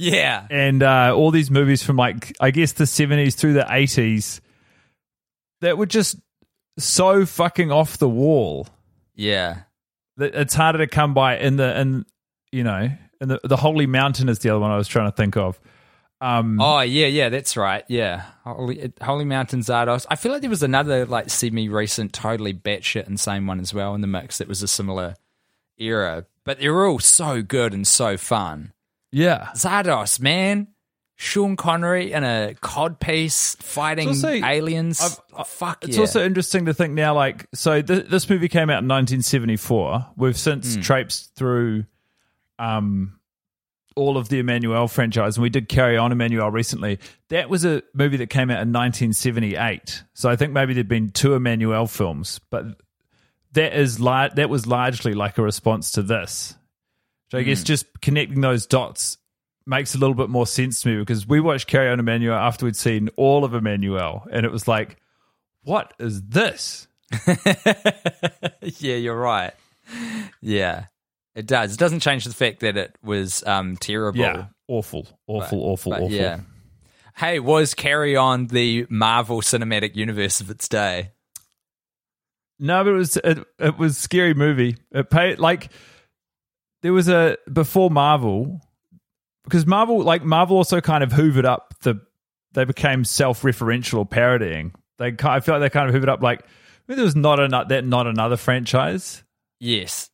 yeah. 0.01 0.47
and 0.51 0.83
uh, 0.83 1.15
all 1.15 1.31
these 1.31 1.51
movies 1.51 1.83
from 1.83 1.97
like 1.97 2.35
I 2.41 2.51
guess 2.51 2.73
the 2.73 2.87
seventies 2.87 3.35
through 3.35 3.53
the 3.53 3.67
eighties 3.71 4.41
that 5.61 5.77
were 5.77 5.87
just 5.87 6.17
so 6.79 7.25
fucking 7.27 7.71
off 7.73 7.99
the 7.99 8.09
wall 8.09 8.69
Yeah. 9.15 9.63
that 10.17 10.35
it's 10.35 10.55
harder 10.55 10.79
to 10.79 10.87
come 10.87 11.15
by 11.15 11.37
in 11.39 11.57
the 11.57 11.79
in 11.81 12.05
you 12.53 12.65
know 12.65 12.91
in 13.21 13.29
the 13.29 13.41
the 13.45 13.57
Holy 13.57 13.87
Mountain 13.87 14.29
is 14.29 14.39
the 14.41 14.51
other 14.51 14.61
one 14.61 14.71
I 14.71 14.77
was 14.77 14.89
trying 14.89 15.11
to 15.11 15.17
think 15.17 15.37
of. 15.37 15.61
Um, 16.23 16.61
Oh 16.61 16.81
yeah, 16.81 17.07
yeah, 17.07 17.31
that's 17.31 17.57
right. 17.57 17.83
Yeah, 17.89 18.25
Holy, 18.45 18.93
Holy 19.03 19.25
Mountain 19.25 19.61
Zardoz. 19.61 20.05
I 20.11 20.17
feel 20.17 20.33
like 20.33 20.43
there 20.43 20.51
was 20.51 20.63
another 20.63 21.07
like 21.07 21.31
semi-recent, 21.31 22.13
totally 22.13 22.53
batshit 22.53 23.09
insane 23.09 23.47
one 23.47 23.59
as 23.61 23.73
well 23.73 23.95
in 23.95 24.03
the 24.03 24.07
mix. 24.07 24.37
That 24.39 24.49
was 24.49 24.63
a 24.63 24.69
similar 24.69 25.15
era, 25.79 26.27
but 26.45 26.59
they 26.61 26.69
were 26.69 26.87
all 26.87 26.99
so 26.99 27.41
good 27.43 27.73
and 27.73 27.87
so 27.87 28.17
fun. 28.19 28.73
yeah, 29.13 29.49
Zardoz, 29.55 30.21
man, 30.21 30.69
Sean 31.23 31.55
Connery 31.55 32.13
in 32.13 32.25
a 32.25 32.55
cod 32.63 32.99
piece 32.99 33.55
fighting 33.57 34.09
also- 34.09 34.31
aliens. 34.31 35.03
I've- 35.03 35.17
I- 35.37 35.43
Fuck 35.45 35.85
It's 35.85 35.97
yeah. 35.97 36.01
also 36.01 36.25
interesting 36.25 36.65
to 36.65 36.73
think 36.73 36.95
now, 36.95 37.15
like, 37.15 37.47
so 37.55 37.83
th- 37.83 38.07
this 38.09 38.31
movie 38.31 38.49
came 38.49 38.71
out 38.71 38.79
in 38.83 38.89
1974. 38.89 40.07
We've 40.17 40.37
since 40.37 40.77
Hmm. 40.77 40.81
traipsed 40.81 41.35
through 41.37 41.85
um, 42.59 43.19
all 43.97 44.17
of 44.17 44.29
the 44.31 44.43
Emmanuelle 44.43 44.91
franchise, 44.91 45.37
and 45.37 45.43
we 45.43 45.51
did 45.51 45.69
carry 45.69 45.97
on 45.99 46.11
Emmanuelle 46.11 46.53
recently. 46.53 46.99
That 47.29 47.51
was 47.51 47.65
a 47.67 47.83
movie 47.95 48.17
that 48.19 48.29
came 48.29 48.51
out 48.51 48.61
in 48.63 48.71
1978. 48.73 50.05
So 50.15 50.31
I 50.31 50.37
think 50.37 50.53
maybe 50.55 50.73
there'd 50.75 50.89
been 50.89 51.11
two 51.11 51.31
Emmanuelle 51.31 51.89
films, 51.91 52.41
but 52.51 52.65
that 53.53 53.75
is 53.79 54.01
lar- 54.01 54.31
that 54.37 54.49
was 54.49 54.67
largely 54.67 55.13
like 55.13 55.37
a 55.37 55.43
response 55.43 55.91
to 55.93 56.03
this. 56.03 56.55
So 57.31 57.37
I 57.39 57.43
Hmm. 57.43 57.49
guess 57.49 57.63
just 57.63 57.87
connecting 58.01 58.41
those 58.41 58.67
dots 58.67 59.19
makes 59.67 59.95
a 59.95 59.99
little 59.99 60.15
bit 60.15 60.29
more 60.29 60.47
sense 60.47 60.83
to 60.83 60.89
me 60.89 60.97
because 60.99 61.27
we 61.27 61.41
watched 61.41 61.67
Carry 61.67 61.89
On 61.89 61.99
Emmanuelle 61.99 62.39
after 62.39 62.67
we'd 62.67 62.77
seen 62.77 63.09
all 63.17 63.45
of 63.45 63.53
Emmanuelle, 63.53 64.27
and 64.33 64.45
it 64.45 64.53
was 64.53 64.67
like, 64.67 64.97
what 65.63 65.93
is 65.99 66.23
this? 66.23 66.89
yeah, 68.63 68.97
you're 68.97 69.19
right. 69.19 69.53
Yeah, 70.41 70.87
it 71.35 71.47
does. 71.47 71.75
It 71.75 71.79
doesn't 71.79 72.01
change 72.01 72.25
the 72.25 72.35
fact 72.35 72.61
that 72.61 72.77
it 72.77 72.97
was 73.03 73.45
um, 73.47 73.77
terrible. 73.77 74.21
Yeah, 74.21 74.47
awful, 74.69 75.07
awful, 75.27 75.63
awful, 75.63 75.93
But 75.93 76.03
awful. 76.03 76.13
Yeah. 76.13 76.41
Hey, 77.17 77.39
was 77.39 77.75
Carry 77.75 78.17
On 78.17 78.47
the 78.47 78.87
Marvel 78.89 79.43
Cinematic 79.43 79.97
Universe 79.97 80.41
of 80.41 80.49
its 80.51 80.69
day? 80.69 81.11
No, 82.59 82.85
but 82.85 82.91
it 82.91 82.97
was 82.97 83.17
it, 83.17 83.39
it 83.59 83.79
was 83.79 83.99
scary 83.99 84.35
movie. 84.35 84.77
It 84.93 85.11
paid 85.11 85.39
like 85.39 85.71
there 86.83 86.93
was 86.93 87.09
a 87.09 87.37
before 87.51 87.91
Marvel 87.91 88.61
because 89.51 89.67
Marvel 89.67 90.03
like 90.03 90.23
Marvel 90.25 90.57
also 90.57 90.81
kind 90.81 91.03
of 91.05 91.11
hoovered 91.11 91.45
up 91.45 91.75
the 91.83 92.01
they 92.53 92.65
became 92.65 93.05
self-referential 93.05 93.99
or 93.99 94.07
parodying. 94.07 94.73
They 94.99 95.15
I 95.23 95.41
feel 95.41 95.55
like 95.59 95.61
they 95.61 95.71
kind 95.71 95.89
of 95.89 95.95
hoovered 96.01 96.09
up 96.09 96.23
like 96.23 96.45
there 96.87 96.97
was 97.05 97.15
not 97.17 97.39
a 97.41 97.49
that 97.69 97.85
not 97.85 98.07
another 98.07 98.37
franchise 98.37 99.23
Yes. 99.61 100.09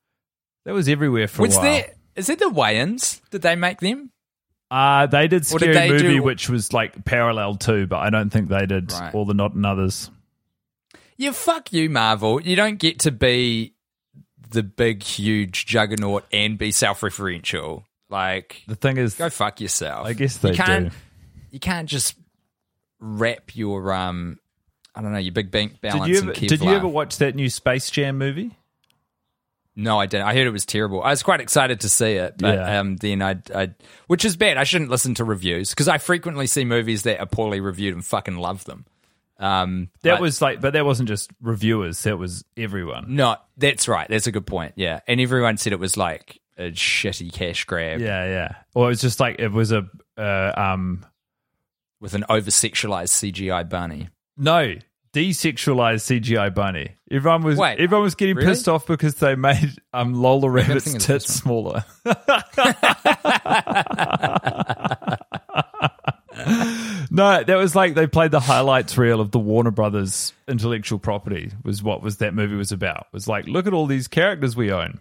that 0.64 0.74
was 0.74 0.88
everywhere 0.88 1.28
for 1.28 1.42
Was 1.42 1.56
a 1.56 1.60
while. 1.60 1.64
there? 1.70 1.94
Is 2.16 2.28
it 2.28 2.38
the 2.38 2.46
Wayans? 2.50 3.20
Did 3.30 3.42
they 3.42 3.54
make 3.56 3.80
them? 3.80 4.10
Uh, 4.70 5.06
they 5.06 5.28
did 5.28 5.42
Or 5.52 5.58
did 5.60 5.72
scary 5.72 5.74
they 5.74 5.88
movie, 5.90 6.14
do- 6.16 6.22
which 6.22 6.48
was 6.48 6.72
like 6.72 7.04
parallel 7.04 7.54
too, 7.56 7.86
but 7.86 7.98
I 7.98 8.10
don't 8.10 8.30
think 8.30 8.48
they 8.48 8.66
did 8.66 8.90
Right. 8.92 9.14
all 9.14 9.24
the 9.24 9.34
not 9.34 9.54
and 9.54 9.64
others. 9.64 10.10
Yeah, 11.16 11.30
fuck 11.32 11.72
you, 11.72 11.88
Marvel. 11.88 12.42
You 12.42 12.56
don't 12.56 12.78
get 12.78 12.98
to 13.00 13.10
be 13.12 13.74
the 14.50 14.62
big, 14.62 15.02
huge 15.02 15.64
juggernaut 15.66 16.24
and 16.32 16.58
be 16.58 16.72
self-referential. 16.72 17.84
Like, 18.08 18.62
The 18.68 18.74
thing 18.76 18.96
is, 18.98 19.14
go 19.14 19.28
fuck 19.30 19.60
yourself. 19.60 20.06
I 20.06 20.12
guess 20.12 20.36
they 20.38 20.50
you 20.50 20.56
can't, 20.56 20.90
do. 20.90 20.96
You 21.50 21.60
can't 21.60 21.88
just 21.88 22.16
wrap 23.00 23.56
your 23.56 23.92
um, 23.92 24.38
I 24.94 25.02
don't 25.02 25.12
know, 25.12 25.18
your 25.18 25.32
big 25.32 25.50
bank 25.50 25.80
balance 25.80 26.04
Did 26.06 26.10
you 26.12 26.18
ever 26.22 26.32
Kevlar. 26.32 26.48
did 26.48 26.60
you 26.62 26.70
ever 26.70 26.88
watch 26.88 27.18
that 27.18 27.34
new 27.34 27.50
Space 27.50 27.90
Jam 27.90 28.16
movie? 28.18 28.56
No, 29.78 30.00
I 30.00 30.06
didn't. 30.06 30.26
I 30.26 30.34
heard 30.34 30.46
it 30.46 30.52
was 30.52 30.64
terrible. 30.64 31.02
I 31.02 31.10
was 31.10 31.22
quite 31.22 31.40
excited 31.42 31.80
to 31.80 31.90
see 31.90 32.12
it, 32.14 32.36
but 32.38 32.54
Yeah. 32.54 32.80
um, 32.80 32.96
then 32.96 33.20
I, 33.20 33.36
I, 33.54 33.74
which 34.06 34.24
is 34.24 34.34
bad. 34.36 34.56
I 34.56 34.64
shouldn't 34.64 34.90
listen 34.90 35.14
to 35.16 35.24
reviews 35.24 35.68
because 35.70 35.86
I 35.86 35.98
frequently 35.98 36.46
see 36.46 36.64
movies 36.64 37.02
that 37.02 37.20
are 37.20 37.26
poorly 37.26 37.60
reviewed 37.60 37.92
and 37.92 38.02
fucking 38.02 38.36
love 38.38 38.64
them. 38.64 38.86
Um, 39.38 39.90
That 40.00 40.12
but- 40.12 40.20
was 40.22 40.40
like, 40.40 40.62
but 40.62 40.72
that 40.72 40.86
wasn't 40.86 41.10
just 41.10 41.30
reviewers. 41.42 42.02
That 42.04 42.16
was 42.16 42.42
everyone. 42.56 43.16
No, 43.16 43.36
that's 43.58 43.86
right. 43.86 44.08
That's 44.08 44.26
a 44.26 44.32
good 44.32 44.46
point. 44.46 44.72
Yeah, 44.76 45.00
and 45.06 45.20
everyone 45.20 45.58
said 45.58 45.74
it 45.74 45.78
was 45.78 45.98
like 45.98 46.40
a 46.58 46.70
shitty 46.72 47.32
cash 47.32 47.64
grab 47.64 48.00
Yeah, 48.00 48.24
yeah. 48.26 48.54
Or 48.74 48.86
it 48.86 48.88
was 48.88 49.00
just 49.00 49.20
like 49.20 49.36
it 49.38 49.52
was 49.52 49.72
a 49.72 49.86
uh, 50.16 50.52
um 50.56 51.04
with 52.00 52.14
an 52.14 52.24
over 52.28 52.50
sexualized 52.50 53.32
CGI 53.32 53.68
bunny. 53.68 54.08
no 54.36 54.74
desexualized 55.16 56.20
CGI 56.20 56.54
bunny. 56.54 56.94
Everyone 57.10 57.42
was 57.42 57.56
Wait, 57.56 57.80
everyone 57.80 58.02
was 58.02 58.14
getting 58.14 58.36
really? 58.36 58.48
pissed 58.48 58.68
off 58.68 58.86
because 58.86 59.14
they 59.14 59.34
made 59.34 59.72
um 59.94 60.12
Lola 60.12 60.50
Rabbit's 60.50 60.92
tits 61.06 61.32
smaller. 61.32 61.84
no, 67.10 67.42
that 67.44 67.56
was 67.56 67.74
like 67.74 67.94
they 67.94 68.06
played 68.06 68.30
the 68.30 68.40
highlights 68.40 68.98
reel 68.98 69.20
of 69.20 69.30
the 69.30 69.38
Warner 69.38 69.70
Brothers 69.70 70.34
intellectual 70.46 70.98
property 70.98 71.50
was 71.64 71.82
what 71.82 72.02
was 72.02 72.18
that 72.18 72.34
movie 72.34 72.56
was 72.56 72.72
about. 72.72 73.06
Was 73.12 73.26
like 73.26 73.46
look 73.46 73.66
at 73.66 73.72
all 73.72 73.86
these 73.86 74.08
characters 74.08 74.54
we 74.54 74.70
own. 74.70 75.00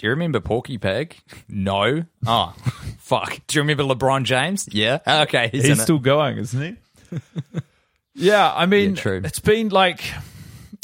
Do 0.00 0.06
you 0.06 0.10
remember 0.12 0.40
Porky 0.40 0.78
Pig? 0.78 1.14
No. 1.50 2.04
Oh, 2.26 2.54
fuck. 2.98 3.38
Do 3.46 3.58
you 3.58 3.62
remember 3.62 3.82
LeBron 3.82 4.22
James? 4.24 4.66
Yeah. 4.72 5.00
Okay, 5.06 5.50
he's, 5.52 5.62
He's, 5.64 5.72
in 5.72 5.78
it. 5.78 5.82
still 5.82 5.98
going, 5.98 6.38
isn't 6.38 6.78
he? 7.10 7.18
yeah, 8.14 8.50
I 8.50 8.64
mean, 8.64 8.94
Yeah, 8.96 9.02
true. 9.02 9.20
it's 9.22 9.40
been 9.40 9.68
like 9.68 10.00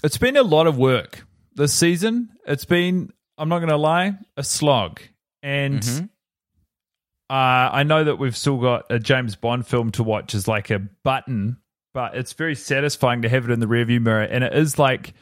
it's 0.04 0.18
been 0.18 0.36
a 0.36 0.42
lot 0.42 0.66
of 0.66 0.76
work 0.76 1.24
this 1.54 1.72
season. 1.72 2.28
It's 2.46 2.66
been, 2.66 3.10
I'm 3.38 3.48
not 3.48 3.60
going 3.60 3.70
to 3.70 3.78
lie, 3.78 4.18
a 4.36 4.44
slog, 4.44 5.00
and 5.42 5.80
Mm-hmm. 5.80 6.04
uh, 7.30 7.70
I 7.72 7.84
know 7.84 8.04
that 8.04 8.16
we've 8.16 8.36
still 8.36 8.58
got 8.58 8.84
a 8.90 8.98
James 8.98 9.34
Bond 9.34 9.66
film 9.66 9.92
to 9.92 10.02
watch 10.02 10.34
as 10.34 10.46
like 10.46 10.68
a 10.68 10.78
button, 10.78 11.56
but 11.94 12.16
it's 12.16 12.34
very 12.34 12.54
satisfying 12.54 13.22
to 13.22 13.30
have 13.30 13.48
it 13.48 13.50
in 13.52 13.60
the 13.60 13.66
rearview 13.66 14.02
mirror, 14.02 14.24
and 14.24 14.44
it 14.44 14.52
is 14.54 14.78
like. 14.78 15.14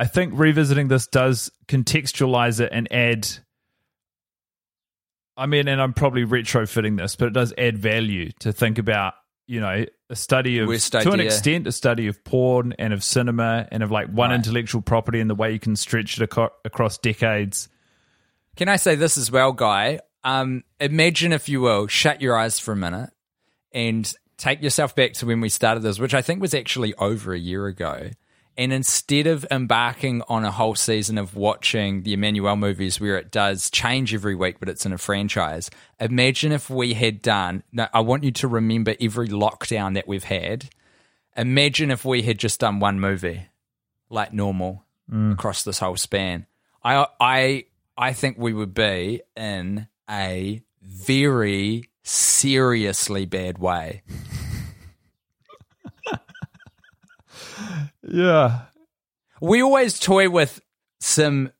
I 0.00 0.06
think 0.06 0.32
revisiting 0.34 0.88
this 0.88 1.06
does 1.06 1.50
contextualize 1.68 2.58
it 2.60 2.70
and 2.72 2.90
add 2.90 3.28
I 5.36 5.44
mean, 5.46 5.68
and 5.68 5.80
I'm 5.80 5.92
probably 5.92 6.24
retrofitting 6.24 6.96
this, 6.96 7.16
but 7.16 7.26
it 7.28 7.34
does 7.34 7.52
add 7.56 7.76
value 7.78 8.30
to 8.40 8.52
think 8.52 8.78
about, 8.78 9.14
you 9.46 9.60
know, 9.60 9.84
a 10.08 10.16
study 10.16 10.58
of, 10.58 10.68
Worst 10.68 10.92
to 10.92 11.10
an 11.12 11.20
extent, 11.20 11.66
a 11.66 11.72
study 11.72 12.06
of 12.06 12.24
porn 12.24 12.74
and 12.78 12.92
of 12.94 13.04
cinema 13.04 13.68
and 13.70 13.82
of 13.82 13.90
like 13.90 14.08
one 14.08 14.30
Right. 14.30 14.36
intellectual 14.36 14.80
property 14.80 15.20
and 15.20 15.28
the 15.28 15.34
way 15.34 15.52
you 15.52 15.58
can 15.58 15.76
stretch 15.76 16.18
it 16.18 16.24
aco- 16.24 16.52
across 16.64 16.96
decades. 16.96 17.68
Can 18.56 18.68
I 18.68 18.76
say 18.76 18.94
this 18.94 19.18
as 19.18 19.30
well, 19.30 19.52
Guy? 19.52 20.00
Um, 20.24 20.64
imagine, 20.78 21.32
if 21.32 21.48
you 21.48 21.60
will, 21.60 21.86
shut 21.88 22.22
your 22.22 22.36
eyes 22.38 22.58
for 22.58 22.72
a 22.72 22.76
minute 22.76 23.10
and 23.72 24.12
take 24.38 24.62
yourself 24.62 24.94
back 24.94 25.12
to 25.14 25.26
when 25.26 25.40
we 25.42 25.50
started 25.50 25.82
this, 25.82 25.98
which 25.98 26.14
I 26.14 26.22
think 26.22 26.40
was 26.40 26.54
actually 26.54 26.94
over 26.94 27.34
a 27.34 27.38
year 27.38 27.66
ago. 27.66 28.10
And 28.60 28.74
instead 28.74 29.26
of 29.26 29.46
embarking 29.50 30.20
on 30.28 30.44
a 30.44 30.50
whole 30.50 30.74
season 30.74 31.16
of 31.16 31.34
watching 31.34 32.02
the 32.02 32.14
Emmanuelle 32.14 32.58
movies 32.58 33.00
where 33.00 33.16
it 33.16 33.30
does 33.30 33.70
change 33.70 34.12
every 34.12 34.34
week, 34.34 34.60
but 34.60 34.68
it's 34.68 34.84
in 34.84 34.92
a 34.92 34.98
franchise, 34.98 35.70
imagine 35.98 36.52
if 36.52 36.68
we 36.68 36.92
had 36.92 37.22
done. 37.22 37.62
No, 37.72 37.88
I 37.94 38.00
want 38.00 38.22
you 38.22 38.32
to 38.32 38.48
remember 38.48 38.94
every 39.00 39.28
lockdown 39.28 39.94
that 39.94 40.06
we've 40.06 40.24
had. 40.24 40.68
Imagine 41.38 41.90
if 41.90 42.04
we 42.04 42.20
had 42.20 42.38
just 42.38 42.60
done 42.60 42.80
one 42.80 43.00
movie 43.00 43.46
like 44.10 44.34
normal 44.34 44.84
mm. 45.10 45.32
across 45.32 45.62
this 45.62 45.78
whole 45.78 45.96
span. 45.96 46.44
I 46.84 47.06
I 47.18 47.64
I 47.96 48.12
think 48.12 48.36
we 48.36 48.52
would 48.52 48.74
be 48.74 49.22
in 49.38 49.88
a 50.10 50.62
very 50.82 51.84
seriously 52.02 53.24
bad 53.24 53.56
way. 53.56 54.02
Yeah. 58.02 58.62
We 59.40 59.62
always 59.62 59.98
toy 59.98 60.28
with 60.28 60.60
some 61.00 61.50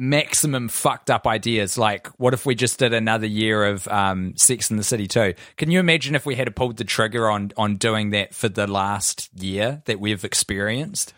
maximum 0.00 0.68
fucked 0.68 1.10
up 1.10 1.26
ideas 1.26 1.76
like 1.76 2.06
what 2.18 2.32
if 2.32 2.46
we 2.46 2.54
just 2.54 2.78
did 2.78 2.94
another 2.94 3.26
year 3.26 3.66
of 3.66 3.86
um, 3.88 4.32
Sex 4.36 4.70
in 4.70 4.76
the 4.76 4.84
City 4.84 5.08
too? 5.08 5.34
Can 5.56 5.70
you 5.70 5.80
imagine 5.80 6.14
if 6.14 6.24
we 6.24 6.36
had 6.36 6.54
pulled 6.54 6.76
the 6.76 6.84
trigger 6.84 7.28
on 7.28 7.52
on 7.56 7.76
doing 7.76 8.10
that 8.10 8.34
for 8.34 8.48
the 8.48 8.66
last 8.66 9.28
year 9.34 9.82
that 9.86 9.98
we've 9.98 10.24
experienced? 10.24 11.14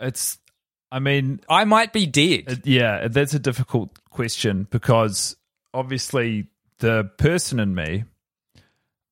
It's, 0.00 0.38
I 0.90 0.98
mean, 0.98 1.40
I 1.48 1.64
might 1.64 1.92
be 1.92 2.06
dead. 2.06 2.44
Uh, 2.48 2.54
yeah, 2.64 3.06
that's 3.08 3.34
a 3.34 3.38
difficult 3.38 3.90
question 4.10 4.66
because 4.70 5.36
obviously 5.72 6.48
the 6.78 7.04
person 7.16 7.60
in 7.60 7.74
me 7.74 8.04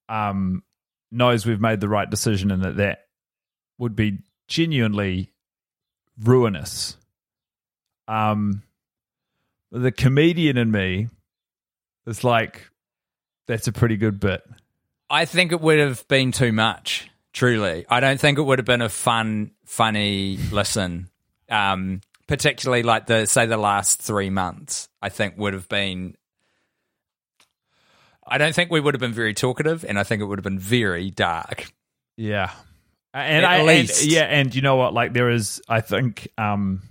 um, 0.08 0.64
knows 1.12 1.46
we've 1.46 1.60
made 1.60 1.80
the 1.80 1.88
right 1.88 2.08
decision 2.08 2.50
and 2.50 2.64
that 2.64 2.76
that 2.78 3.04
would 3.78 3.94
be 3.94 4.18
genuinely 4.48 5.32
ruinous. 6.22 6.96
Um, 8.08 8.62
the 9.70 9.92
comedian 9.92 10.56
in 10.56 10.70
me 10.70 11.08
is 12.06 12.24
like, 12.24 12.70
that's 13.46 13.68
a 13.68 13.72
pretty 13.72 13.96
good 13.96 14.18
bit. 14.18 14.42
I 15.10 15.24
think 15.24 15.52
it 15.52 15.60
would 15.60 15.78
have 15.78 16.06
been 16.08 16.32
too 16.32 16.52
much. 16.52 17.10
Truly, 17.32 17.84
I 17.88 18.00
don't 18.00 18.18
think 18.18 18.38
it 18.38 18.42
would 18.42 18.58
have 18.58 18.66
been 18.66 18.82
a 18.82 18.88
fun, 18.88 19.52
funny 19.64 20.38
listen. 20.50 21.08
Um, 21.48 22.00
particularly 22.26 22.82
like 22.82 23.06
the 23.06 23.26
say 23.26 23.46
the 23.46 23.56
last 23.56 24.00
three 24.02 24.30
months. 24.30 24.88
I 25.00 25.08
think 25.08 25.36
would 25.36 25.52
have 25.52 25.68
been. 25.68 26.16
I 28.26 28.38
don't 28.38 28.54
think 28.54 28.70
we 28.70 28.80
would 28.80 28.94
have 28.94 29.00
been 29.00 29.12
very 29.12 29.34
talkative, 29.34 29.84
and 29.84 29.98
I 29.98 30.04
think 30.04 30.20
it 30.20 30.26
would 30.26 30.38
have 30.38 30.44
been 30.44 30.58
very 30.58 31.10
dark. 31.10 31.72
Yeah. 32.16 32.50
And 33.14 33.44
At 33.44 33.50
I 33.50 33.56
and- 33.72 34.04
yeah, 34.04 34.22
and 34.24 34.54
you 34.54 34.62
know 34.62 34.76
what? 34.76 34.94
Like 34.94 35.12
there 35.12 35.30
is, 35.30 35.60
I 35.68 35.80
think, 35.80 36.28
um, 36.36 36.82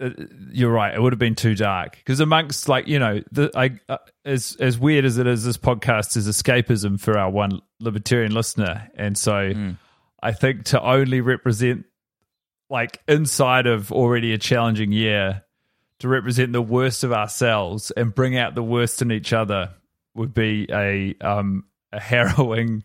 uh, 0.00 0.10
you're 0.52 0.70
right. 0.70 0.94
It 0.94 1.00
would 1.02 1.12
have 1.12 1.18
been 1.18 1.34
too 1.34 1.54
dark 1.54 1.96
because 1.96 2.20
amongst 2.20 2.68
like 2.68 2.86
you 2.88 2.98
know, 2.98 3.20
the 3.32 3.50
I 3.54 3.78
uh, 3.88 3.98
as 4.24 4.56
as 4.58 4.78
weird 4.78 5.04
as 5.04 5.18
it 5.18 5.26
is, 5.26 5.44
this 5.44 5.58
podcast 5.58 6.16
is 6.16 6.26
escapism 6.26 6.98
for 6.98 7.18
our 7.18 7.30
one 7.30 7.60
libertarian 7.80 8.32
listener, 8.32 8.88
and 8.94 9.16
so 9.18 9.52
I 10.22 10.32
think 10.32 10.64
to 10.66 10.82
only 10.82 11.20
represent 11.20 11.84
like 12.70 13.02
inside 13.08 13.66
of 13.66 13.92
already 13.92 14.32
a 14.32 14.38
challenging 14.38 14.92
year 14.92 15.42
to 15.98 16.08
represent 16.08 16.52
the 16.52 16.62
worst 16.62 17.04
of 17.04 17.12
ourselves 17.12 17.90
and 17.90 18.14
bring 18.14 18.38
out 18.38 18.54
the 18.54 18.62
worst 18.62 19.02
in 19.02 19.12
each 19.12 19.32
other 19.34 19.74
would 20.14 20.32
be 20.32 20.66
a 20.72 21.14
um 21.20 21.64
a 21.92 22.00
harrowing 22.00 22.84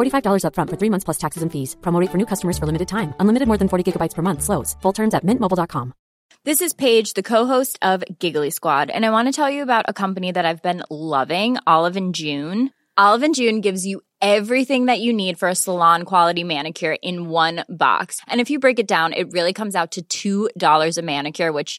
$45 0.00 0.44
upfront 0.44 0.70
for 0.70 0.76
three 0.76 0.90
months 0.90 1.04
plus 1.04 1.18
taxes 1.18 1.42
and 1.42 1.52
fees. 1.52 1.76
Promo 1.80 2.06
for 2.10 2.18
new 2.18 2.26
customers 2.26 2.58
for 2.58 2.66
limited 2.66 2.88
time. 2.88 3.14
Unlimited 3.20 3.46
more 3.46 3.58
than 3.58 3.68
40 3.68 3.84
gigabytes 3.84 4.14
per 4.14 4.22
month. 4.22 4.42
Slows. 4.42 4.76
Full 4.82 4.92
terms 4.92 5.14
at 5.14 5.24
mintmobile.com. 5.24 5.92
This 6.42 6.62
is 6.62 6.72
Paige, 6.72 7.12
the 7.12 7.22
co-host 7.22 7.78
of 7.82 8.02
Giggly 8.18 8.48
Squad, 8.48 8.88
and 8.88 9.04
I 9.04 9.10
want 9.10 9.28
to 9.28 9.32
tell 9.32 9.50
you 9.50 9.62
about 9.62 9.84
a 9.88 9.92
company 9.92 10.32
that 10.32 10.46
I've 10.46 10.62
been 10.62 10.82
loving, 10.88 11.58
Olive 11.66 11.96
and 11.96 12.14
June. 12.14 12.70
Olive 12.96 13.22
and 13.22 13.34
June 13.34 13.60
gives 13.60 13.84
you 13.84 14.00
everything 14.22 14.86
that 14.86 15.00
you 15.00 15.12
need 15.12 15.38
for 15.38 15.48
a 15.48 15.54
salon 15.54 16.04
quality 16.04 16.44
manicure 16.44 16.96
in 17.02 17.28
one 17.28 17.64
box. 17.68 18.20
And 18.26 18.40
if 18.40 18.48
you 18.48 18.58
break 18.58 18.78
it 18.78 18.88
down, 18.88 19.12
it 19.12 19.32
really 19.32 19.52
comes 19.52 19.74
out 19.74 19.98
to 20.10 20.48
$2 20.50 20.98
a 20.98 21.02
manicure, 21.02 21.52
which 21.52 21.78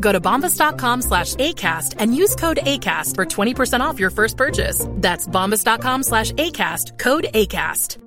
Go 0.00 0.12
to 0.12 0.20
bombas.com 0.20 1.02
slash 1.02 1.34
ACAST 1.34 1.94
and 1.98 2.16
use 2.16 2.34
code 2.34 2.58
ACAST 2.62 3.14
for 3.14 3.24
20% 3.24 3.80
off 3.80 4.00
your 4.00 4.10
first 4.10 4.36
purchase. 4.36 4.86
That's 4.90 5.26
bombas.com 5.28 6.02
slash 6.02 6.32
ACAST, 6.32 6.98
code 6.98 7.26
ACAST. 7.34 7.98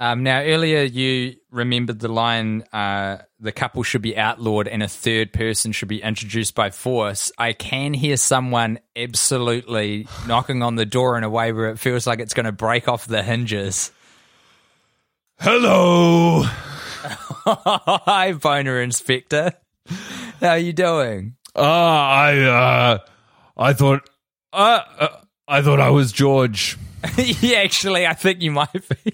Um, 0.00 0.22
now, 0.22 0.42
earlier 0.42 0.82
you 0.82 1.34
remembered 1.50 1.98
the 1.98 2.08
line, 2.08 2.62
uh, 2.72 3.18
the 3.40 3.50
couple 3.50 3.82
should 3.82 4.02
be 4.02 4.16
outlawed 4.16 4.68
and 4.68 4.80
a 4.80 4.88
third 4.88 5.32
person 5.32 5.72
should 5.72 5.88
be 5.88 6.00
introduced 6.00 6.54
by 6.54 6.70
force. 6.70 7.32
I 7.36 7.52
can 7.52 7.94
hear 7.94 8.16
someone 8.16 8.78
absolutely 8.94 10.06
knocking 10.28 10.62
on 10.62 10.76
the 10.76 10.86
door 10.86 11.18
in 11.18 11.24
a 11.24 11.30
way 11.30 11.52
where 11.52 11.70
it 11.70 11.80
feels 11.80 12.06
like 12.06 12.20
it's 12.20 12.34
going 12.34 12.46
to 12.46 12.52
break 12.52 12.86
off 12.86 13.06
the 13.08 13.24
hinges. 13.24 13.90
Hello. 15.40 16.44
Hi, 17.04 18.32
Boner 18.32 18.80
Inspector. 18.80 19.52
How 20.40 20.48
are 20.48 20.58
you 20.58 20.72
doing? 20.72 21.36
Uh, 21.54 21.60
I 21.60 22.38
uh, 22.40 22.98
I 23.56 23.72
thought 23.72 24.08
uh, 24.52 24.80
uh, 24.98 25.08
I 25.46 25.62
thought 25.62 25.80
I 25.80 25.90
was 25.90 26.12
George. 26.12 26.76
yeah, 27.16 27.58
actually, 27.58 28.06
I 28.06 28.14
think 28.14 28.42
you 28.42 28.50
might 28.50 28.72
be. 28.72 29.12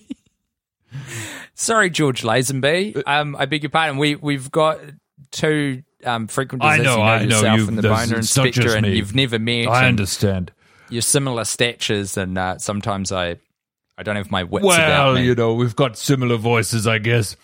Sorry, 1.55 1.91
George 1.91 2.23
Lazenby. 2.23 3.03
Um, 3.07 3.37
I 3.37 3.47
beg 3.47 3.63
your 3.63 3.71
pardon. 3.71 3.99
We 3.99 4.17
we've 4.17 4.51
got 4.51 4.81
two 5.31 5.83
um, 6.05 6.27
frequenters. 6.27 6.67
I 6.67 6.79
know, 6.79 7.03
I 7.03 7.25
know. 7.25 7.37
yourself 7.37 7.59
You've- 7.59 7.69
and 7.69 7.79
the 7.79 7.83
boner 7.89 8.17
inspector, 8.17 8.77
and 8.77 8.87
you've 8.87 9.15
never 9.15 9.39
met. 9.39 9.69
I 9.69 9.81
and 9.81 9.87
understand. 9.89 10.53
You're 10.89 11.03
similar 11.03 11.45
statures, 11.45 12.17
and 12.17 12.37
uh, 12.39 12.59
sometimes 12.59 13.13
I 13.13 13.37
I 13.97 14.03
don't 14.03 14.17
have 14.17 14.31
my 14.31 14.43
wits 14.43 14.65
Well, 14.65 15.19
you 15.19 15.35
know, 15.35 15.55
we've 15.55 15.77
got 15.77 15.97
similar 15.97 16.37
voices, 16.37 16.87
I 16.87 16.99
guess. 16.99 17.37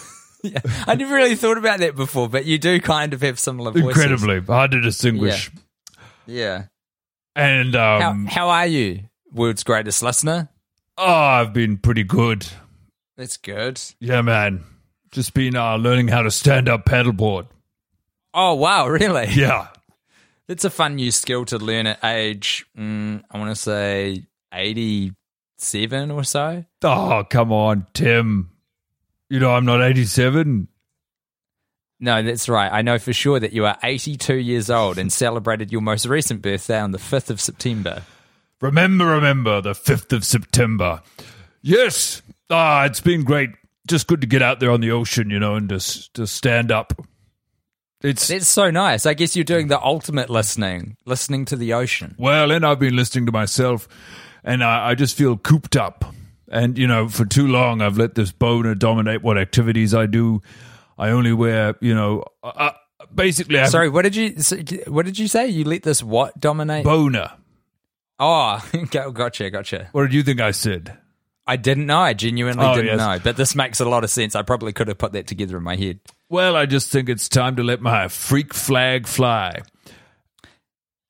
yeah. 0.42 0.60
I 0.86 0.94
never 0.94 1.14
really 1.14 1.36
thought 1.36 1.58
about 1.58 1.80
that 1.80 1.96
before, 1.96 2.28
but 2.28 2.46
you 2.46 2.58
do 2.58 2.80
kind 2.80 3.12
of 3.12 3.20
have 3.22 3.38
similar 3.38 3.72
voices. 3.72 4.02
Incredibly 4.02 4.40
hard 4.40 4.70
to 4.70 4.80
distinguish. 4.80 5.50
Yeah. 6.26 6.64
And 7.36 7.76
um, 7.76 8.26
how 8.26 8.32
how 8.34 8.48
are 8.48 8.66
you, 8.66 9.04
world's 9.32 9.62
greatest 9.62 10.02
listener? 10.02 10.48
oh, 10.98 11.04
I've 11.06 11.52
been 11.52 11.76
pretty 11.76 12.02
good. 12.02 12.46
That's 13.16 13.36
good. 13.36 13.80
Yeah, 14.00 14.22
man. 14.22 14.64
Just 15.12 15.32
been 15.34 15.56
uh, 15.56 15.76
learning 15.76 16.08
how 16.08 16.22
to 16.22 16.30
stand 16.30 16.68
up 16.68 16.84
paddleboard. 16.84 17.46
Oh 18.34 18.54
wow, 18.54 18.88
really? 18.88 19.26
Yeah. 19.30 19.68
It's 20.48 20.64
a 20.64 20.70
fun 20.70 20.96
new 20.96 21.10
skill 21.10 21.44
to 21.46 21.58
learn 21.58 21.86
at 21.86 22.02
age, 22.02 22.64
mm, 22.76 23.22
I 23.30 23.38
want 23.38 23.50
to 23.50 23.54
say 23.54 24.24
87 25.58 26.10
or 26.12 26.24
so. 26.24 26.64
Oh, 26.82 27.24
come 27.28 27.52
on, 27.52 27.86
Tim. 27.92 28.50
You 29.28 29.40
know 29.40 29.50
I'm 29.52 29.64
not 29.64 29.82
87. 29.82 30.68
No, 32.00 32.22
that's 32.22 32.48
right. 32.48 32.72
I 32.72 32.82
know 32.82 32.98
for 32.98 33.12
sure 33.12 33.40
that 33.40 33.52
you 33.52 33.66
are 33.66 33.76
82 33.82 34.34
years 34.36 34.70
old 34.70 34.98
and 34.98 35.12
celebrated 35.12 35.72
your 35.72 35.80
most 35.80 36.06
recent 36.06 36.42
birthday 36.42 36.78
on 36.78 36.92
the 36.92 36.98
5th 36.98 37.28
of 37.30 37.40
September. 37.40 38.04
Remember, 38.60 39.06
remember 39.06 39.60
the 39.60 39.72
5th 39.72 40.12
of 40.12 40.24
September. 40.24 41.02
Yes. 41.60 42.22
Ah, 42.50 42.84
it's 42.84 43.00
been 43.00 43.24
great. 43.24 43.50
Just 43.88 44.06
good 44.06 44.20
to 44.20 44.28
get 44.28 44.42
out 44.42 44.60
there 44.60 44.70
on 44.70 44.80
the 44.80 44.92
ocean, 44.92 45.28
you 45.28 45.40
know, 45.40 45.56
and 45.56 45.68
just 45.68 46.14
to 46.14 46.26
stand 46.26 46.70
up. 46.70 46.92
It's 48.00 48.30
it's 48.30 48.46
so 48.46 48.70
nice. 48.70 49.06
I 49.06 49.14
guess 49.14 49.34
you're 49.34 49.44
doing 49.44 49.66
the 49.66 49.82
ultimate 49.82 50.30
listening, 50.30 50.96
listening 51.04 51.46
to 51.46 51.56
the 51.56 51.72
ocean. 51.72 52.14
well, 52.16 52.52
and 52.52 52.64
I've 52.64 52.78
been 52.78 52.94
listening 52.94 53.26
to 53.26 53.32
myself, 53.32 53.88
and 54.48 54.64
I, 54.64 54.90
I 54.90 54.94
just 54.96 55.16
feel 55.16 55.36
cooped 55.36 55.76
up. 55.76 56.04
And 56.50 56.78
you 56.78 56.86
know, 56.86 57.08
for 57.08 57.26
too 57.26 57.46
long, 57.46 57.82
I've 57.82 57.98
let 57.98 58.14
this 58.14 58.32
boner 58.32 58.74
dominate 58.74 59.22
what 59.22 59.36
activities 59.36 59.94
I 59.94 60.06
do. 60.06 60.40
I 60.96 61.10
only 61.10 61.32
wear, 61.32 61.76
you 61.80 61.94
know, 61.94 62.24
uh, 62.42 62.70
basically, 63.14 63.58
I 63.58 63.62
have 63.62 63.70
Sorry, 63.70 63.88
what 63.90 64.02
did 64.02 64.16
you 64.16 64.30
what 64.88 65.04
did 65.04 65.18
you 65.18 65.28
say? 65.28 65.46
You 65.48 65.64
let 65.64 65.82
this 65.82 66.02
what 66.02 66.40
dominate? 66.40 66.84
boner. 66.84 67.32
oh, 68.18 68.64
gotcha, 68.90 69.50
gotcha. 69.50 69.88
What 69.92 70.02
did 70.04 70.14
you 70.14 70.22
think 70.22 70.40
I 70.40 70.50
said? 70.52 70.96
I 71.46 71.56
didn't 71.56 71.86
know. 71.86 72.00
I 72.00 72.14
genuinely 72.14 72.64
Oh, 72.64 72.74
didn't 72.74 72.86
yes. 72.86 72.98
know. 72.98 73.18
But 73.22 73.36
this 73.36 73.54
makes 73.54 73.80
a 73.80 73.84
lot 73.88 74.04
of 74.04 74.10
sense. 74.10 74.34
I 74.34 74.42
probably 74.42 74.72
could 74.72 74.88
have 74.88 74.98
put 74.98 75.12
that 75.12 75.26
together 75.26 75.56
in 75.56 75.62
my 75.62 75.76
head. 75.76 76.00
Well, 76.28 76.56
I 76.56 76.66
just 76.66 76.90
think 76.90 77.08
it's 77.08 77.28
time 77.28 77.56
to 77.56 77.62
let 77.62 77.80
my 77.80 78.08
freak 78.08 78.52
flag 78.52 79.06
fly. 79.06 79.62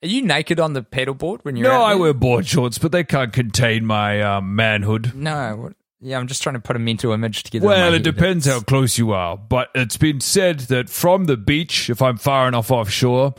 Are 0.02 0.08
you 0.08 0.22
naked 0.22 0.60
on 0.60 0.74
the 0.74 0.82
pedal 0.82 1.14
board 1.14 1.44
when 1.44 1.56
you're 1.56 1.68
No, 1.68 1.82
I 1.82 1.94
wear 1.96 2.14
board 2.14 2.46
shorts, 2.46 2.78
but 2.78 2.92
they 2.92 3.02
can't 3.02 3.32
contain 3.32 3.84
my 3.84 4.20
um, 4.20 4.54
manhood. 4.54 5.12
No. 5.14 5.72
Yeah, 6.00 6.18
I'm 6.18 6.28
just 6.28 6.42
trying 6.42 6.54
to 6.54 6.60
put 6.60 6.76
a 6.76 6.78
mental 6.78 7.10
image 7.10 7.42
together. 7.42 7.66
Well, 7.66 7.92
it 7.92 8.04
depends 8.04 8.46
how 8.46 8.60
close 8.60 8.98
you 8.98 9.10
are, 9.12 9.36
but 9.36 9.70
it's 9.74 9.96
been 9.96 10.20
said 10.20 10.60
that 10.60 10.88
from 10.88 11.24
the 11.24 11.36
beach, 11.36 11.90
if 11.90 12.00
I'm 12.00 12.16
far 12.16 12.46
enough 12.46 12.70
offshore, 12.70 13.34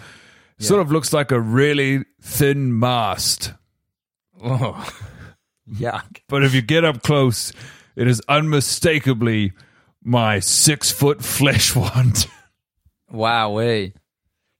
sort 0.57 0.81
of 0.81 0.91
looks 0.91 1.13
like 1.13 1.31
a 1.31 1.39
really 1.39 2.03
thin 2.21 2.77
mast. 2.77 3.53
Oh. 4.43 4.93
Yuck. 5.73 6.19
But 6.27 6.43
if 6.43 6.53
you 6.53 6.61
get 6.61 6.83
up 6.83 7.03
close, 7.03 7.53
it 7.95 8.07
is 8.07 8.21
unmistakably 8.27 9.53
my 10.03 10.39
six 10.39 10.91
foot 10.91 11.23
flesh 11.23 11.75
wand. 11.75 12.27
Wow. 13.11 13.57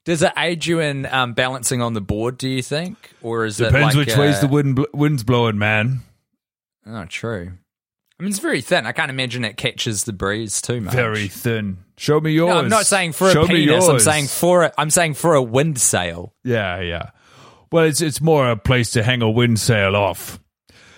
Does 0.06 0.24
it 0.24 0.32
aid 0.38 0.66
you 0.66 0.80
in 0.80 1.06
um, 1.06 1.34
balancing 1.34 1.82
on 1.82 1.93
the 1.93 2.02
board? 2.02 2.38
Do 2.38 2.47
you 2.50 2.62
think, 2.62 3.12
or 3.22 3.45
is 3.45 3.58
Depends 3.58 3.95
it 3.95 3.97
like 4.00 4.08
which 4.08 4.18
way's 4.18 4.38
uh, 4.38 4.41
the 4.41 4.47
wind 4.47 4.76
bl- 4.76 4.84
wind's 4.93 5.24
blowing, 5.24 5.58
man. 5.58 6.00
Oh, 6.88 7.06
true. 7.06 7.52
I 8.20 8.24
mean, 8.24 8.32
it's 8.32 8.39
very 8.39 8.62
thin. 8.62 8.86
I 8.86 8.91
can't 8.91 9.10
imagine 9.12 9.45
it 9.45 9.56
catches 9.58 10.04
the 10.06 10.12
breeze 10.14 10.62
too 10.62 10.82
much. 10.82 10.93
Very 10.93 11.28
thin. 11.28 11.78
Show 11.97 12.20
me 12.20 12.32
yours. 12.32 12.50
No, 12.54 12.60
I'm 12.60 12.70
not 12.70 12.86
saying 12.86 13.12
for 13.14 13.30
Show 13.32 13.43
a 13.43 13.47
penis. 13.47 13.88
I'm 13.88 14.00
saying 14.00 14.28
for 14.28 14.64
a, 14.64 14.74
I'm 14.78 14.89
saying 14.89 15.14
for 15.14 15.36
a 15.36 15.43
wind 15.43 15.80
sail. 15.80 16.34
Yeah, 16.43 16.80
yeah. 16.82 17.12
Well, 17.72 17.86
it's 17.86 18.02
it's 18.02 18.20
more 18.20 18.50
a 18.50 18.58
place 18.58 18.91
to 18.91 19.04
hang 19.04 19.22
a 19.22 19.30
wind 19.30 19.60
sail 19.60 19.95
off. 19.95 20.39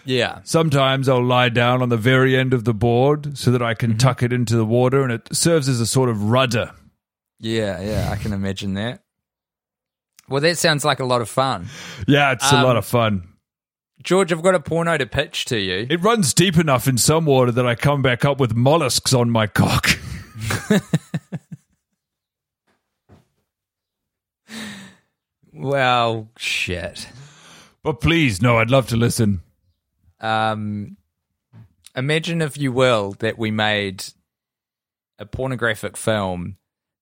Yeah. 0.05 0.39
Sometimes 0.45 1.07
I'll 1.09 1.23
lie 1.23 1.49
down 1.49 1.81
on 1.83 1.89
the 1.89 1.97
very 1.97 2.35
end 2.35 2.53
of 2.55 2.63
the 2.63 2.73
board 2.73 3.37
so 3.37 3.51
that 3.51 3.61
I 3.61 3.73
Mm-hmm. 3.73 3.79
can 3.91 3.97
tuck 3.97 4.23
it 4.23 4.31
into 4.33 4.55
the 4.55 4.65
water, 4.65 5.03
and 5.03 5.11
it 5.11 5.27
serves 5.35 5.67
as 5.69 5.79
a 5.79 5.85
sort 5.85 6.09
of 6.09 6.23
rudder. 6.31 6.71
Yeah, 7.41 7.81
yeah, 7.81 8.09
I 8.11 8.15
can 8.17 8.33
imagine 8.33 8.75
that. 8.75 9.01
Well, 10.29 10.41
that 10.41 10.57
sounds 10.57 10.85
like 10.85 10.99
a 10.99 11.05
lot 11.05 11.21
of 11.21 11.27
fun. 11.29 11.67
Yeah, 12.07 12.31
it's 12.31 12.49
a 12.51 12.57
Um, 12.57 12.63
lot 12.63 12.77
of 12.77 12.85
fun. 12.85 13.27
George, 14.03 14.31
I've 14.31 14.41
got 14.43 14.55
a 14.55 14.59
porno 14.59 14.97
to 14.97 15.05
pitch 15.05 15.45
to 15.45 15.57
you. 15.59 15.87
It 15.89 16.01
runs 16.01 16.33
deep 16.33 16.57
enough 16.57 16.87
in 16.87 16.97
some 16.97 17.25
water 17.25 17.51
that 17.51 17.65
I 17.67 17.75
come 17.75 18.01
back 18.01 18.23
up 18.23 18.39
with 18.39 18.53
mollusks 18.55 19.13
on 19.13 19.29
my 19.29 19.47
cock. 19.47 19.89
Well, 25.53 26.29
shit. 26.37 27.07
But 27.83 27.99
please, 28.01 28.41
no, 28.41 28.57
I'd 28.59 28.69
love 28.71 28.87
to 28.89 28.97
listen. 28.97 29.41
Um, 30.19 30.97
Imagine, 31.95 32.41
if 32.41 32.57
you 32.57 32.71
will, 32.71 33.11
that 33.19 33.37
we 33.37 33.51
made 33.51 34.05
a 35.19 35.25
pornographic 35.25 35.97
film 35.97 36.55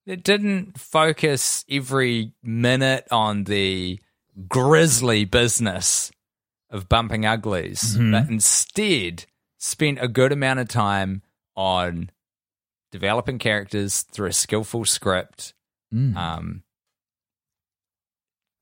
that 0.10 0.24
didn't 0.24 0.76
focus 0.80 1.64
every 1.70 2.34
minute 2.42 3.08
on 3.12 3.44
the 3.44 4.00
grisly 4.48 5.24
business 5.24 6.12
of 6.72 6.90
bumping 6.90 7.28
uglies, 7.28 7.96
Mhm. 7.96 8.12
but 8.12 8.28
instead 8.28 9.26
spent 9.60 10.00
a 10.02 10.08
good 10.08 10.32
amount 10.32 10.60
of 10.62 10.68
time 10.68 11.22
on 11.56 12.10
developing 12.92 13.38
characters 13.38 14.02
through 14.02 14.30
a 14.30 14.34
skillful 14.34 14.84
script. 14.84 15.54
Mm. 15.94 16.16
Um, 16.16 16.64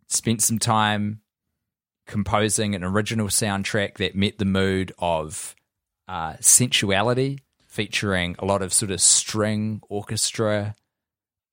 spent 0.09 0.41
some 0.41 0.59
time 0.59 1.21
composing 2.07 2.75
an 2.75 2.83
original 2.83 3.27
soundtrack 3.29 3.95
that 3.99 4.15
met 4.15 4.37
the 4.37 4.43
mood 4.43 4.91
of 4.99 5.55
uh, 6.09 6.35
sensuality, 6.41 7.39
featuring 7.65 8.35
a 8.39 8.43
lot 8.45 8.61
of 8.61 8.73
sort 8.73 8.91
of 8.91 8.99
string 8.99 9.79
orchestra 9.87 10.75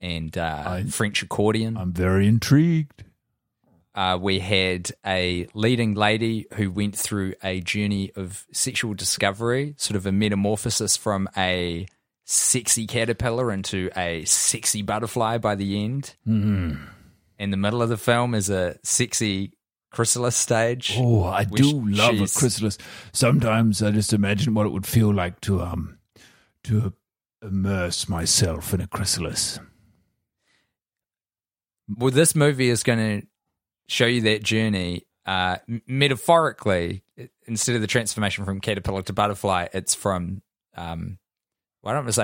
and 0.05 0.37
uh, 0.37 0.83
French 0.85 1.23
accordion. 1.23 1.79
I'm 1.79 1.93
very 1.93 2.29
intrigued. 2.29 3.05
Uh, 3.95 4.19
we 4.21 4.39
had 4.39 4.91
a 5.07 5.47
leading 5.55 5.95
lady 5.95 6.47
who 6.55 6.71
went 6.71 6.95
through 6.95 7.35
a 7.43 7.61
journey 7.61 8.13
of 8.15 8.45
sexual 8.53 8.93
discovery, 8.93 9.75
sort 9.79 9.97
of 9.97 10.05
a 10.05 10.13
metamorphosis 10.13 10.97
from 10.97 11.29
a 11.37 11.87
sexy 12.25 12.87
caterpillar 12.87 13.51
into 13.51 13.89
a 13.97 14.25
sexy 14.27 14.83
butterfly 14.83 15.39
by 15.39 15.55
the 15.55 15.83
end. 15.83 16.15
Mm. 16.29 16.81
In 17.39 17.51
the 17.51 17.57
middle 17.57 17.81
of 17.81 17.89
the 17.89 17.97
film 17.97 18.35
is 18.35 18.51
a 18.51 18.79
sexy 18.83 19.53
chrysalis 19.91 20.37
stage. 20.37 20.97
Oh, 20.99 21.25
I 21.25 21.45
do 21.45 21.83
love 21.89 22.17
a 22.17 22.27
chrysalis. 22.27 22.77
Sometimes 23.13 23.83
I 23.83 23.91
just 23.91 24.13
imagine 24.13 24.55
what 24.55 24.67
it 24.67 24.71
would 24.71 24.87
feel 24.87 25.15
like 25.15 25.41
to 25.43 25.63
um 25.63 25.99
to 26.65 26.93
immerse 27.43 28.09
myself 28.09 28.75
in 28.75 28.81
a 28.81 28.87
chrysalis. 28.87 29.61
Well, 31.89 32.11
this 32.11 32.35
movie 32.35 32.71
is 32.71 32.83
going 32.83 32.99
to 33.21 33.27
show 33.89 34.07
you 34.07 34.23
that 34.23 34.43
journey 34.43 35.07
uh, 35.27 35.57
metaphorically. 35.87 37.03
Instead 37.47 37.77
of 37.77 37.81
the 37.81 37.87
transformation 37.87 38.45
from 38.45 38.61
caterpillar 38.61 39.03
to 39.03 39.13
butterfly, 39.13 39.69
it's 39.73 39.95
from 39.95 40.43
um, 40.77 41.19
well, 41.83 41.93
I 41.93 41.97
don't 41.97 42.05
want 42.05 42.15
to 42.15 42.21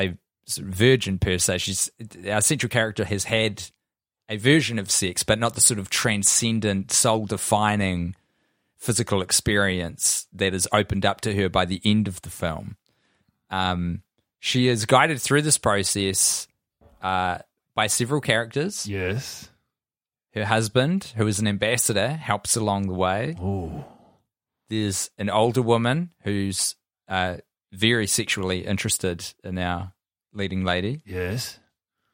say 0.49 0.63
virgin 0.63 1.19
per 1.19 1.39
se. 1.39 1.59
She's 1.59 1.91
our 2.29 2.41
central 2.41 2.71
character 2.71 3.05
has 3.05 3.25
had 3.25 3.63
a 4.29 4.37
version 4.37 4.79
of 4.79 4.91
sex, 4.91 5.23
but 5.23 5.39
not 5.39 5.55
the 5.55 5.61
sort 5.61 5.79
of 5.79 5.91
transcendent, 5.91 6.91
soul-defining 6.93 8.15
physical 8.79 9.21
experience 9.21 10.27
that 10.33 10.55
is 10.55 10.69
opened 10.73 11.05
up 11.05 11.21
to 11.21 11.35
her 11.35 11.49
by 11.49 11.65
the 11.65 11.81
end 11.85 12.09
of 12.09 12.23
the 12.23 12.31
film. 12.31 12.77
Um, 13.51 14.03
she 14.39 14.69
is 14.69 14.87
guided 14.87 15.21
through 15.21 15.43
this 15.43 15.59
process 15.59 16.49
uh, 17.03 17.39
by 17.75 17.87
several 17.87 18.21
characters. 18.21 18.87
Yes. 18.87 19.49
Her 20.35 20.45
husband, 20.45 21.13
who 21.17 21.27
is 21.27 21.39
an 21.41 21.47
ambassador, 21.47 22.09
helps 22.09 22.57
along 22.57 22.87
the 22.87 22.95
way. 22.95 23.37
Oh. 23.41 23.85
There's 24.69 25.11
an 25.19 25.29
older 25.29 25.63
woman 25.63 26.11
who's 26.23 26.77
uh, 27.09 27.39
very 27.73 28.07
sexually 28.07 28.65
interested 28.65 29.35
in 29.43 29.59
our 29.59 29.93
leading 30.33 30.65
lady. 30.65 31.03
Yes. 31.05 31.59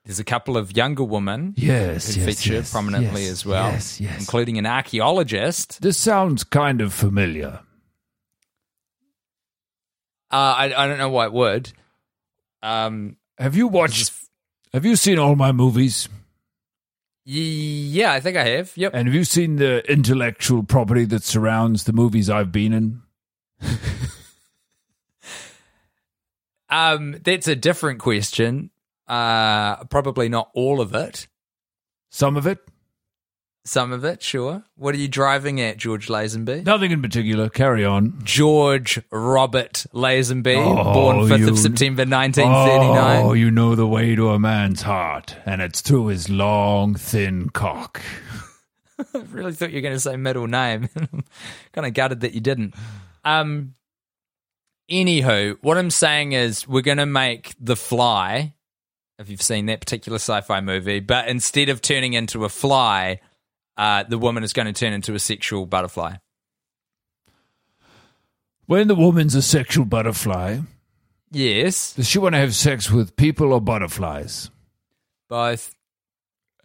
There's 0.07 0.21
a 0.21 0.25
couple 0.25 0.57
of 0.57 0.77
younger 0.77 1.03
women 1.03 1.53
Yes, 1.57 2.15
who 2.15 2.21
yes, 2.23 2.41
feature 2.41 2.55
yes, 2.55 2.71
prominently 2.71 3.23
yes, 3.23 3.33
as 3.33 3.45
well, 3.47 3.73
yes, 3.73 4.01
yes. 4.01 4.21
including 4.21 4.57
an 4.57 4.65
archaeologist. 4.65 5.83
This 5.83 5.99
sounds 5.99 6.45
kind 6.45 6.81
of 6.81 6.95
familiar. 6.95 7.61
Uh, 10.31 10.37
I, 10.37 10.65
I 10.85 10.87
don't 10.87 10.99
know 10.99 11.09
why 11.09 11.27
it 11.27 11.33
would. 11.33 11.73
Um, 12.63 13.17
Have 13.39 13.57
you 13.57 13.67
watched 13.69 14.13
Have 14.77 14.85
you 14.85 14.95
seen 14.95 15.19
all 15.19 15.37
my 15.37 15.53
movies? 15.53 16.07
yeah, 17.25 18.13
I 18.13 18.21
think 18.21 18.37
I 18.37 18.45
have. 18.45 18.77
Yep. 18.77 18.93
And 18.93 19.09
have 19.09 19.15
you 19.15 19.25
seen 19.25 19.57
the 19.57 19.83
intellectual 19.91 20.63
property 20.65 21.07
that 21.07 21.25
surrounds 21.25 21.85
the 21.85 21.95
movies 21.95 22.29
I've 22.29 22.53
been 22.53 22.75
in? 22.75 23.03
Um, 26.69 27.17
that's 27.23 27.47
a 27.47 27.55
different 27.55 28.01
question. 28.01 28.71
Uh, 29.07 29.85
probably 29.85 30.29
not 30.29 30.51
all 30.53 30.81
of 30.81 30.95
it. 30.95 31.29
Some 32.11 32.37
of 32.37 32.47
it? 32.47 32.59
Some 33.67 33.91
of 33.91 34.05
it, 34.05 34.23
sure. 34.23 34.63
What 34.77 34.95
are 34.95 34.99
you 34.99 35.09
driving 35.09 35.61
at, 35.61 35.77
George 35.77 36.07
Lazenby? 36.07 36.65
Nothing 36.65 36.93
in 36.93 37.03
particular. 37.03 37.49
Carry 37.49 37.85
on. 37.85 38.21
George 38.23 39.01
Robert 39.11 39.87
Lazenby, 39.93 40.55
Oh, 40.57 40.93
born 40.95 41.17
5th 41.29 41.39
you- 41.41 41.49
of 41.51 41.59
September 41.59 42.07
1939. 42.07 43.25
Oh, 43.25 43.33
you 43.33 43.51
know 43.51 43.75
the 43.75 43.87
way 43.87 44.15
to 44.15 44.29
a 44.31 44.39
man's 44.39 44.83
heart, 44.83 45.35
and 45.45 45.61
it's 45.61 45.81
through 45.81 46.07
his 46.07 46.31
long, 46.31 46.95
thin 46.95 47.49
cock. 47.51 48.01
I 49.15 49.19
really 49.33 49.53
thought 49.53 49.71
you 49.71 49.79
were 49.79 49.83
going 49.83 49.95
to 49.97 50.01
say 50.01 50.17
middle 50.17 50.47
name. 50.47 50.89
kind 51.73 51.87
of 51.87 51.93
gutted 51.93 52.21
that 52.21 52.35
you 52.35 52.41
didn't. 52.41 52.73
Um, 53.25 53.75
anywho, 54.89 55.59
what 55.61 55.77
I'm 55.77 55.91
saying 55.91 56.33
is 56.33 56.69
we're 56.69 56.83
going 56.83 56.99
to 56.99 57.07
make 57.07 57.55
The 57.61 57.75
Fly, 57.77 58.55
if 59.19 59.29
you've 59.29 59.43
seen 59.43 59.67
that 59.67 59.81
particular 59.81 60.17
sci-fi 60.17 60.61
movie, 60.61 61.01
but 61.01 61.27
instead 61.29 61.69
of 61.69 61.83
turning 61.83 62.13
into 62.13 62.45
a 62.45 62.49
fly, 62.49 63.21
uh, 63.77 64.03
the 64.05 64.19
woman 64.19 64.43
is 64.45 64.53
going 64.53 64.67
to 64.67 64.73
turn 64.73 64.93
into 64.93 65.15
a 65.15 65.19
sexual 65.19 65.67
butterfly. 65.67 66.17
When 68.67 68.89
the 68.89 68.95
woman's 68.95 69.35
a 69.35 69.43
sexual 69.43 69.85
butterfly, 69.85 70.59
Yes, 71.31 71.93
does 71.95 72.09
she 72.09 72.19
want 72.19 72.35
to 72.35 72.39
have 72.39 72.55
sex 72.55 72.91
with 72.91 73.17
people 73.17 73.53
or 73.53 73.61
butterflies? 73.61 74.51
both. 75.29 75.75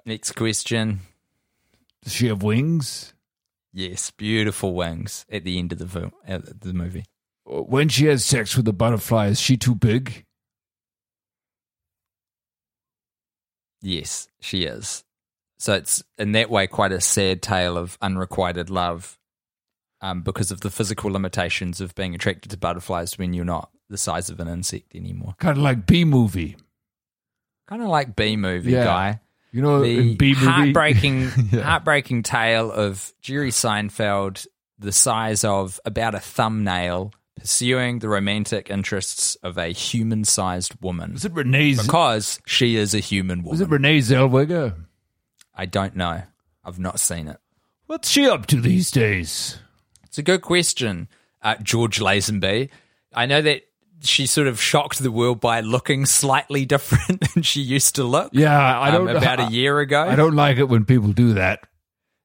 Next 0.05 0.31
question. 0.33 0.99
Does 2.03 2.13
she 2.13 2.27
have 2.27 2.41
wings? 2.43 3.13
Yes, 3.73 4.11
beautiful 4.11 4.73
wings 4.73 5.25
at 5.31 5.43
the 5.43 5.57
end 5.59 5.71
of 5.71 5.77
the 5.79 5.87
film, 5.87 6.11
at 6.25 6.61
the 6.61 6.73
movie. 6.73 7.05
When 7.45 7.89
she 7.89 8.05
has 8.05 8.23
sex 8.25 8.55
with 8.57 8.67
a 8.67 8.73
butterfly, 8.73 9.27
is 9.27 9.39
she 9.39 9.57
too 9.57 9.75
big? 9.75 10.25
Yes, 13.81 14.27
she 14.39 14.63
is. 14.63 15.03
So 15.61 15.73
it's 15.73 16.03
in 16.17 16.31
that 16.31 16.49
way 16.49 16.65
quite 16.65 16.91
a 16.91 16.99
sad 16.99 17.41
tale 17.43 17.77
of 17.77 17.95
unrequited 18.01 18.71
love 18.71 19.19
um, 20.01 20.23
because 20.23 20.49
of 20.51 20.61
the 20.61 20.71
physical 20.71 21.11
limitations 21.11 21.79
of 21.81 21.93
being 21.93 22.15
attracted 22.15 22.49
to 22.49 22.57
butterflies 22.57 23.17
when 23.19 23.33
you're 23.33 23.45
not 23.45 23.69
the 23.87 23.97
size 23.97 24.31
of 24.31 24.39
an 24.39 24.47
insect 24.47 24.95
anymore. 24.95 25.35
Kind 25.39 25.57
of 25.57 25.63
like 25.63 25.85
Bee 25.85 26.03
Movie. 26.03 26.55
Kind 27.67 27.83
of 27.83 27.89
like 27.89 28.15
Bee 28.15 28.37
Movie 28.37 28.71
Yeah. 28.71 28.83
guy. 28.85 29.19
You 29.51 29.61
know, 29.61 29.81
the 29.83 30.15
Bee 30.15 30.33
Movie, 30.33 30.45
heartbreaking, 30.47 31.29
Yeah. 31.51 31.61
heartbreaking 31.61 32.23
tale 32.23 32.71
of 32.71 33.13
Jerry 33.21 33.51
Seinfeld, 33.51 34.47
the 34.79 34.91
size 34.91 35.43
of 35.43 35.79
about 35.85 36.15
a 36.15 36.19
thumbnail, 36.19 37.13
pursuing 37.37 37.99
the 37.99 38.09
romantic 38.09 38.71
interests 38.71 39.35
of 39.43 39.57
a 39.59 39.67
human-sized 39.67 40.73
woman. 40.81 41.13
Was 41.13 41.25
it 41.25 41.33
Renee? 41.33 41.75
Because 41.75 42.39
she 42.47 42.77
is 42.77 42.95
a 42.95 42.99
human 42.99 43.43
woman. 43.43 43.53
Is 43.55 43.61
it 43.61 43.69
Renee 43.69 43.99
Zellweger? 43.99 44.73
I 45.61 45.67
don't 45.67 45.95
know. 45.95 46.23
I've 46.65 46.79
not 46.79 46.99
seen 46.99 47.27
it. 47.27 47.37
What's 47.85 48.09
she 48.09 48.27
up 48.27 48.47
to 48.47 48.59
these 48.59 48.89
days? 48.89 49.59
It's 50.05 50.17
a 50.17 50.23
good 50.23 50.41
question, 50.41 51.07
uh, 51.43 51.53
George 51.61 51.99
Lazenby. 51.99 52.69
I 53.13 53.27
know 53.27 53.43
that 53.43 53.61
she 53.99 54.25
sort 54.25 54.47
of 54.47 54.59
shocked 54.59 54.97
the 54.97 55.11
world 55.11 55.39
by 55.39 55.59
looking 55.59 56.07
slightly 56.07 56.65
different 56.73 57.31
than 57.31 57.43
she 57.43 57.61
used 57.61 57.93
to 57.97 58.03
look. 58.03 58.31
Yeah, 58.33 58.57
I 58.59 58.89
um, 58.89 59.05
don't. 59.05 59.15
about 59.17 59.39
a 59.39 59.51
year 59.51 59.77
ago. 59.77 60.01
I 60.01 60.15
don't 60.15 60.35
like 60.35 60.57
it 60.57 60.67
when 60.67 60.83
people 60.83 61.11
do 61.11 61.33
that. 61.33 61.59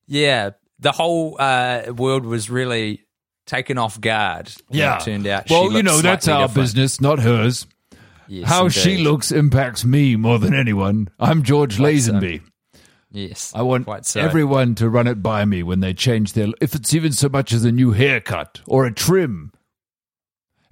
Yeah, 0.06 0.52
the 0.78 0.92
whole 0.92 1.36
uh, 1.38 1.92
world 1.94 2.24
was 2.24 2.48
really 2.48 3.04
taken 3.44 3.76
off 3.76 4.00
guard. 4.00 4.50
Yeah, 4.70 4.96
it 4.96 5.04
turned 5.04 5.26
out. 5.26 5.48
she 5.48 5.52
Well, 5.52 5.72
you 5.72 5.82
know 5.82 6.00
that's 6.00 6.26
our 6.26 6.46
different. 6.46 6.68
business, 6.68 7.02
not 7.02 7.18
hers. 7.18 7.66
Yes, 8.28 8.48
How 8.48 8.70
she 8.70 8.96
looks 8.96 9.30
impacts 9.30 9.84
me 9.84 10.16
more 10.16 10.38
than 10.38 10.54
anyone. 10.54 11.10
I'm 11.20 11.42
George. 11.42 11.76
Lazenby. 11.76 12.40
Yes, 13.12 13.52
I 13.54 13.62
want 13.62 13.86
so. 14.04 14.20
everyone 14.20 14.74
to 14.76 14.88
run 14.88 15.06
it 15.06 15.22
by 15.22 15.44
me 15.44 15.62
when 15.62 15.80
they 15.80 15.94
change 15.94 16.32
their. 16.32 16.48
If 16.60 16.74
it's 16.74 16.92
even 16.94 17.12
so 17.12 17.28
much 17.28 17.52
as 17.52 17.64
a 17.64 17.72
new 17.72 17.92
haircut 17.92 18.60
or 18.66 18.84
a 18.84 18.92
trim. 18.92 19.52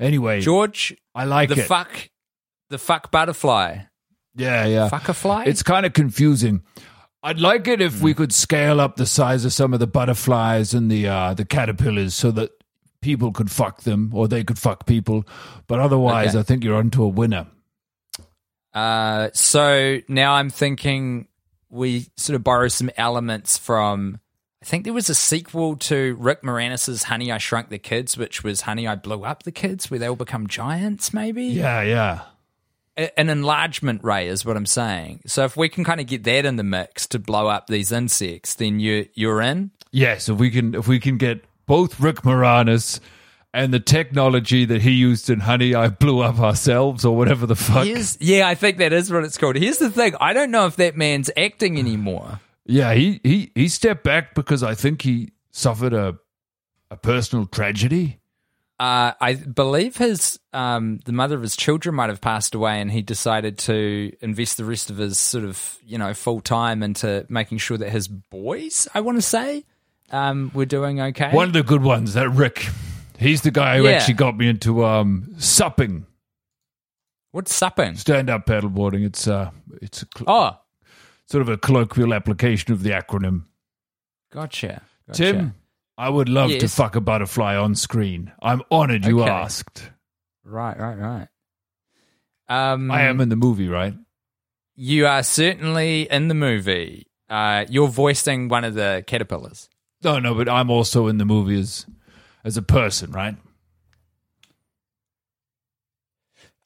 Anyway, 0.00 0.40
George. 0.40 0.94
I 1.14 1.24
like 1.24 1.48
the 1.48 1.60
it. 1.60 1.66
fuck, 1.66 2.10
the 2.70 2.78
fuck 2.78 3.10
butterfly. 3.12 3.78
yeah, 4.34 4.66
yeah. 4.66 4.88
Fuck 4.88 5.08
a 5.08 5.14
fly. 5.14 5.44
It's 5.44 5.62
kind 5.62 5.86
of 5.86 5.92
confusing. 5.92 6.62
I'd 7.22 7.40
like 7.40 7.68
it 7.68 7.80
if 7.80 7.98
Hmm. 7.98 8.04
we 8.04 8.14
could 8.14 8.32
scale 8.34 8.80
up 8.80 8.96
the 8.96 9.06
size 9.06 9.44
of 9.44 9.52
some 9.52 9.72
of 9.72 9.80
the 9.80 9.86
butterflies 9.86 10.74
and 10.74 10.90
the 10.90 11.06
uh, 11.08 11.34
the 11.34 11.44
caterpillars 11.44 12.14
so 12.14 12.30
that 12.32 12.50
people 13.00 13.30
could 13.32 13.50
fuck 13.50 13.82
them 13.82 14.10
or 14.12 14.26
they 14.28 14.42
could 14.44 14.58
fuck 14.58 14.84
people. 14.86 15.24
But 15.68 15.78
otherwise, 15.80 16.30
Okay. 16.30 16.40
I 16.40 16.42
think 16.42 16.64
you're 16.64 16.76
onto 16.76 17.02
a 17.04 17.08
winner. 17.08 17.46
Uh, 18.74 19.28
so 19.32 20.00
now 20.08 20.34
I'm 20.34 20.50
thinking 20.50 21.28
we 21.74 22.06
sort 22.16 22.36
of 22.36 22.44
borrow 22.44 22.68
some 22.68 22.90
elements 22.96 23.58
from. 23.58 24.20
I 24.62 24.66
think 24.66 24.84
there 24.84 24.94
was 24.94 25.10
a 25.10 25.14
sequel 25.14 25.76
to 25.76 26.16
Rick 26.18 26.42
Moranis' 26.42 27.04
Honey, 27.04 27.30
I 27.30 27.36
Shrunk 27.36 27.68
the 27.68 27.78
Kids, 27.78 28.16
which 28.16 28.42
was 28.42 28.62
Honey, 28.62 28.88
I 28.88 28.94
Blew 28.94 29.22
Up 29.22 29.42
the 29.42 29.52
Kids, 29.52 29.90
where 29.90 30.00
they 30.00 30.08
all 30.08 30.16
become 30.16 30.46
giants, 30.46 31.12
maybe? 31.12 31.44
Yeah, 31.44 31.82
yeah. 31.82 32.22
An 33.18 33.28
enlargement 33.28 34.02
ray 34.02 34.26
is 34.28 34.46
what 34.46 34.56
I'm 34.56 34.64
saying. 34.64 35.20
So 35.26 35.44
if 35.44 35.54
we 35.54 35.68
can 35.68 35.84
kind 35.84 36.00
of 36.00 36.06
get 36.06 36.24
that 36.24 36.46
in 36.46 36.56
the 36.56 36.62
mix 36.62 37.06
to 37.08 37.18
blow 37.18 37.48
up 37.48 37.66
these 37.66 37.92
insects, 37.92 38.54
then 38.54 38.80
you 38.80 39.06
you're 39.14 39.42
in. 39.42 39.72
Yes, 39.90 40.28
if 40.28 40.38
we 40.38 40.50
can 40.50 40.74
if 40.74 40.88
we 40.88 40.98
can 40.98 41.18
get 41.18 41.44
both 41.66 42.00
Rick 42.00 42.22
Moranis 42.22 43.00
and 43.54 43.72
the 43.72 43.80
technology 43.80 44.64
that 44.64 44.82
he 44.82 44.90
used 44.90 45.30
in 45.30 45.40
Honey, 45.40 45.76
I 45.76 45.88
Blew 45.88 46.20
Up 46.20 46.40
Ourselves 46.40 47.04
or 47.04 47.16
whatever 47.16 47.46
the 47.46 47.54
fuck. 47.54 47.86
Here's, 47.86 48.20
yeah, 48.20 48.48
I 48.48 48.56
think 48.56 48.78
that 48.78 48.92
is 48.92 49.12
what 49.12 49.22
it's 49.22 49.38
called. 49.38 49.54
Here's 49.54 49.78
the 49.78 49.90
thing: 49.90 50.14
I 50.20 50.32
don't 50.32 50.50
know 50.50 50.66
if 50.66 50.76
that 50.76 50.96
man's 50.96 51.30
acting 51.36 51.78
anymore. 51.78 52.40
Yeah, 52.66 52.94
he, 52.94 53.20
he 53.22 53.52
he 53.54 53.68
stepped 53.68 54.02
back 54.02 54.34
because 54.34 54.62
I 54.62 54.74
think 54.74 55.02
he 55.02 55.30
suffered 55.52 55.94
a 55.94 56.18
a 56.90 56.96
personal 56.96 57.46
tragedy. 57.46 58.18
Uh, 58.80 59.12
I 59.20 59.34
believe 59.34 59.98
his 59.98 60.40
um, 60.52 60.98
the 61.04 61.12
mother 61.12 61.36
of 61.36 61.42
his 61.42 61.54
children 61.54 61.94
might 61.94 62.10
have 62.10 62.20
passed 62.20 62.56
away, 62.56 62.80
and 62.80 62.90
he 62.90 63.02
decided 63.02 63.56
to 63.58 64.12
invest 64.20 64.56
the 64.56 64.64
rest 64.64 64.90
of 64.90 64.96
his 64.96 65.20
sort 65.20 65.44
of 65.44 65.78
you 65.86 65.96
know 65.96 66.12
full 66.12 66.40
time 66.40 66.82
into 66.82 67.24
making 67.28 67.58
sure 67.58 67.78
that 67.78 67.90
his 67.90 68.08
boys, 68.08 68.88
I 68.92 69.00
want 69.00 69.16
to 69.18 69.22
say, 69.22 69.64
um, 70.10 70.50
were 70.54 70.66
doing 70.66 71.00
okay. 71.00 71.30
One 71.30 71.46
of 71.46 71.52
the 71.52 71.62
good 71.62 71.84
ones, 71.84 72.14
that 72.14 72.30
Rick. 72.30 72.66
He's 73.18 73.42
the 73.42 73.50
guy 73.50 73.76
who 73.78 73.84
Yeah. 73.84 73.92
actually 73.92 74.14
got 74.14 74.36
me 74.36 74.48
into 74.48 74.84
um 74.84 75.34
supping, 75.38 76.06
What's 77.32 77.54
supping? 77.54 77.96
stand 77.96 78.30
up 78.30 78.46
paddleboarding. 78.46 79.04
It's 79.04 79.26
uh 79.28 79.50
it's 79.82 80.02
a 80.02 80.06
cl- 80.16 80.30
Oh, 80.30 80.58
sort 81.26 81.42
of 81.42 81.48
a 81.48 81.56
colloquial 81.56 82.14
application 82.14 82.72
of 82.72 82.82
the 82.82 82.90
acronym. 82.90 83.44
gotcha. 84.32 84.82
gotcha. 85.06 85.32
Tim, 85.32 85.54
I 85.96 86.08
would 86.08 86.28
love 86.28 86.50
to 86.50 86.68
fuck 86.68 86.96
a 86.96 87.00
butterfly 87.00 87.56
on 87.56 87.74
screen. 87.74 88.32
I'm 88.42 88.62
honored 88.70 89.04
you 89.04 89.22
Okay. 89.22 89.30
asked. 89.30 89.90
Right, 90.44 90.78
right, 90.78 90.98
right. 90.98 91.28
Um, 92.48 92.90
I 92.90 93.02
am 93.02 93.20
in 93.20 93.28
the 93.30 93.36
movie, 93.36 93.68
right? 93.68 93.94
You 94.76 95.06
are 95.06 95.22
certainly 95.22 96.02
in 96.10 96.28
the 96.28 96.34
movie. 96.34 97.06
Uh, 97.30 97.64
you're 97.70 97.88
voicing 97.88 98.48
one 98.48 98.64
of 98.64 98.74
the 98.74 99.02
caterpillars. 99.06 99.68
No, 100.02 100.18
no, 100.18 100.34
but 100.34 100.48
I'm 100.48 100.68
also 100.68 101.06
in 101.06 101.16
the 101.18 101.24
movie 101.24 101.58
as 101.58 101.86
as 102.44 102.56
a 102.56 102.62
person, 102.62 103.10
right? 103.10 103.36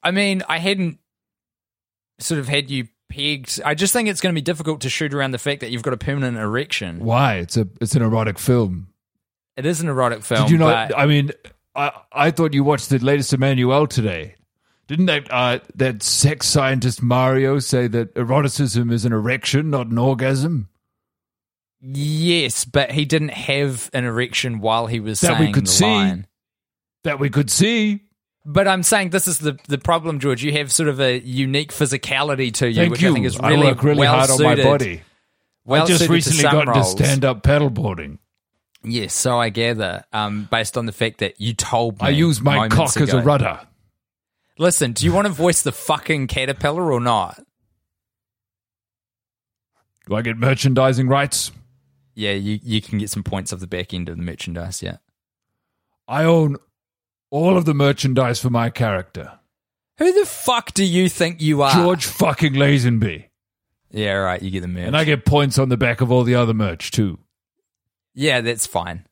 I 0.03 0.11
mean, 0.11 0.43
I 0.47 0.59
hadn't 0.59 0.99
sort 2.19 2.39
of 2.39 2.47
had 2.47 2.69
you 2.69 2.87
pegged. 3.09 3.61
I 3.65 3.75
just 3.75 3.93
think 3.93 4.07
it's 4.07 4.21
going 4.21 4.33
to 4.33 4.39
be 4.39 4.43
difficult 4.43 4.81
to 4.81 4.89
shoot 4.89 5.13
around 5.13 5.31
the 5.31 5.37
fact 5.37 5.61
that 5.61 5.71
you've 5.71 5.83
got 5.83 5.93
a 5.93 5.97
permanent 5.97 6.37
erection. 6.37 6.99
Why? 6.99 7.35
It's 7.35 7.57
a 7.57 7.67
it's 7.81 7.95
an 7.95 8.01
erotic 8.01 8.39
film. 8.39 8.87
It 9.57 9.65
is 9.65 9.81
an 9.81 9.89
erotic 9.89 10.23
film. 10.23 10.43
Did 10.43 10.51
you 10.51 10.57
not? 10.57 10.97
I 10.97 11.05
mean, 11.05 11.31
I 11.75 11.91
I 12.11 12.31
thought 12.31 12.53
you 12.53 12.63
watched 12.63 12.89
the 12.89 12.99
latest 12.99 13.33
Emmanuelle 13.33 13.89
today. 13.89 14.35
Didn't 14.87 15.07
that 15.07 15.27
uh, 15.31 15.59
that 15.75 16.01
sex 16.01 16.47
scientist 16.47 17.03
Mario 17.03 17.59
say 17.59 17.87
that 17.87 18.15
eroticism 18.15 18.89
is 18.89 19.05
an 19.05 19.11
erection, 19.11 19.69
not 19.69 19.87
an 19.87 19.97
orgasm? 19.97 20.68
Yes, 21.81 22.65
but 22.65 22.91
he 22.91 23.05
didn't 23.05 23.29
have 23.33 23.89
an 23.93 24.05
erection 24.05 24.59
while 24.59 24.87
he 24.87 24.99
was 24.99 25.21
That 25.21 25.39
we 25.39 25.51
could 25.51 25.65
the 25.67 25.71
see. 25.71 25.85
line. 25.85 26.27
That 27.03 27.19
we 27.19 27.29
could 27.29 27.49
see. 27.49 28.01
But 28.45 28.67
I'm 28.67 28.83
saying 28.83 29.09
this 29.11 29.27
is 29.27 29.39
the 29.39 29.57
the 29.67 29.77
problem, 29.77 30.19
George. 30.19 30.43
You 30.43 30.51
have 30.53 30.71
sort 30.71 30.89
of 30.89 30.99
a 30.99 31.19
unique 31.19 31.71
physicality 31.71 32.53
to 32.55 32.67
you, 32.69 32.75
Thank 32.75 32.91
which 32.91 33.01
you. 33.01 33.11
I 33.11 33.13
think 33.13 33.25
is 33.25 33.39
I 33.39 33.49
really 33.49 33.67
work 33.67 33.83
really 33.83 33.99
well 33.99 34.15
hard 34.15 34.29
on 34.31 34.37
suited. 34.37 34.57
my 34.57 34.63
body. 34.63 35.01
Well 35.65 35.83
I 35.83 35.85
just 35.85 36.09
recently 36.09 36.43
got 36.43 36.67
into 36.67 36.83
stand 36.83 37.25
up 37.25 37.43
paddleboarding. 37.43 38.17
Yes, 38.81 39.13
so 39.13 39.37
I 39.37 39.49
gather, 39.49 40.05
um, 40.13 40.47
based 40.49 40.77
on 40.77 40.85
the 40.85 40.93
fact 40.93 41.17
that 41.19 41.39
you 41.41 41.53
told 41.53 42.01
me. 42.01 42.07
I 42.07 42.09
use 42.11 42.39
my 42.41 42.69
cock 42.69 42.95
as 42.97 43.13
a 43.13 43.21
rudder. 43.21 43.59
Listen, 44.57 44.93
do 44.93 45.05
you 45.05 45.11
want 45.13 45.27
to 45.27 45.33
voice 45.33 45.61
the 45.61 45.73
fucking 45.73 46.27
caterpillar 46.27 46.91
or 46.91 47.01
not? 47.01 47.43
Do 50.07 50.15
I 50.15 50.21
get 50.21 50.37
merchandising 50.37 51.07
rights? 51.07 51.51
Yeah, 52.19 52.33
you, 52.33 52.59
you 52.61 52.81
can 52.81 52.99
get 52.99 53.09
some 53.09 53.23
points 53.23 53.53
off 53.53 53.61
the 53.61 53.67
back 53.67 53.93
end 53.93 54.09
of 54.09 54.17
the 54.17 54.23
merchandise, 54.23 54.83
yeah. 54.83 54.97
I 56.05 56.25
own 56.25 56.57
all 57.31 57.57
of 57.57 57.63
the 57.63 57.73
merchandise 57.73 58.41
for 58.41 58.49
my 58.49 58.69
character. 58.69 59.39
Who 59.99 60.11
the 60.11 60.25
fuck 60.25 60.73
do 60.73 60.83
you 60.83 61.07
think 61.07 61.41
you 61.41 61.61
are? 61.61 61.71
George 61.71 62.05
fucking 62.05 62.55
Lazenby. 62.55 63.27
Yeah, 63.91 64.13
right, 64.15 64.41
you 64.41 64.51
get 64.51 64.61
the 64.61 64.67
merch. 64.67 64.87
And 64.87 64.97
I 64.97 65.05
get 65.05 65.25
points 65.25 65.57
on 65.57 65.69
the 65.69 65.77
back 65.77 66.01
of 66.01 66.11
all 66.11 66.23
the 66.23 66.35
other 66.35 66.53
merch 66.53 66.91
too. 66.91 67.19
yeah, 68.13 68.41
that's 68.41 68.67
fine. 68.67 69.07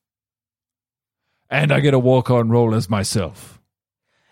And 1.49 1.71
I 1.71 1.79
get 1.79 1.93
a 1.93 1.99
walk 1.99 2.29
on 2.29 2.49
role 2.49 2.75
as 2.75 2.89
myself. 2.89 3.56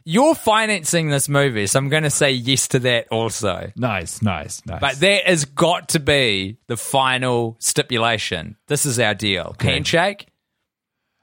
You're 0.07 0.35
financing 0.35 1.09
this 1.09 1.27
movie, 1.27 1.65
so 1.65 1.79
I'm 1.79 1.89
going 1.89 2.03
to 2.03 2.11
say 2.11 2.31
yes 2.31 2.67
to 2.69 2.79
that 2.79 3.07
also. 3.09 3.71
Nice, 3.75 4.21
nice, 4.21 4.63
nice. 4.65 4.79
But 4.79 4.99
that 4.99 5.25
has 5.25 5.45
got 5.45 5.89
to 5.89 5.99
be 5.99 6.57
the 6.67 6.77
final 6.77 7.57
stipulation. 7.59 8.55
This 8.67 8.85
is 8.85 8.99
our 8.99 9.15
deal. 9.15 9.55
Handshake? 9.59 10.27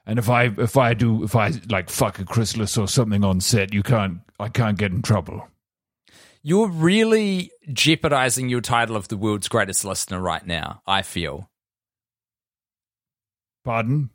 and 0.05 0.19
if 0.19 0.29
I 0.29 0.51
if 0.57 0.75
I 0.77 0.93
do 0.93 1.23
if 1.23 1.35
I 1.35 1.53
like 1.69 1.89
fuck 1.89 2.19
a 2.19 2.25
chrysalis 2.25 2.77
or 2.77 2.87
something 2.87 3.23
on 3.23 3.39
set, 3.39 3.73
you 3.73 3.83
can't 3.83 4.19
I 4.39 4.49
can't 4.49 4.77
get 4.77 4.91
in 4.91 5.01
trouble. 5.01 5.47
You're 6.41 6.67
really 6.67 7.51
jeopardizing 7.71 8.49
your 8.49 8.59
title 8.59 8.97
of 8.97 9.07
the 9.07 9.15
world's 9.15 9.47
greatest 9.47 9.85
listener 9.85 10.19
right 10.19 10.45
now, 10.45 10.81
I 10.85 11.01
feel. 11.01 11.49
Pardon? 13.63 14.09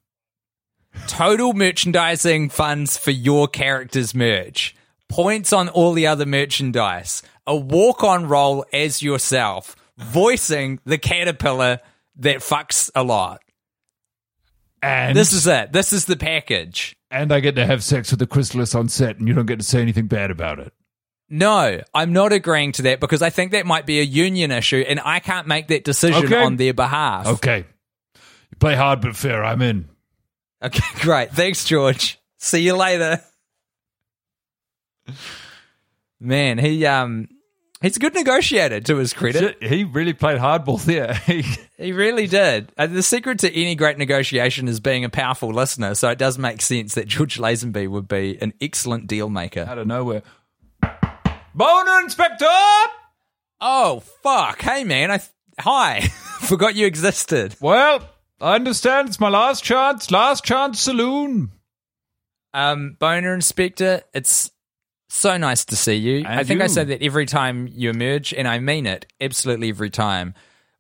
Total 1.07 1.53
merchandising 1.53 2.51
funds 2.51 2.97
for 2.97 3.11
your 3.11 3.49
character's 3.49 4.15
merch. 4.15 4.75
Points 5.09 5.53
on 5.53 5.69
all 5.69 5.93
the 5.93 6.07
other 6.07 6.27
merchandise. 6.27 7.23
A 7.47 7.57
walk 7.57 8.05
on 8.05 8.27
role 8.29 8.65
as 8.73 9.03
yourself, 9.03 9.75
voicing 9.97 10.81
the 10.85 10.99
caterpillar 10.99 11.81
that 12.17 12.37
fucks 12.39 12.91
a 12.95 13.03
lot. 13.03 13.41
And 14.83 15.17
This 15.17 15.33
is 15.33 15.47
it. 15.47 15.73
This 15.73 15.93
is 15.93 16.05
the 16.05 16.17
package. 16.17 16.95
and 17.11 17.33
I 17.33 17.41
get 17.41 17.57
to 17.57 17.65
have 17.67 17.83
sex 17.83 18.11
with 18.11 18.21
the 18.21 18.27
chrysalis 18.27 18.75
on 18.75 18.89
set, 18.89 19.19
and 19.19 19.27
you 19.27 19.33
don't 19.35 19.47
get 19.47 19.59
to 19.61 19.65
say 19.65 19.81
anything 19.81 20.07
bad 20.09 20.31
about 20.31 20.59
it. 20.59 20.73
No, 21.31 21.81
I'm 21.95 22.13
not 22.13 22.33
agreeing 22.33 22.73
to 22.73 22.83
that 22.83 23.01
because 23.01 23.23
I 23.23 23.31
think 23.31 23.53
that 23.53 23.67
might 23.67 23.87
be 23.87 23.99
a 24.01 24.03
union 24.05 24.51
issue 24.51 24.83
and 24.89 24.99
I 25.05 25.21
can't 25.21 25.47
make 25.47 25.69
that 25.69 25.85
decision 25.85 26.25
Okay. 26.27 26.43
on 26.43 26.57
their 26.57 26.73
behalf. 26.75 27.27
Okay, 27.27 27.65
you 28.15 28.57
play 28.59 28.75
hard 28.77 29.01
but 29.03 29.15
fair. 29.17 29.45
I'm 29.45 29.61
in. 29.63 29.89
Okay, 30.63 30.85
great. 31.01 31.31
Thanks, 31.31 31.65
George. 31.65 32.19
See 32.39 32.61
you 32.63 32.77
later. 32.77 33.21
Man, 36.21 36.59
he 36.59 36.85
um 36.85 37.29
he's 37.81 37.97
a 37.97 38.01
good 38.01 38.15
negotiator 38.15 38.81
to 38.81 38.97
his 38.97 39.13
credit. 39.13 39.63
He 39.63 39.85
really 39.85 40.13
played 40.13 40.39
hardball 40.39 40.83
there. 40.85 41.21
He 41.79 41.93
really 41.93 42.27
did. 42.27 42.73
Uh, 42.77 42.89
the 42.89 43.05
secret 43.05 43.39
to 43.39 43.55
any 43.55 43.77
great 43.77 43.99
negotiation 43.99 44.67
is 44.67 44.81
being 44.81 45.05
a 45.05 45.09
powerful 45.09 45.51
listener, 45.51 45.95
so 45.95 46.11
it 46.11 46.19
does 46.19 46.37
make 46.37 46.61
sense 46.61 46.95
that 46.95 47.07
George 47.07 47.39
Lazenby 47.39 47.87
would 47.87 48.09
be 48.09 48.37
an 48.43 48.53
excellent 48.61 49.07
deal 49.07 49.29
maker. 49.31 49.61
Out 49.61 49.79
of 49.79 49.87
nowhere. 49.87 50.23
Boner 51.55 52.01
Inspector! 52.01 52.45
Oh, 53.61 54.03
fuck. 54.25 54.61
Hey, 54.61 54.83
man. 54.83 55.13
I 55.13 55.21
Hi. 55.61 56.01
Forgot 56.41 56.75
you 56.75 56.87
existed. 56.87 57.57
Well, 57.61 58.01
I 58.41 58.55
understand 58.55 59.09
it's 59.09 59.21
my 59.21 59.29
last 59.29 59.65
chance, 59.65 60.11
last 60.11 60.45
chance 60.45 60.81
saloon. 60.81 61.51
Um, 62.55 62.97
Boner 62.99 63.35
Inspector, 63.35 64.03
it's 64.15 64.51
so 65.09 65.37
nice 65.37 65.65
to 65.67 65.77
see 65.77 65.95
you. 65.95 66.25
I 66.27 66.39
And 66.39 66.49
think 66.49 66.61
I 66.61 66.65
you. 66.65 66.69
say 66.69 66.85
that 66.85 67.03
every 67.03 67.27
time 67.27 67.69
you 67.73 67.91
emerge, 67.91 68.33
and 68.33 68.47
I 68.47 68.59
mean 68.59 68.87
it 68.87 69.07
absolutely 69.21 69.69
every 69.71 69.91
time. 69.91 70.35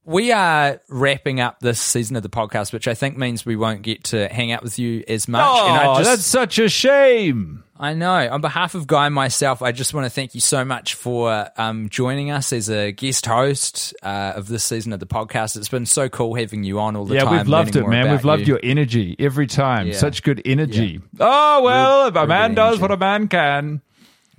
We 0.09 0.33
are 0.33 0.81
wrapping 0.89 1.39
up 1.39 1.61
this 1.61 1.79
season 1.79 2.17
of 2.17 2.23
the 2.23 2.31
podcast, 2.31 2.73
which 2.73 2.89
I 2.89 2.95
think 2.95 3.19
means 3.19 3.45
we 3.45 3.57
won't 3.57 3.83
get 3.83 4.05
to 4.05 4.27
hang 4.27 4.53
out 4.53 4.63
with 4.63 4.79
you 4.79 5.05
as 5.07 5.29
much. 5.29 5.45
Oh, 5.47 5.67
and 5.69 5.77
I 5.77 5.99
just, 5.99 6.11
that's 6.11 6.25
such 6.25 6.59
a 6.59 6.71
shame. 6.71 7.63
I 7.79 7.93
know. 7.93 8.27
On 8.31 8.41
behalf 8.41 8.75
of 8.75 8.87
Guy 8.87 9.05
and 9.05 9.15
myself, 9.15 9.61
I 9.61 9.71
just 9.71 9.93
want 9.93 10.07
to 10.07 10.11
thank 10.11 10.35
you 10.35 10.41
so 10.41 10.65
much 10.65 10.95
for 10.95 11.51
um, 11.59 11.91
joining 11.91 12.31
us 12.31 12.55
as 12.55 12.71
a 12.71 12.91
guest 12.91 13.27
host 13.27 13.95
uh, 14.03 14.33
of 14.35 14.49
this 14.49 14.65
season 14.65 14.95
of 14.95 15.01
the 15.01 15.07
podcast. 15.07 15.59
It's 15.59 15.69
been 15.69 15.85
so 15.85 16.09
cool 16.09 16.35
having 16.35 16.65
you 16.65 16.81
on 16.81 16.97
all 16.97 17.05
the 17.05 17.17
yeah, 17.17 17.25
time. 17.25 17.35
Yeah, 17.35 17.39
we've 17.41 17.49
loved 17.49 17.77
it, 17.77 17.87
man. 17.87 18.11
We've 18.11 18.25
loved 18.25 18.49
you. 18.49 18.55
your 18.55 18.61
energy 18.63 19.15
every 19.19 19.47
time. 19.47 19.89
Yeah. 19.89 19.99
Such 19.99 20.23
good 20.23 20.41
energy. 20.47 21.03
Oh, 21.21 21.63
well, 21.63 22.01
Real- 22.01 22.09
if 22.09 22.17
a 22.17 22.27
man 22.27 22.55
does 22.55 22.69
energy. 22.69 22.81
what 22.81 22.93
a 22.93 22.97
man 22.97 23.29
can. 23.29 23.83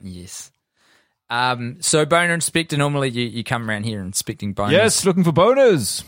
Yes. 0.01 0.51
Um, 1.29 1.77
so 1.81 2.05
boner 2.05 2.33
inspector, 2.33 2.75
normally 2.75 3.09
you, 3.09 3.25
you 3.25 3.43
come 3.43 3.69
around 3.69 3.83
here 3.83 4.01
inspecting 4.01 4.55
boners. 4.55 4.71
Yes, 4.71 5.05
looking 5.05 5.23
for 5.23 5.31
boners. 5.31 6.03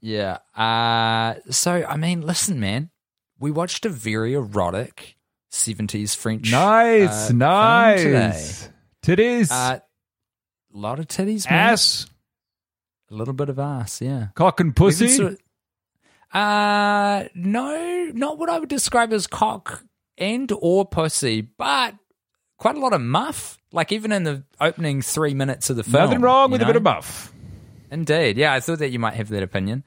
Yeah. 0.00 0.38
Uh, 0.56 1.34
so 1.50 1.84
I 1.88 1.96
mean, 1.96 2.22
listen, 2.22 2.58
man, 2.58 2.90
we 3.38 3.50
watched 3.50 3.84
a 3.84 3.90
very 3.90 4.34
erotic 4.34 5.16
seventies 5.50 6.14
French. 6.14 6.50
Nice, 6.50 7.30
uh, 7.30 7.32
nice. 7.34 8.04
Titties, 8.04 8.68
today. 9.02 9.44
Uh, 9.50 9.78
a 10.74 10.78
lot 10.78 10.98
of 10.98 11.06
titties, 11.06 11.48
man. 11.50 11.72
ass, 11.72 12.06
a 13.10 13.14
little 13.14 13.34
bit 13.34 13.50
of 13.50 13.58
ass. 13.58 14.00
Yeah. 14.00 14.28
cock 14.34 14.58
and 14.60 14.74
pussy. 14.74 15.36
Uh 16.32 17.24
no, 17.34 18.10
not 18.14 18.38
what 18.38 18.48
I 18.48 18.58
would 18.58 18.70
describe 18.70 19.12
as 19.12 19.26
cock 19.26 19.84
and 20.16 20.50
or 20.60 20.86
pussy, 20.86 21.42
but 21.42 21.94
quite 22.62 22.76
a 22.76 22.80
lot 22.80 22.92
of 22.92 23.00
muff. 23.00 23.58
Like 23.72 23.90
even 23.90 24.12
in 24.12 24.22
the 24.22 24.44
opening 24.60 25.02
three 25.02 25.34
minutes 25.34 25.68
of 25.68 25.74
the 25.74 25.82
film. 25.82 26.04
Nothing 26.04 26.20
wrong 26.20 26.52
with 26.52 26.62
a 26.62 26.66
bit 26.66 26.76
of 26.76 26.84
buff. 26.84 27.32
Indeed. 27.90 28.36
Yeah, 28.36 28.54
I 28.54 28.60
thought 28.60 28.78
that 28.78 28.90
you 28.90 29.00
might 29.00 29.14
have 29.14 29.30
that 29.30 29.42
opinion. 29.42 29.82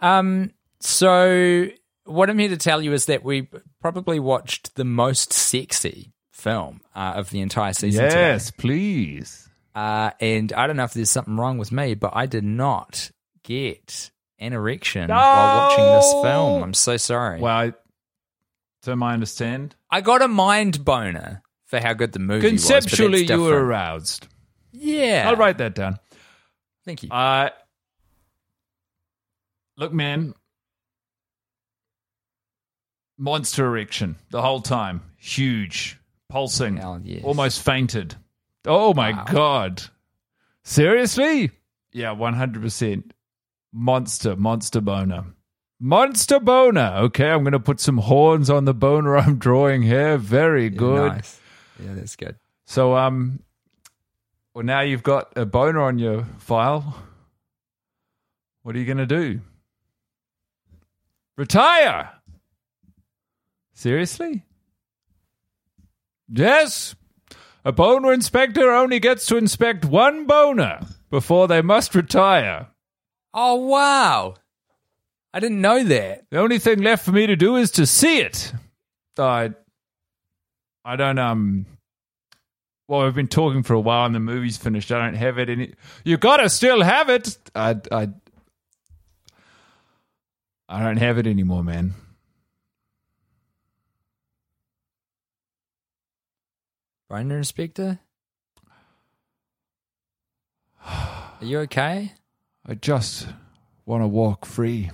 Um, 0.00 0.50
so 0.80 1.68
what 2.04 2.28
I'm 2.28 2.38
here 2.38 2.48
to 2.48 2.56
tell 2.56 2.82
you 2.82 2.92
is 2.92 3.06
that 3.06 3.22
we 3.22 3.48
probably 3.80 4.18
watched 4.18 4.74
the 4.74 4.84
most 4.84 5.32
sexy 5.32 6.14
film 6.32 6.80
uh, 6.96 7.12
of 7.14 7.30
the 7.30 7.40
entire 7.40 7.72
season. 7.72 8.02
today. 8.04 8.32
Yes, 8.32 8.50
please. 8.50 9.48
Uh, 9.74 10.10
and 10.18 10.52
I 10.52 10.66
don't 10.66 10.76
know 10.76 10.84
if 10.84 10.94
there's 10.94 11.10
something 11.10 11.36
wrong 11.36 11.58
with 11.58 11.70
me, 11.70 11.94
but 11.94 12.10
I 12.14 12.26
did 12.26 12.44
not 12.44 13.12
get 13.44 14.10
an 14.40 14.52
erection 14.52 15.10
while 15.10 15.68
watching 15.68 15.84
this 15.84 16.12
film. 16.24 16.62
I'm 16.64 16.74
so 16.74 16.96
sorry. 16.96 17.40
Well, 17.40 17.56
I, 17.56 17.72
so 18.82 18.98
I 19.00 19.12
understand. 19.12 19.76
I 19.90 20.00
got 20.00 20.22
a 20.22 20.28
mind 20.28 20.84
boner 20.84 21.42
for 21.66 21.78
how 21.80 21.92
good 21.92 22.12
the 22.12 22.18
movie 22.18 22.50
was. 22.50 22.50
Conceptually, 22.50 23.24
you 23.24 23.42
were 23.42 23.64
aroused. 23.64 24.26
Yeah. 24.72 25.24
I'll 25.28 25.36
write 25.36 25.58
that 25.58 25.74
down. 25.74 25.98
Thank 26.84 27.02
you. 27.02 27.10
Uh, 27.10 27.50
look, 29.76 29.92
man. 29.92 30.34
Monster 33.18 33.66
erection 33.66 34.16
the 34.30 34.42
whole 34.42 34.60
time. 34.60 35.00
Huge. 35.16 35.98
Pulsing. 36.28 36.76
Yes. 37.04 37.24
Almost 37.24 37.62
fainted. 37.64 38.14
Oh 38.66 38.92
my 38.94 39.12
Wow. 39.12 39.24
God. 39.30 39.82
Seriously? 40.64 41.50
Yeah, 41.92 42.14
100%. 42.14 43.10
Monster, 43.72 44.36
monster 44.36 44.80
boner. 44.80 45.24
Monster 45.80 46.40
boner. 46.40 46.94
Okay, 47.04 47.30
I'm 47.30 47.42
going 47.42 47.52
to 47.52 47.60
put 47.60 47.80
some 47.80 47.98
horns 47.98 48.50
on 48.50 48.64
the 48.64 48.74
boner 48.74 49.16
I'm 49.18 49.38
drawing 49.38 49.82
here. 49.82 50.18
Very 50.18 50.64
Yeah, 50.64 50.68
good. 50.70 51.12
nice. 51.12 51.40
Yeah, 51.82 51.94
that's 51.94 52.16
good. 52.16 52.36
So, 52.66 52.96
um, 52.96 53.40
well, 54.54 54.64
now 54.64 54.80
you've 54.80 55.02
got 55.02 55.32
a 55.36 55.46
boner 55.46 55.82
on 55.82 55.98
your 55.98 56.24
file. 56.38 56.96
What 58.62 58.74
are 58.74 58.78
you 58.78 58.86
going 58.86 58.96
to 58.98 59.06
do? 59.06 59.40
Retire? 61.36 62.10
Seriously? 63.74 64.44
Yes. 66.28 66.96
A 67.64 67.72
boner 67.72 68.12
inspector 68.12 68.72
only 68.72 68.98
gets 69.00 69.26
to 69.26 69.36
inspect 69.36 69.84
one 69.84 70.24
boner 70.24 70.80
before 71.10 71.48
they 71.48 71.62
must 71.62 71.94
retire. 71.94 72.68
Oh 73.34 73.56
wow! 73.56 74.34
I 75.34 75.40
didn't 75.40 75.60
know 75.60 75.84
that. 75.84 76.24
The 76.30 76.38
only 76.38 76.58
thing 76.58 76.80
left 76.80 77.04
for 77.04 77.12
me 77.12 77.26
to 77.26 77.36
do 77.36 77.56
is 77.56 77.72
to 77.72 77.84
see 77.84 78.20
it. 78.20 78.52
I, 79.18 79.50
I 80.86 80.94
don't 80.94 81.18
um. 81.18 81.66
Well, 82.86 83.02
we've 83.02 83.14
been 83.14 83.26
talking 83.26 83.64
for 83.64 83.74
a 83.74 83.80
while, 83.80 84.06
and 84.06 84.14
the 84.14 84.20
movie's 84.20 84.56
finished. 84.56 84.92
I 84.92 85.04
don't 85.04 85.16
have 85.16 85.36
it 85.38 85.50
any. 85.50 85.74
You 86.04 86.16
gotta 86.16 86.48
still 86.48 86.80
have 86.80 87.10
it. 87.10 87.36
I 87.56 87.74
I. 87.90 88.08
I 90.68 90.82
don't 90.84 90.98
have 90.98 91.18
it 91.18 91.26
anymore, 91.26 91.64
man. 91.64 91.94
Boner 97.08 97.38
inspector. 97.38 97.98
Are 100.84 101.34
you 101.40 101.58
okay? 101.60 102.12
I 102.64 102.74
just 102.74 103.26
want 103.84 104.04
to 104.04 104.08
walk 104.08 104.46
free. 104.46 104.92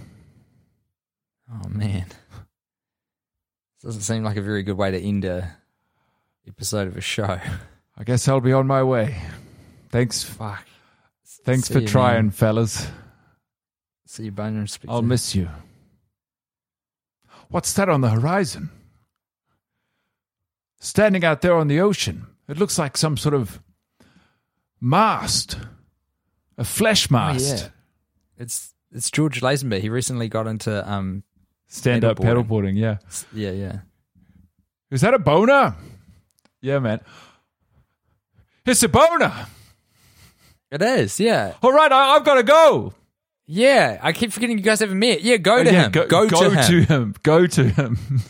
Oh 1.51 1.69
man, 1.69 2.07
this 2.07 3.85
doesn't 3.85 4.03
seem 4.03 4.25
like 4.25 4.39
a 4.39 4.43
very 4.43 4.63
good 4.63 4.79
way 4.79 4.91
to 4.91 4.99
end 4.99 5.27
a 5.27 5.55
episode 6.47 6.89
of 6.89 6.97
a 6.97 7.01
show. 7.01 7.39
I 7.97 8.05
guess 8.05 8.27
I'll 8.29 8.41
be 8.41 8.53
on 8.53 8.67
my 8.67 8.83
way. 8.83 9.17
Thanks. 9.91 10.23
Fuck. 10.23 10.65
Thanks 11.45 11.69
See 11.69 11.75
for 11.75 11.81
you, 11.81 11.89
trying, 11.89 12.27
man. 12.27 12.31
fellas. 12.31 12.87
See 14.07 14.25
you, 14.25 14.31
boner. 14.31 14.65
I'll 14.89 15.03
miss 15.03 15.35
you. 15.35 15.49
What's 17.49 17.73
that 17.75 17.89
on 17.89 18.01
the 18.01 18.11
horizon? 18.11 18.71
Standing 20.81 21.25
out 21.25 21.43
there 21.43 21.55
on 21.57 21.69
the 21.69 21.81
ocean. 21.81 22.27
It 22.49 22.59
looks 22.59 22.79
like 22.79 22.97
some 22.97 23.17
sort 23.17 23.35
of 23.35 23.61
mast. 24.81 25.59
A 26.59 26.65
flesh 26.65 27.09
Oh, 27.11 27.15
mast. 27.15 27.65
yeah. 27.65 27.69
It's 28.39 28.75
it's 28.91 29.11
George 29.11 29.41
Lazenby. 29.41 29.81
He 29.81 29.89
recently 29.89 30.29
got 30.29 30.47
into 30.47 30.89
um 30.91 31.23
Stand 31.69 32.05
up 32.05 32.19
Paddleboarding. 32.19 32.47
paddleboarding, 32.77 32.79
yeah. 32.79 32.97
yeah 33.33 33.51
yeah. 33.53 33.79
Is 34.91 35.01
that 35.01 35.15
a 35.15 35.19
boner? 35.19 35.75
Yeah, 36.63 36.79
man. 36.79 37.01
It's 38.65 38.83
a 38.83 38.89
boner. 38.89 39.47
It 40.71 40.81
is 40.81 41.21
yeah 41.21 41.55
All 41.63 41.73
right, 41.73 41.93
I, 41.93 42.15
I've 42.17 42.25
got 42.25 42.37
to 42.37 42.43
go. 42.43 42.95
yeah. 43.47 43.99
I 44.03 44.13
keep 44.13 44.33
forgetting 44.33 44.57
you 44.57 44.65
guys 44.65 44.81
haven't 44.81 44.99
met. 44.99 45.21
Yeah, 45.21 45.37
go 45.37 45.63
to 45.63 45.69
Oh, 45.69 45.73
Yeah, 45.73 45.83
him. 45.85 45.93
Go, 45.93 46.07
Go, 46.07 46.29
go 46.29 46.49
to 46.49 46.51
him. 46.51 46.65
to 46.65 46.83
him. 46.95 47.15
Go 47.23 47.47
to 47.47 47.65
him. 47.69 47.99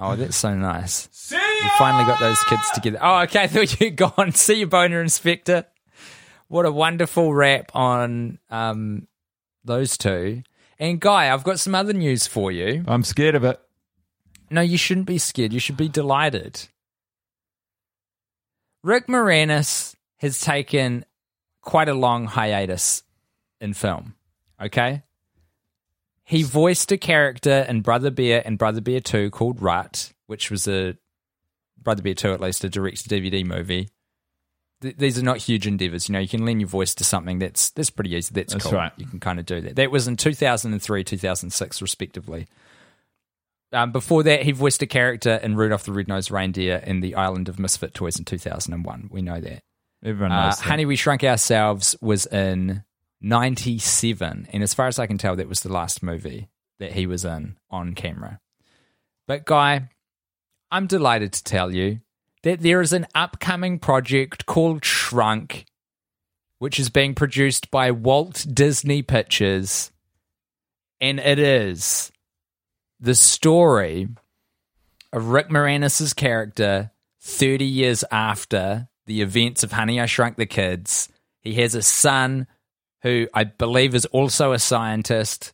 Oh, 0.00 0.14
that's 0.14 0.36
so 0.36 0.54
nice. 0.54 1.08
See 1.10 1.34
We 1.36 1.68
finally 1.76 2.04
got 2.04 2.20
those 2.20 2.40
kids 2.44 2.70
together. 2.70 2.98
Oh, 3.02 3.22
okay. 3.22 3.42
I 3.42 3.46
thought 3.48 3.80
you'd 3.80 3.96
gone. 3.96 4.30
See 4.32 4.60
you, 4.60 4.68
boner 4.68 5.00
inspector. 5.02 5.64
What 6.46 6.66
a 6.66 6.70
wonderful 6.70 7.34
wrap 7.34 7.72
on 7.74 8.38
um, 8.48 9.08
those 9.64 9.98
two. 9.98 10.44
And 10.78 11.00
Guy, 11.00 11.32
I've 11.32 11.42
got 11.42 11.58
some 11.58 11.74
other 11.74 11.92
news 11.92 12.28
for 12.28 12.52
you. 12.52 12.84
I'm 12.86 13.02
scared 13.02 13.34
of 13.34 13.42
it. 13.42 13.60
No, 14.50 14.60
you 14.60 14.78
shouldn't 14.78 15.06
be 15.06 15.18
scared. 15.18 15.52
You 15.52 15.60
should 15.60 15.76
be 15.76 15.88
delighted. 15.88 16.68
Rick 18.82 19.06
Moranis 19.06 19.94
has 20.18 20.40
taken 20.40 21.04
quite 21.62 21.88
a 21.88 21.94
long 21.94 22.26
hiatus 22.26 23.02
in 23.60 23.74
film. 23.74 24.14
Okay? 24.60 25.02
He 26.24 26.42
voiced 26.42 26.92
a 26.92 26.98
character 26.98 27.64
in 27.68 27.80
Brother 27.80 28.10
Bear 28.10 28.42
and 28.44 28.58
Brother 28.58 28.80
Bear 28.80 29.00
2 29.00 29.30
called 29.30 29.60
Rutt, 29.60 30.12
which 30.26 30.50
was 30.50 30.68
a 30.68 30.96
Brother 31.80 32.02
Bear 32.02 32.14
2 32.14 32.32
at 32.32 32.40
least 32.40 32.64
a 32.64 32.68
direct 32.68 33.02
to 33.02 33.08
DVD 33.08 33.44
movie. 33.44 33.88
Th- 34.82 34.96
these 34.96 35.18
are 35.18 35.22
not 35.22 35.38
huge 35.38 35.66
endeavors. 35.66 36.08
You 36.08 36.12
know, 36.12 36.18
you 36.18 36.28
can 36.28 36.44
lend 36.44 36.60
your 36.60 36.68
voice 36.68 36.94
to 36.96 37.04
something 37.04 37.38
that's 37.38 37.70
that's 37.70 37.90
pretty 37.90 38.14
easy. 38.14 38.32
That's, 38.34 38.52
That's 38.52 38.64
cool. 38.66 38.74
right. 38.74 38.92
You 38.96 39.06
can 39.06 39.20
kind 39.20 39.38
of 39.38 39.46
do 39.46 39.60
that. 39.62 39.76
That 39.76 39.90
was 39.90 40.06
in 40.06 40.16
2003, 40.16 41.02
2006, 41.02 41.82
respectively. 41.82 42.46
Um, 43.72 43.92
before 43.92 44.22
that, 44.22 44.42
he 44.42 44.52
voiced 44.52 44.80
a 44.82 44.86
character 44.86 45.36
in 45.36 45.54
Rudolph 45.56 45.84
the 45.84 45.92
Red-Nosed 45.92 46.30
Reindeer 46.30 46.76
in 46.86 47.00
The 47.00 47.14
Island 47.14 47.48
of 47.48 47.58
Misfit 47.58 47.92
Toys 47.94 48.18
in 48.18 48.24
2001. 48.24 49.08
We 49.12 49.20
know 49.22 49.40
that. 49.40 49.62
Everyone 50.02 50.32
Uh, 50.32 50.46
knows. 50.46 50.58
that. 50.58 50.64
Honey, 50.64 50.86
We 50.86 50.96
Shrunk 50.96 51.22
Ourselves 51.22 51.94
was 52.00 52.24
in 52.26 52.82
97. 53.20 54.48
And 54.52 54.62
as 54.62 54.72
far 54.74 54.86
as 54.86 54.98
I 54.98 55.06
can 55.06 55.18
tell, 55.18 55.36
that 55.36 55.48
was 55.48 55.60
the 55.60 55.72
last 55.72 56.02
movie 56.02 56.48
that 56.78 56.92
he 56.92 57.06
was 57.06 57.24
in 57.24 57.56
on 57.70 57.94
camera. 57.94 58.40
But, 59.26 59.44
Guy, 59.44 59.88
I'm 60.70 60.86
delighted 60.86 61.32
to 61.34 61.44
tell 61.44 61.74
you 61.74 62.00
that 62.44 62.60
there 62.60 62.80
is 62.80 62.92
an 62.92 63.06
upcoming 63.14 63.78
project 63.78 64.46
called 64.46 64.84
Shrunk, 64.84 65.66
which 66.58 66.78
is 66.80 66.88
being 66.88 67.14
produced 67.14 67.70
by 67.70 67.90
Walt 67.90 68.46
Disney 68.52 69.02
Pictures. 69.02 69.90
And 71.00 71.20
it 71.20 71.38
is 71.38 72.10
the 73.00 73.14
story 73.14 74.08
of 75.12 75.28
Rick 75.28 75.48
Moranis' 75.48 76.14
character 76.14 76.90
30 77.20 77.64
years 77.64 78.04
after 78.10 78.88
the 79.06 79.22
events 79.22 79.62
of 79.62 79.72
Honey, 79.72 80.00
I 80.00 80.06
Shrunk 80.06 80.36
the 80.36 80.46
Kids. 80.46 81.08
He 81.40 81.54
has 81.54 81.74
a 81.74 81.82
son 81.82 82.46
who 83.02 83.28
I 83.32 83.44
believe 83.44 83.94
is 83.94 84.06
also 84.06 84.52
a 84.52 84.58
scientist 84.58 85.52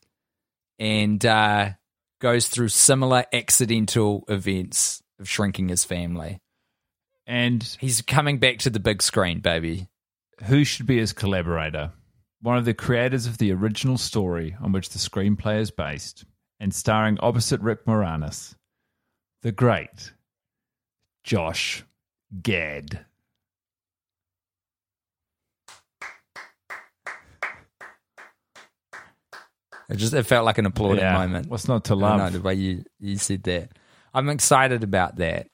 and 0.79 1.25
uh, 1.25 1.71
goes 2.19 2.47
through 2.47 2.69
similar 2.69 3.25
accidental 3.31 4.25
events 4.27 5.01
of 5.19 5.29
shrinking 5.29 5.69
his 5.69 5.85
family. 5.85 6.41
and 7.25 7.63
He's 7.79 8.01
coming 8.01 8.39
back 8.39 8.59
to 8.59 8.69
the 8.69 8.79
big 8.79 9.01
screen, 9.01 9.39
baby. 9.39 9.87
who 10.45 10.63
should 10.63 10.85
be 10.85 10.97
his 10.97 11.13
collaborator? 11.13 11.93
One 12.41 12.57
of 12.57 12.65
the 12.65 12.73
creators 12.73 13.25
of 13.25 13.37
the 13.37 13.51
original 13.53 13.97
story 13.97 14.55
on 14.61 14.71
which 14.71 14.89
the 14.89 14.99
screenplay 14.99 15.59
is 15.61 15.71
based, 15.71 16.25
and 16.59 16.73
starring 16.73 17.17
opposite 17.19 17.61
Rick 17.61 17.85
Moranis, 17.85 18.55
the 19.41 19.51
great 19.51 20.13
Josh 21.23 21.83
Gad. 22.41 23.05
It 29.89 29.97
just 29.97 30.13
it 30.13 30.23
felt 30.25 30.45
like 30.45 30.57
an 30.57 30.65
applauding 30.65 30.99
Yeah, 31.03 31.13
moment. 31.17 31.47
what's 31.47 31.67
not 31.67 31.83
to 31.85 31.89
don't 31.91 31.99
know 31.99 32.07
love? 32.17 32.33
the 32.33 32.41
way 32.41 32.55
you, 32.55 32.83
you 32.99 33.17
said 33.17 33.43
that. 33.43 33.69
I'm 34.13 34.29
excited 34.29 34.83
about 34.83 35.17
that. 35.17 35.47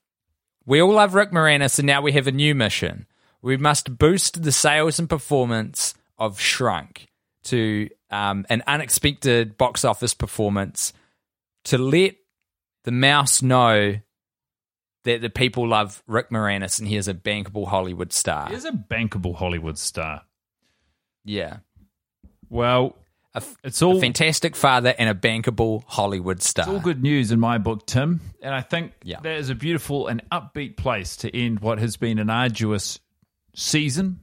We 0.66 0.82
all 0.82 0.94
love 0.94 1.16
Rick 1.16 1.32
Moranis, 1.32 1.80
and 1.80 1.88
now 1.88 2.02
we 2.02 2.14
have 2.14 2.28
a 2.28 2.32
new 2.32 2.56
mission. 2.56 3.08
We 3.42 3.58
must 3.58 3.98
boost 3.98 4.44
the 4.44 4.52
sales 4.52 5.00
and 5.00 5.10
performance 5.10 5.96
of 6.18 6.40
Shrunk. 6.40 7.08
To 7.46 7.90
um, 8.10 8.46
an 8.50 8.64
unexpected 8.68 9.58
box 9.58 9.84
office 9.86 10.14
performance 10.14 10.94
to 11.66 11.78
let 11.78 12.16
the 12.84 12.92
mouse 12.92 13.42
know 13.42 13.96
that 15.04 15.22
the 15.22 15.30
people 15.30 15.68
love 15.68 16.04
Rick 16.08 16.30
Moranis 16.30 16.80
and 16.80 16.88
he 16.88 16.96
is 16.96 17.08
a 17.08 17.14
bankable 17.14 17.68
Hollywood 17.68 18.14
star. 18.14 18.50
He 18.50 18.56
is 18.56 18.66
a 18.66 18.72
bankable 18.72 19.36
Hollywood 19.36 19.78
star. 19.78 20.22
Yeah. 21.26 21.58
Well, 22.50 22.96
f- 23.34 23.56
it's 23.64 23.82
all 23.82 23.98
a 23.98 24.02
fantastic 24.02 24.56
father 24.56 24.94
and 24.98 25.10
a 25.10 25.16
bankable 25.16 25.84
Hollywood 25.88 26.42
star. 26.44 26.66
It's 26.66 26.74
all 26.74 26.80
good 26.80 27.02
news 27.02 27.32
in 27.32 27.40
my 27.40 27.58
book, 27.58 27.88
Tim. 27.88 28.22
And 28.44 28.54
I 28.54 28.62
think 28.62 28.92
Yeah. 29.04 29.20
that 29.22 29.38
is 29.38 29.50
a 29.50 29.56
beautiful 29.56 30.08
and 30.08 30.22
upbeat 30.32 30.78
place 30.78 31.16
to 31.18 31.36
end 31.36 31.62
what 31.62 31.80
has 31.80 31.98
been 31.98 32.20
an 32.20 32.30
arduous 32.30 33.00
season 33.56 34.20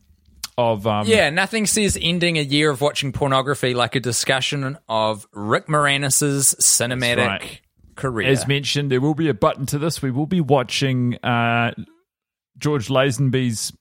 of 0.58 0.86
um, 0.86 1.06
Yeah, 1.06 1.30
nothing 1.30 1.64
says 1.64 1.96
ending 2.00 2.36
a 2.36 2.42
year 2.42 2.70
of 2.70 2.80
watching 2.80 3.12
pornography 3.12 3.72
like 3.72 3.94
a 3.94 4.00
discussion 4.00 4.76
of 4.88 5.26
Rick 5.32 5.68
Moranis's 5.68 6.56
cinematic 6.60 7.26
right. 7.26 7.60
career. 7.94 8.28
As 8.28 8.46
mentioned, 8.46 8.90
there 8.90 9.00
will 9.00 9.14
be 9.14 9.28
a 9.28 9.34
button 9.34 9.64
to 9.66 9.78
this. 9.78 10.02
We 10.02 10.10
will 10.10 10.26
be 10.26 10.40
watching 10.40 11.14
uh, 11.22 11.72
George 12.58 12.88
Lazenby's 12.88 13.72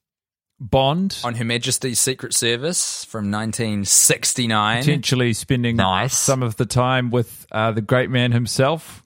Bond, 0.59 1.19
on 1.23 1.36
Her 1.36 1.45
Majesty's 1.45 1.99
Secret 1.99 2.34
Service 2.34 3.05
from 3.05 3.32
1969. 3.32 4.80
potentially 4.80 5.34
spending 5.34 5.75
Nice. 5.75 6.17
some 6.17 6.41
of 6.41 6.55
the 6.57 6.65
time 6.65 7.11
with 7.11 7.45
uh, 7.51 7.71
the 7.71 7.82
great 7.82 8.09
man 8.09 8.32
himself. 8.32 9.03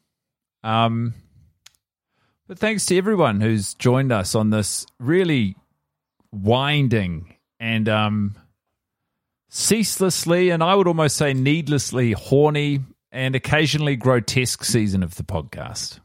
Um, 0.63 1.13
but 2.47 2.59
thanks 2.59 2.85
to 2.87 2.97
everyone 2.97 3.41
who's 3.41 3.73
joined 3.73 4.11
us 4.11 4.35
on 4.35 4.49
this 4.49 4.85
really 4.99 5.55
winding 6.31 7.30
and 7.61 7.87
um, 7.87 8.35
ceaselessly, 9.49 10.49
and 10.49 10.63
I 10.63 10.73
would 10.73 10.87
almost 10.87 11.15
say 11.15 11.33
needlessly 11.33 12.13
horny 12.13 12.79
and 13.11 13.35
occasionally 13.35 13.95
grotesque 13.95 14.65
season 14.65 15.03
of 15.03 15.15
the 15.15 15.23
podcast. 15.23 15.99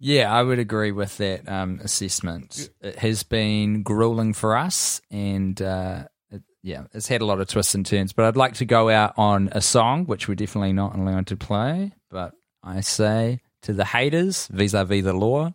Yeah, 0.00 0.32
I 0.32 0.42
would 0.42 0.58
agree 0.58 0.92
with 0.92 1.16
that 1.18 1.48
um, 1.48 1.80
assessment. 1.82 2.68
It 2.80 2.98
has 2.98 3.22
been 3.22 3.82
grueling 3.82 4.32
for 4.32 4.56
us, 4.56 5.00
and 5.10 5.60
uh, 5.62 6.04
it, 6.30 6.42
yeah, 6.62 6.84
it's 6.92 7.08
had 7.08 7.20
a 7.20 7.24
lot 7.24 7.40
of 7.40 7.48
twists 7.48 7.74
and 7.74 7.86
turns. 7.86 8.12
But 8.12 8.24
I'd 8.24 8.36
like 8.36 8.54
to 8.54 8.64
go 8.64 8.90
out 8.90 9.14
on 9.16 9.50
a 9.52 9.60
song, 9.60 10.04
which 10.06 10.28
we're 10.28 10.34
definitely 10.34 10.72
not 10.72 10.96
allowed 10.96 11.28
to 11.28 11.36
play. 11.36 11.92
But 12.10 12.32
I 12.62 12.80
say 12.80 13.40
to 13.62 13.72
the 13.72 13.84
haters, 13.84 14.48
vis-a-vis 14.48 15.04
the 15.04 15.12
law, 15.12 15.52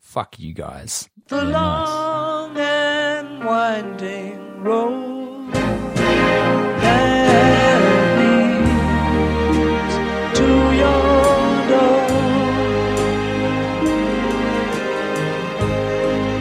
fuck 0.00 0.38
you 0.38 0.54
guys. 0.54 1.08
The 1.28 1.44
long 1.44 1.88
and 1.88 2.07
winding 3.48 4.62
road 4.62 5.50
that 6.84 7.80
leads 8.18 9.94
to 10.38 10.48
your 10.82 11.46
door 11.72 12.08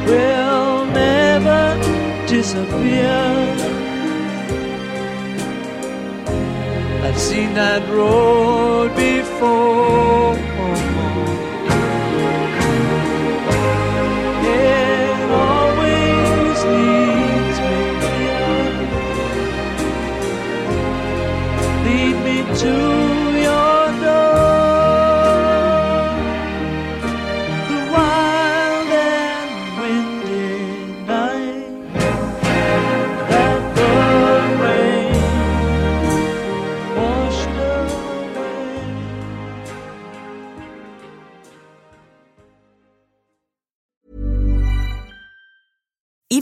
will 0.09 0.85
never 1.03 1.63
disappear. 2.27 3.23
I've 7.05 7.19
seen 7.29 7.53
that 7.53 7.83
road 7.89 8.89
before. 8.97 10.46